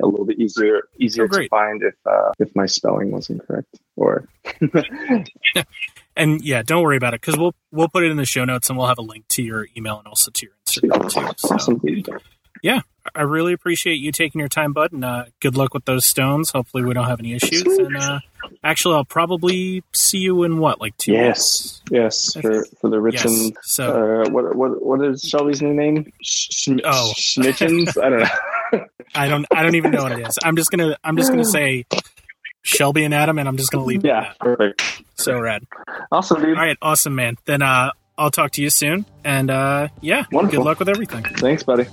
a 0.00 0.06
little 0.06 0.24
bit 0.24 0.38
easier 0.38 0.88
easier 0.98 1.24
oh, 1.24 1.38
to 1.38 1.48
find 1.48 1.82
if 1.82 1.94
uh, 2.06 2.32
if 2.38 2.54
my 2.54 2.66
spelling 2.66 3.10
wasn't 3.10 3.46
correct 3.46 3.78
or. 3.96 4.28
and 6.16 6.42
yeah, 6.42 6.62
don't 6.62 6.82
worry 6.82 6.96
about 6.96 7.14
it 7.14 7.20
because 7.20 7.38
we'll 7.38 7.54
we'll 7.72 7.88
put 7.88 8.04
it 8.04 8.10
in 8.10 8.16
the 8.16 8.24
show 8.24 8.44
notes 8.44 8.70
and 8.70 8.78
we'll 8.78 8.86
have 8.86 8.98
a 8.98 9.02
link 9.02 9.26
to 9.28 9.42
your 9.42 9.66
email 9.76 9.98
and 9.98 10.06
also 10.06 10.30
to 10.30 10.46
your 10.46 10.54
Instagram 10.64 11.10
too. 11.10 11.34
So. 11.36 11.54
Awesome 11.54 11.80
yeah, 12.62 12.80
I 13.14 13.22
really 13.22 13.52
appreciate 13.52 13.96
you 13.96 14.12
taking 14.12 14.38
your 14.38 14.48
time, 14.48 14.72
bud, 14.72 14.92
and 14.92 15.04
uh, 15.04 15.24
good 15.40 15.56
luck 15.56 15.74
with 15.74 15.84
those 15.84 16.06
stones. 16.06 16.50
Hopefully, 16.50 16.84
we 16.84 16.94
don't 16.94 17.06
have 17.06 17.20
any 17.20 17.34
issues. 17.34 17.62
And 17.62 17.96
uh, 17.96 18.20
actually, 18.64 18.96
I'll 18.96 19.04
probably 19.04 19.82
see 19.94 20.18
you 20.18 20.42
in 20.44 20.58
what, 20.58 20.80
like 20.80 20.96
two? 20.96 21.12
Yes, 21.12 21.82
yes, 21.90 22.32
for 22.40 22.64
for 22.80 22.90
the 22.90 23.00
Richmond. 23.00 23.36
Yes. 23.38 23.54
So, 23.62 24.22
uh, 24.24 24.30
what 24.30 24.54
what 24.54 24.84
what 24.84 25.04
is 25.04 25.22
Shelby's 25.22 25.62
new 25.62 25.74
name? 25.74 26.12
Sh- 26.22 26.68
oh, 26.84 27.12
Schmitchens. 27.16 27.96
I 28.02 28.08
don't 28.08 28.20
know. 28.20 28.86
I 29.14 29.28
don't. 29.28 29.46
I 29.50 29.62
don't 29.62 29.76
even 29.76 29.90
know 29.90 30.02
what 30.02 30.12
it 30.12 30.26
is. 30.26 30.38
I'm 30.42 30.56
just 30.56 30.70
gonna. 30.70 30.96
I'm 31.04 31.16
just 31.16 31.30
gonna 31.30 31.44
say 31.58 31.86
Shelby 32.62 33.04
and 33.04 33.14
Adam, 33.14 33.38
and 33.38 33.48
I'm 33.48 33.56
just 33.56 33.70
gonna 33.70 33.84
leave. 33.84 34.04
Yeah, 34.04 34.32
perfect. 34.40 34.82
So 35.14 35.40
rad. 35.40 35.64
Awesome, 36.10 36.40
dude. 36.42 36.56
All 36.56 36.64
right, 36.64 36.76
awesome, 36.82 37.14
man. 37.14 37.36
Then 37.44 37.62
uh, 37.62 37.90
I'll 38.18 38.30
talk 38.30 38.52
to 38.52 38.62
you 38.62 38.70
soon, 38.70 39.06
and 39.24 39.50
uh, 39.50 39.88
yeah, 40.00 40.24
Wonderful. 40.32 40.58
good 40.58 40.64
luck 40.64 40.78
with 40.78 40.88
everything. 40.88 41.22
Thanks, 41.22 41.62
buddy. 41.62 41.86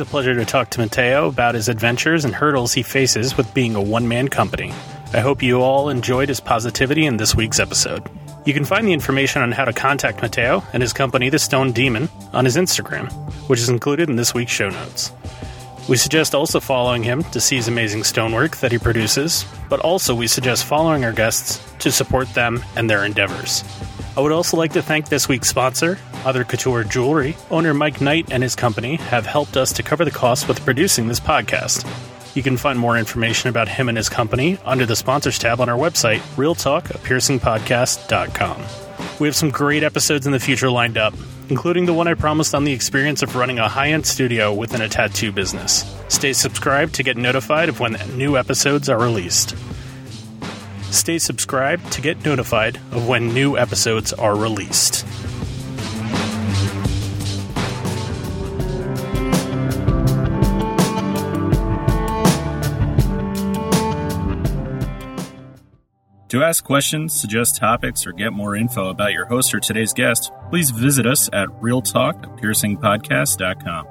A 0.00 0.04
pleasure 0.04 0.34
to 0.34 0.44
talk 0.44 0.70
to 0.70 0.80
Mateo 0.80 1.28
about 1.28 1.54
his 1.54 1.68
adventures 1.68 2.24
and 2.24 2.34
hurdles 2.34 2.72
he 2.72 2.82
faces 2.82 3.36
with 3.36 3.52
being 3.54 3.74
a 3.74 3.82
one 3.82 4.08
man 4.08 4.28
company. 4.28 4.72
I 5.12 5.20
hope 5.20 5.42
you 5.42 5.60
all 5.60 5.88
enjoyed 5.88 6.28
his 6.28 6.40
positivity 6.40 7.06
in 7.06 7.16
this 7.16 7.34
week's 7.34 7.60
episode. 7.60 8.08
You 8.46 8.54
can 8.54 8.64
find 8.64 8.86
the 8.86 8.92
information 8.92 9.42
on 9.42 9.52
how 9.52 9.64
to 9.64 9.72
contact 9.72 10.22
Mateo 10.22 10.62
and 10.72 10.82
his 10.82 10.92
company, 10.92 11.28
The 11.28 11.38
Stone 11.38 11.72
Demon, 11.72 12.08
on 12.32 12.44
his 12.44 12.56
Instagram, 12.56 13.12
which 13.48 13.60
is 13.60 13.68
included 13.68 14.08
in 14.08 14.16
this 14.16 14.32
week's 14.32 14.52
show 14.52 14.70
notes. 14.70 15.12
We 15.88 15.96
suggest 15.96 16.34
also 16.34 16.60
following 16.60 17.02
him 17.02 17.22
to 17.24 17.40
see 17.40 17.56
his 17.56 17.68
amazing 17.68 18.04
stonework 18.04 18.56
that 18.58 18.72
he 18.72 18.78
produces, 18.78 19.44
but 19.68 19.80
also 19.80 20.14
we 20.14 20.26
suggest 20.26 20.64
following 20.64 21.04
our 21.04 21.12
guests 21.12 21.60
to 21.80 21.90
support 21.90 22.32
them 22.34 22.64
and 22.76 22.88
their 22.88 23.04
endeavors. 23.04 23.64
I 24.20 24.22
would 24.22 24.32
also 24.32 24.58
like 24.58 24.74
to 24.74 24.82
thank 24.82 25.08
this 25.08 25.28
week's 25.28 25.48
sponsor, 25.48 25.98
Other 26.26 26.44
Couture 26.44 26.84
Jewelry. 26.84 27.38
Owner 27.50 27.72
Mike 27.72 28.02
Knight 28.02 28.30
and 28.30 28.42
his 28.42 28.54
company 28.54 28.96
have 28.96 29.24
helped 29.24 29.56
us 29.56 29.72
to 29.72 29.82
cover 29.82 30.04
the 30.04 30.10
costs 30.10 30.46
with 30.46 30.62
producing 30.62 31.08
this 31.08 31.18
podcast. 31.18 31.86
You 32.36 32.42
can 32.42 32.58
find 32.58 32.78
more 32.78 32.98
information 32.98 33.48
about 33.48 33.66
him 33.66 33.88
and 33.88 33.96
his 33.96 34.10
company 34.10 34.58
under 34.66 34.84
the 34.84 34.94
sponsors 34.94 35.38
tab 35.38 35.58
on 35.58 35.70
our 35.70 35.78
website, 35.78 36.18
realtalkapiercingpodcast.com. 36.36 38.62
We 39.20 39.26
have 39.26 39.34
some 39.34 39.48
great 39.48 39.82
episodes 39.82 40.26
in 40.26 40.32
the 40.32 40.38
future 40.38 40.70
lined 40.70 40.98
up, 40.98 41.14
including 41.48 41.86
the 41.86 41.94
one 41.94 42.06
I 42.06 42.12
promised 42.12 42.54
on 42.54 42.64
the 42.64 42.74
experience 42.74 43.22
of 43.22 43.36
running 43.36 43.58
a 43.58 43.70
high 43.70 43.92
end 43.92 44.04
studio 44.04 44.52
within 44.52 44.82
a 44.82 44.88
tattoo 44.90 45.32
business. 45.32 45.90
Stay 46.08 46.34
subscribed 46.34 46.94
to 46.96 47.02
get 47.02 47.16
notified 47.16 47.70
of 47.70 47.80
when 47.80 47.96
new 48.18 48.36
episodes 48.36 48.90
are 48.90 49.00
released. 49.00 49.56
Stay 50.90 51.18
subscribed 51.18 51.90
to 51.92 52.00
get 52.00 52.24
notified 52.24 52.76
of 52.92 53.08
when 53.08 53.32
new 53.32 53.56
episodes 53.56 54.12
are 54.12 54.36
released. 54.36 55.06
To 66.30 66.42
ask 66.44 66.62
questions, 66.62 67.20
suggest 67.20 67.56
topics, 67.56 68.06
or 68.06 68.12
get 68.12 68.32
more 68.32 68.54
info 68.54 68.88
about 68.88 69.12
your 69.12 69.24
host 69.24 69.52
or 69.52 69.58
today's 69.58 69.92
guest, 69.92 70.30
please 70.48 70.70
visit 70.70 71.04
us 71.04 71.28
at 71.32 71.48
realtalkpiercingpodcast.com. 71.60 73.86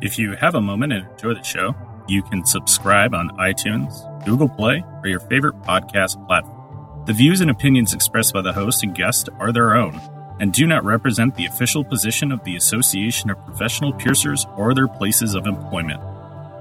If 0.00 0.16
you 0.16 0.36
have 0.36 0.54
a 0.54 0.60
moment 0.60 0.92
and 0.92 1.10
enjoy 1.10 1.34
the 1.34 1.42
show, 1.42 1.74
you 2.06 2.22
can 2.22 2.46
subscribe 2.46 3.12
on 3.12 3.30
iTunes, 3.38 4.06
Google 4.24 4.48
Play, 4.48 4.84
or 5.02 5.08
your 5.08 5.20
favorite 5.20 5.60
podcast 5.62 6.24
platform. 6.26 7.04
The 7.06 7.12
views 7.12 7.40
and 7.40 7.50
opinions 7.50 7.94
expressed 7.94 8.34
by 8.34 8.42
the 8.42 8.52
host 8.52 8.82
and 8.82 8.94
guest 8.94 9.28
are 9.38 9.52
their 9.52 9.74
own 9.74 10.00
and 10.40 10.52
do 10.52 10.66
not 10.66 10.84
represent 10.84 11.36
the 11.36 11.46
official 11.46 11.84
position 11.84 12.32
of 12.32 12.42
the 12.44 12.56
Association 12.56 13.30
of 13.30 13.44
Professional 13.44 13.92
Piercers 13.92 14.46
or 14.56 14.74
their 14.74 14.88
places 14.88 15.34
of 15.34 15.46
employment. 15.46 16.00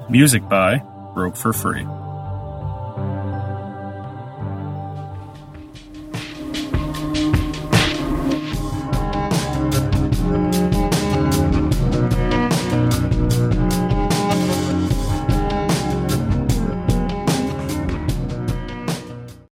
Music 0.10 0.48
by 0.48 0.80
Broke 1.16 1.38
for 1.38 1.54
Free. 1.54 1.88